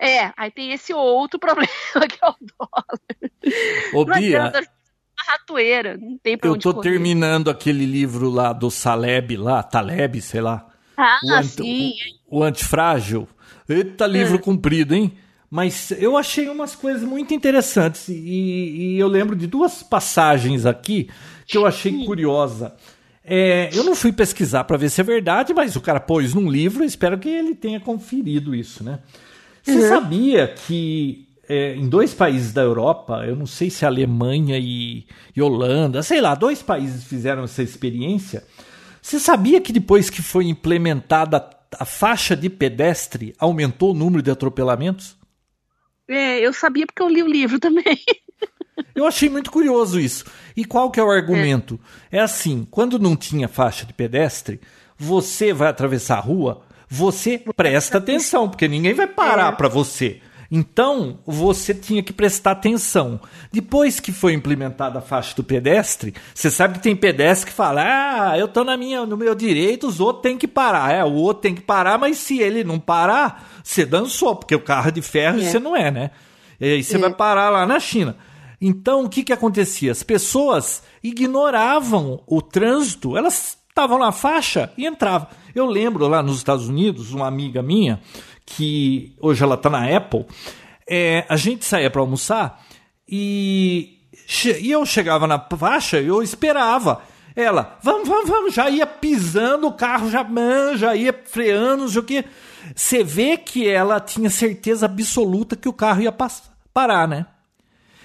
[0.00, 1.68] É, aí tem esse outro problema
[2.08, 2.84] que é o dólar.
[3.92, 4.68] Ô, não Bia, adianta,
[5.16, 6.90] ratoeira, não tem pra Eu tô correr.
[6.90, 10.66] terminando aquele livro lá do Saleb lá, Taleb, sei lá.
[10.96, 11.92] Ah, o sim.
[12.28, 13.28] O, o Antifrágil.
[13.68, 14.38] Eita, livro é.
[14.38, 15.12] comprido, hein?
[15.50, 21.08] Mas eu achei umas coisas muito interessantes e, e, eu lembro de duas passagens aqui
[21.46, 22.74] que eu achei curiosa.
[23.24, 26.48] É, eu não fui pesquisar para ver se é verdade, mas o cara pôs num
[26.50, 29.00] livro, espero que ele tenha conferido isso, né?
[29.66, 29.88] Você uhum.
[29.88, 35.42] sabia que é, em dois países da Europa, eu não sei se Alemanha e, e
[35.42, 38.44] Holanda, sei lá, dois países fizeram essa experiência.
[39.02, 44.30] Você sabia que depois que foi implementada a faixa de pedestre, aumentou o número de
[44.30, 45.16] atropelamentos?
[46.08, 47.98] É, eu sabia porque eu li o livro também.
[48.94, 50.24] eu achei muito curioso isso.
[50.56, 51.80] E qual que é o argumento?
[52.08, 54.60] É, é assim, quando não tinha faixa de pedestre,
[54.96, 59.56] você vai atravessar a rua, você presta atenção, porque ninguém vai parar é.
[59.56, 60.20] para você.
[60.50, 63.20] Então, você tinha que prestar atenção.
[63.52, 67.82] Depois que foi implementada a faixa do pedestre, você sabe que tem pedestre que fala:
[67.84, 70.92] "Ah, eu tô na minha, no meu direito, os outros têm que parar".
[70.92, 74.60] É, o outro tem que parar, mas se ele não parar, você dançou, porque o
[74.60, 75.44] carro de ferro é.
[75.44, 76.10] você não é, né?
[76.60, 77.00] E aí você é.
[77.00, 78.16] vai parar lá na China.
[78.60, 79.92] Então, o que que acontecia?
[79.92, 85.28] As pessoas ignoravam o trânsito, elas estavam na faixa e entravam.
[85.54, 88.00] Eu lembro lá nos Estados Unidos, uma amiga minha,
[88.46, 90.24] que hoje ela está na Apple,
[90.88, 92.64] é, a gente saía para almoçar
[93.06, 93.98] e,
[94.60, 97.02] e eu chegava na faixa e eu esperava.
[97.34, 100.26] Ela, vamos, vamos, vamos, já ia pisando o carro, já,
[100.76, 102.24] já ia freando, não sei o que.
[102.74, 106.14] Você vê que ela tinha certeza absoluta que o carro ia
[106.72, 107.26] parar, né?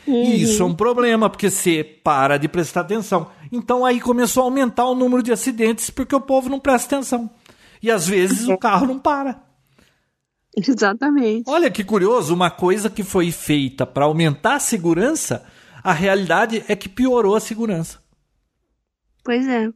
[0.07, 0.23] Uhum.
[0.23, 3.30] E isso é um problema, porque você para de prestar atenção.
[3.52, 7.30] Então aí começou a aumentar o número de acidentes porque o povo não presta atenção.
[7.82, 9.41] E às vezes o carro não para.
[10.56, 11.49] Exatamente.
[11.49, 15.45] Olha que curioso, uma coisa que foi feita para aumentar a segurança,
[15.84, 17.99] a realidade é que piorou a segurança.
[19.23, 19.69] Pois é.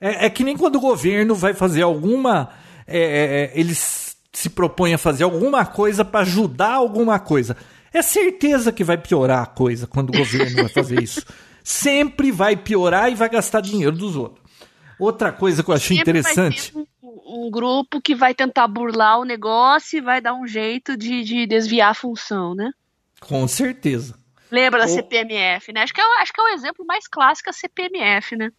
[0.00, 2.50] É, é que nem quando o governo vai fazer alguma.
[2.86, 7.56] É, é, é eles se propõem a fazer alguma coisa para ajudar alguma coisa.
[7.96, 11.24] É certeza que vai piorar a coisa quando o governo vai fazer isso.
[11.64, 14.44] Sempre vai piorar e vai gastar dinheiro dos outros.
[14.98, 16.72] Outra coisa que eu achei Sempre interessante
[17.26, 21.46] um grupo que vai tentar burlar o negócio e vai dar um jeito de, de
[21.46, 22.70] desviar a função, né?
[23.20, 24.18] Com certeza.
[24.50, 24.88] Lembra da o...
[24.88, 25.82] CPMF, né?
[25.82, 28.52] Acho que, é, acho que é o exemplo mais clássico a CPMF, né?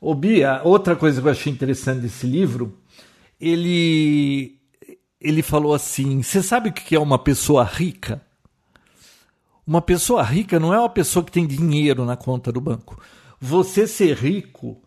[0.00, 2.78] Ô Bia, outra coisa que eu achei interessante desse livro,
[3.40, 4.60] ele,
[5.20, 8.20] ele falou assim: você sabe o que é uma pessoa rica?
[9.68, 12.98] Uma pessoa rica não é uma pessoa que tem dinheiro na conta do banco.
[13.38, 14.82] Você ser rico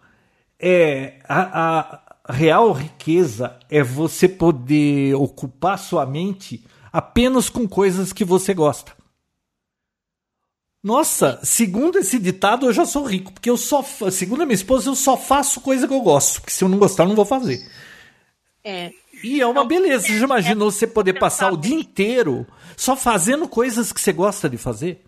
[0.59, 8.25] é a, a real riqueza é você poder ocupar sua mente apenas com coisas que
[8.25, 8.93] você gosta.
[10.81, 14.89] Nossa, segundo esse ditado, eu já sou rico, porque eu só, segundo a minha esposa,
[14.89, 17.25] eu só faço coisa que eu gosto, porque se eu não gostar, eu não vou
[17.25, 17.63] fazer.
[18.63, 18.91] É.
[19.23, 20.07] E é uma beleza.
[20.07, 22.45] Você já imaginou você poder passar o dia inteiro
[22.75, 25.03] só fazendo coisas que você gosta de fazer?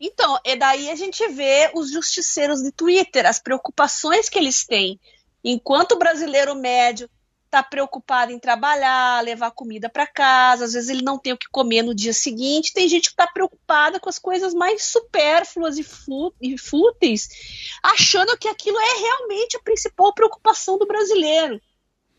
[0.00, 5.00] Então, é daí a gente vê os justiceiros de Twitter, as preocupações que eles têm
[5.42, 7.08] Enquanto o brasileiro médio
[7.46, 11.48] está preocupado em trabalhar, levar comida para casa, às vezes ele não tem o que
[11.48, 15.86] comer no dia seguinte, tem gente que está preocupada com as coisas mais supérfluas e,
[16.42, 17.28] e fúteis,
[17.82, 21.58] achando que aquilo é realmente a principal preocupação do brasileiro,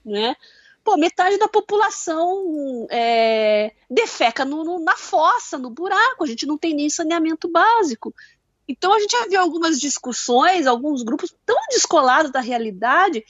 [0.03, 0.35] né?
[0.89, 6.57] Pô, metade da população é, defeca no, no, na fossa, no buraco, a gente não
[6.57, 8.11] tem nem saneamento básico.
[8.67, 13.23] Então a gente já viu algumas discussões, alguns grupos tão descolados da realidade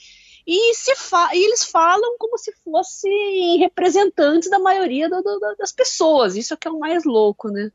[0.46, 6.36] e, e eles falam como se fossem representantes da maioria do, do, das pessoas.
[6.36, 7.70] Isso é que é o mais louco, né?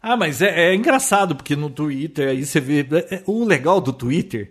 [0.00, 2.80] Ah, mas é, é engraçado, porque no Twitter aí você vê.
[3.10, 4.48] É, o legal do Twitter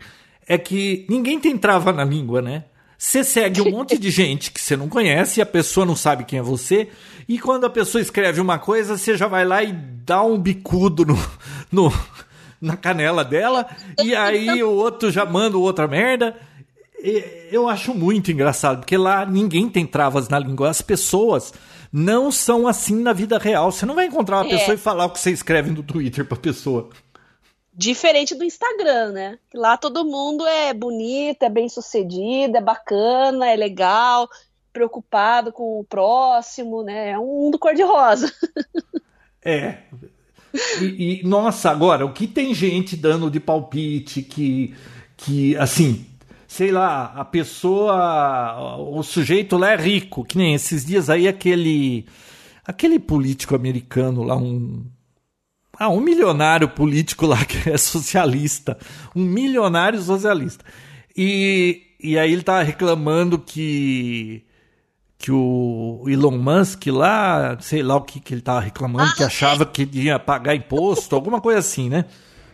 [0.48, 2.66] é que ninguém tem trava na língua, né?
[2.98, 6.24] Você segue um monte de gente que você não conhece e a pessoa não sabe
[6.24, 6.90] quem é você.
[7.30, 11.06] E quando a pessoa escreve uma coisa, você já vai lá e dá um bicudo
[11.06, 11.16] no,
[11.72, 11.94] no
[12.60, 13.68] na canela dela.
[14.04, 16.36] E aí o outro já manda outra merda.
[17.52, 20.70] Eu acho muito engraçado, porque lá ninguém tem travas na língua.
[20.70, 21.54] As pessoas
[21.92, 23.72] não são assim na vida real.
[23.72, 24.58] Você não vai encontrar uma é.
[24.58, 26.90] pessoa e falar o que você escreve no Twitter pra pessoa.
[27.80, 29.40] Diferente do Instagram, né?
[29.54, 34.28] Lá todo mundo é bonito, é bem sucedido, é bacana, é legal,
[34.74, 37.12] preocupado com o próximo, né?
[37.12, 38.32] É um mundo cor-de-rosa.
[39.46, 39.78] É.
[40.82, 44.76] E, e, nossa, agora, o que tem gente dando de palpite que,
[45.16, 46.06] que assim,
[46.46, 52.06] sei lá, a pessoa, o sujeito lá é rico, que nem esses dias aí aquele
[52.66, 54.84] aquele político americano lá, um
[55.80, 58.78] ah, um milionário político lá que é socialista.
[59.16, 60.66] Um milionário socialista.
[61.16, 64.44] E, e aí ele tá reclamando que
[65.20, 69.66] que o Elon Musk lá, sei lá o que, que ele tava reclamando, que achava
[69.66, 72.06] que ia pagar imposto, alguma coisa assim, né?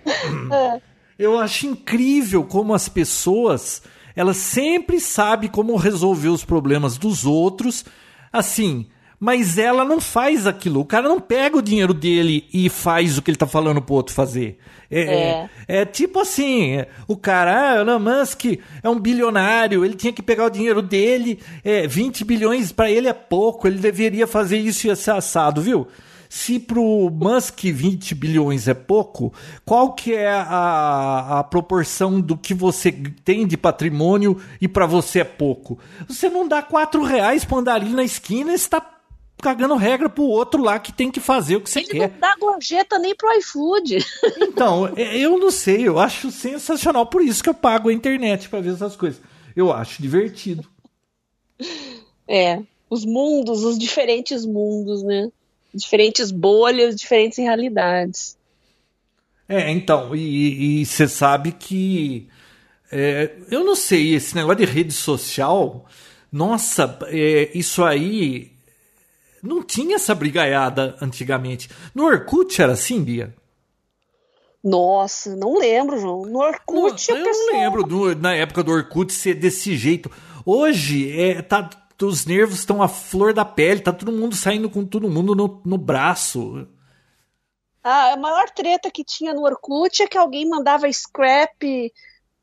[0.05, 0.81] É.
[1.19, 3.83] Eu acho incrível como as pessoas,
[4.15, 7.83] elas sempre sabem como resolver os problemas dos outros,
[8.31, 8.87] assim,
[9.23, 10.81] mas ela não faz aquilo.
[10.81, 13.95] O cara não pega o dinheiro dele e faz o que ele tá falando pro
[13.95, 14.57] outro fazer.
[14.91, 15.49] É, é.
[15.65, 20.21] é, é tipo assim, o cara, ah, Elon Musk é um bilionário, ele tinha que
[20.21, 24.91] pegar o dinheiro dele, é, 20 bilhões para ele é pouco, ele deveria fazer isso
[24.91, 25.87] e ser assado, viu?
[26.27, 29.31] Se pro Musk 20 bilhões é pouco,
[29.63, 32.91] qual que é a, a proporção do que você
[33.23, 35.79] tem de patrimônio e para você é pouco?
[36.09, 38.81] Você não dá 4 reais pro andarim na esquina, está
[39.43, 42.09] cagando regra pro outro lá que tem que fazer o que você Ele quer.
[42.11, 43.97] não dá gorjeta nem pro iFood.
[44.41, 48.47] Então, é, eu não sei, eu acho sensacional, por isso que eu pago a internet
[48.49, 49.21] pra ver essas coisas.
[49.55, 50.67] Eu acho divertido.
[52.27, 55.29] É, os mundos, os diferentes mundos, né?
[55.73, 58.37] Diferentes bolhas, diferentes realidades.
[59.47, 62.27] É, então, e você sabe que.
[62.91, 65.85] é, eu não sei, esse negócio de rede social,
[66.31, 68.52] nossa, é, isso aí.
[69.43, 71.69] Não tinha essa brigaiada antigamente.
[71.93, 73.35] No Orkut era assim, Bia?
[74.63, 76.21] Nossa, não lembro, João.
[76.25, 80.09] No Orkut, eu o não lembro do- na época do Orkut ser desse jeito.
[80.45, 81.69] Hoje, é, tá,
[82.01, 85.61] os nervos estão à flor da pele, tá todo mundo saindo com todo mundo no,
[85.65, 86.65] no braço.
[87.83, 91.91] Ah, a maior treta que tinha no Orkut é que alguém mandava scrap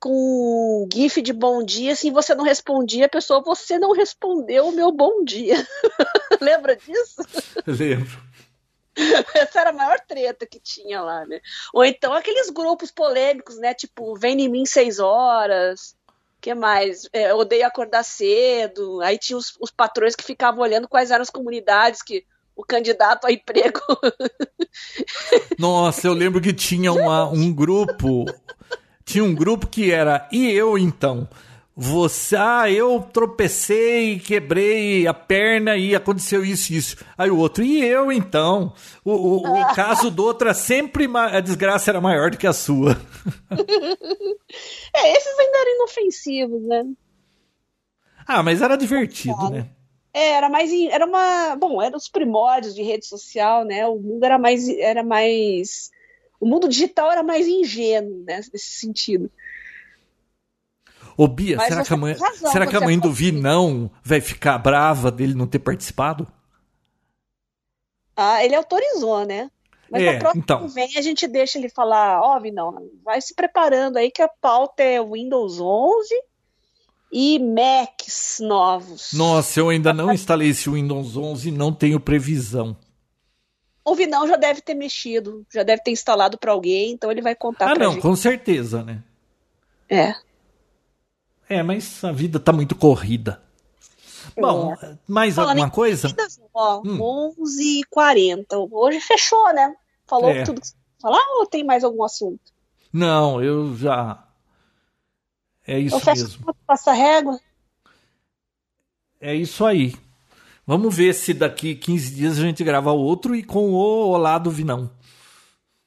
[0.01, 4.73] com gif de bom dia, assim, você não respondia, a pessoa, você não respondeu o
[4.73, 5.55] meu bom dia.
[6.41, 7.23] Lembra disso?
[7.67, 8.31] Lembro.
[9.35, 11.41] Essa era a maior treta que tinha lá, né?
[11.73, 13.75] Ou então aqueles grupos polêmicos, né?
[13.75, 15.95] Tipo, vem em mim seis horas.
[16.41, 17.09] que mais?
[17.13, 19.01] É, odeio acordar cedo.
[19.03, 22.25] Aí tinha os, os patrões que ficavam olhando quais eram as comunidades que
[22.57, 23.81] o candidato a emprego.
[25.59, 28.25] Nossa, eu lembro que tinha uma, um grupo.
[29.11, 31.29] Tinha um grupo que era E eu então?
[31.75, 36.97] Você, ah, eu tropecei, quebrei a perna e aconteceu isso e isso.
[37.19, 38.73] Aí o outro, e eu então?
[39.05, 42.53] O, o, o caso do outro é sempre a desgraça era maior do que a
[42.53, 42.93] sua.
[44.95, 46.87] é, esses ainda eram inofensivos, né?
[48.25, 49.71] Ah, mas era divertido, né?
[50.15, 50.71] É, era mais.
[50.71, 51.57] Era uma.
[51.57, 53.87] Bom, eram os primórdios de rede social, né?
[53.89, 54.69] O mundo era mais.
[54.69, 55.91] Era mais
[56.41, 58.37] o mundo digital era mais ingênuo, né?
[58.53, 59.31] Nesse sentido.
[61.17, 62.17] Ô Bia, Mas será que a mãe,
[62.51, 66.27] será que a mãe do pode- Vinão vai ficar brava dele não ter participado?
[68.17, 69.51] Ah, ele autorizou, né?
[69.91, 70.67] Mas É, na próxima então.
[70.69, 74.29] que vem a gente deixa ele falar, ó, não, vai se preparando aí que a
[74.29, 76.15] pauta é Windows 11
[77.13, 79.13] e Macs novos.
[79.13, 82.77] Nossa, eu ainda não instalei esse Windows 11 e não tenho previsão.
[83.91, 87.35] O Vinão já deve ter mexido, já deve ter instalado para alguém, então ele vai
[87.35, 88.03] contar Ah, não, gente.
[88.03, 89.03] com certeza, né?
[89.89, 90.15] É.
[91.49, 93.43] É, mas a vida tá muito corrida.
[94.39, 94.75] Bom,
[95.09, 96.07] mais Falando alguma coisa?
[96.07, 97.35] Vidas, Ó, Hum.
[97.41, 98.69] 11h40.
[98.71, 99.75] Hoje fechou, né?
[100.07, 100.45] Falou É.
[100.45, 102.41] tudo que você falar ou tem mais algum assunto?
[102.93, 104.23] Não, eu já.
[105.67, 106.57] É isso Eu fecho mesmo.
[106.67, 107.41] passa régua.
[109.21, 109.95] É isso aí.
[110.67, 113.75] Vamos ver se daqui 15 dias a gente grava outro e com o
[114.11, 114.91] Olá do Vinão.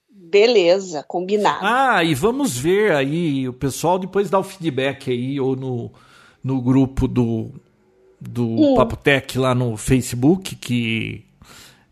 [0.09, 1.59] Beleza, combinado.
[1.61, 5.91] Ah, e vamos ver aí, o pessoal depois dá o feedback aí, ou no,
[6.43, 7.51] no grupo do,
[8.19, 8.75] do Hum.
[8.75, 11.23] Papo Tech lá no Facebook, que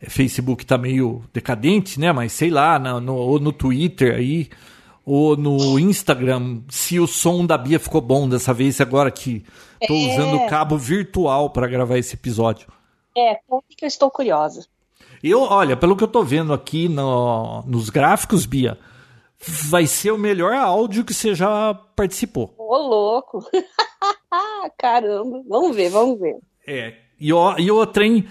[0.02, 2.12] é, Facebook tá meio decadente, né?
[2.12, 4.49] Mas sei lá, na- no, ou no Twitter aí,
[5.14, 9.44] ou no Instagram, se o som da Bia ficou bom dessa vez, agora que
[9.88, 10.14] tô É.
[10.14, 12.68] usando o cabo virtual para gravar esse episódio.
[13.18, 14.66] É, conta que eu estou curiosa.
[15.22, 18.78] Eu, olha, pelo que eu tô vendo aqui no- nos gráficos, Bia,
[19.70, 22.56] vai ser o melhor áudio que você já participou.
[22.58, 23.40] Ô, louco.
[24.78, 25.44] Caramba.
[25.48, 26.38] Vamos ver, vamos ver.
[26.66, 26.94] É.
[27.20, 28.26] E, ó, e outra, hein?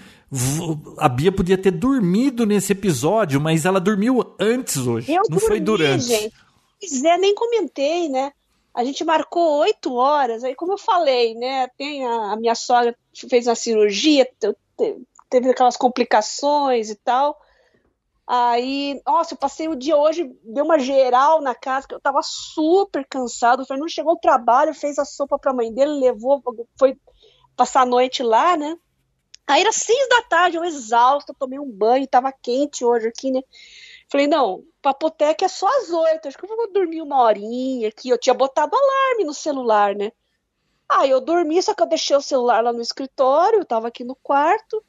[0.97, 5.11] A Bia podia ter dormido nesse episódio, mas ela dormiu antes hoje.
[5.13, 6.03] Eu não foi dormi, durante.
[6.05, 6.33] gente.
[6.81, 8.33] Pois é, nem comentei, né?
[8.73, 11.67] A gente marcou oito horas, aí como eu falei, né?
[11.77, 12.97] Tem a, a minha sogra
[13.29, 17.39] fez uma cirurgia, te- te- teve aquelas complicações e tal.
[18.27, 22.21] Aí, nossa, eu passei o dia hoje, deu uma geral na casa, que eu tava
[22.23, 23.63] super cansado.
[23.63, 26.41] O Fernando chegou ao trabalho, fez a sopa pra mãe dele, levou,
[26.79, 26.97] foi
[27.57, 28.77] passar a noite lá, né?
[29.47, 33.41] Aí era seis da tarde, eu exausta, tomei um banho, tava quente hoje aqui, né?
[34.11, 38.09] Falei, não, papoteca é só às oito, acho que eu vou dormir uma horinha aqui.
[38.09, 40.11] Eu tinha botado alarme no celular, né?
[40.89, 44.03] Aí eu dormi, só que eu deixei o celular lá no escritório, eu tava aqui
[44.03, 44.83] no quarto,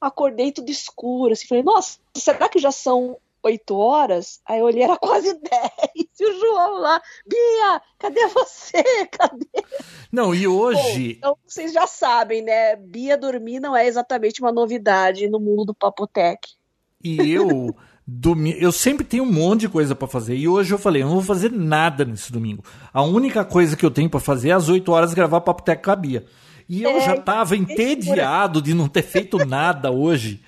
[0.00, 4.40] acordei tudo escuro, assim, falei, nossa, será que já são oito horas?
[4.44, 8.82] Aí eu olhei, era quase dez, e o João lá, Bia, cadê você?
[9.12, 9.64] Cadê?
[10.10, 11.12] Não, e Bom, hoje.
[11.12, 12.74] então vocês já sabem, né?
[12.74, 16.40] Bia dormir não é exatamente uma novidade no mundo do Papotec.
[17.00, 17.72] E eu.
[18.60, 20.36] Eu sempre tenho um monte de coisa pra fazer.
[20.36, 22.62] E hoje eu falei, eu não vou fazer nada nesse domingo.
[22.92, 25.82] A única coisa que eu tenho pra fazer é às 8 horas gravar Papo Tech
[25.82, 26.24] com a Bia.
[26.68, 30.40] E eu É, já tava então, entediado de não ter feito nada hoje.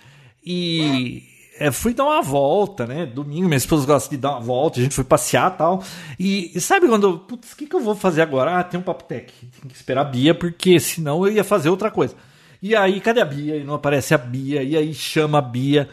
[0.45, 1.23] E
[1.59, 3.07] é, fui dar uma volta, né?
[3.07, 5.83] Domingo, minha esposa gosta de dar uma volta, a gente foi passear e tal.
[6.19, 8.59] E, e sabe quando, eu, putz, o que, que eu vou fazer agora?
[8.59, 9.33] Ah, tem um Papo Tech.
[9.61, 12.15] Tem que esperar a Bia, porque senão eu ia fazer outra coisa.
[12.63, 13.57] E aí, cadê a Bia?
[13.57, 14.63] E não aparece a Bia.
[14.63, 15.89] E aí chama a Bia.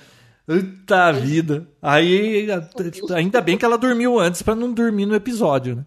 [0.47, 1.67] Eita vida.
[1.81, 2.47] Aí,
[3.15, 5.85] ainda bem que ela dormiu antes para não dormir no episódio, né?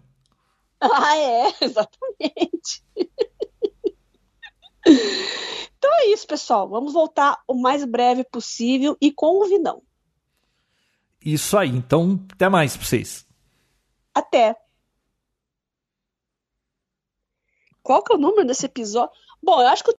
[0.81, 2.83] Ah, é, exatamente.
[4.85, 6.67] então é isso, pessoal.
[6.67, 9.83] Vamos voltar o mais breve possível e com o Vinão.
[11.23, 11.69] Isso aí.
[11.69, 13.27] Então, até mais pra vocês.
[14.13, 14.55] Até.
[17.83, 19.13] Qual que é o número desse episódio?
[19.41, 19.91] Bom, eu acho que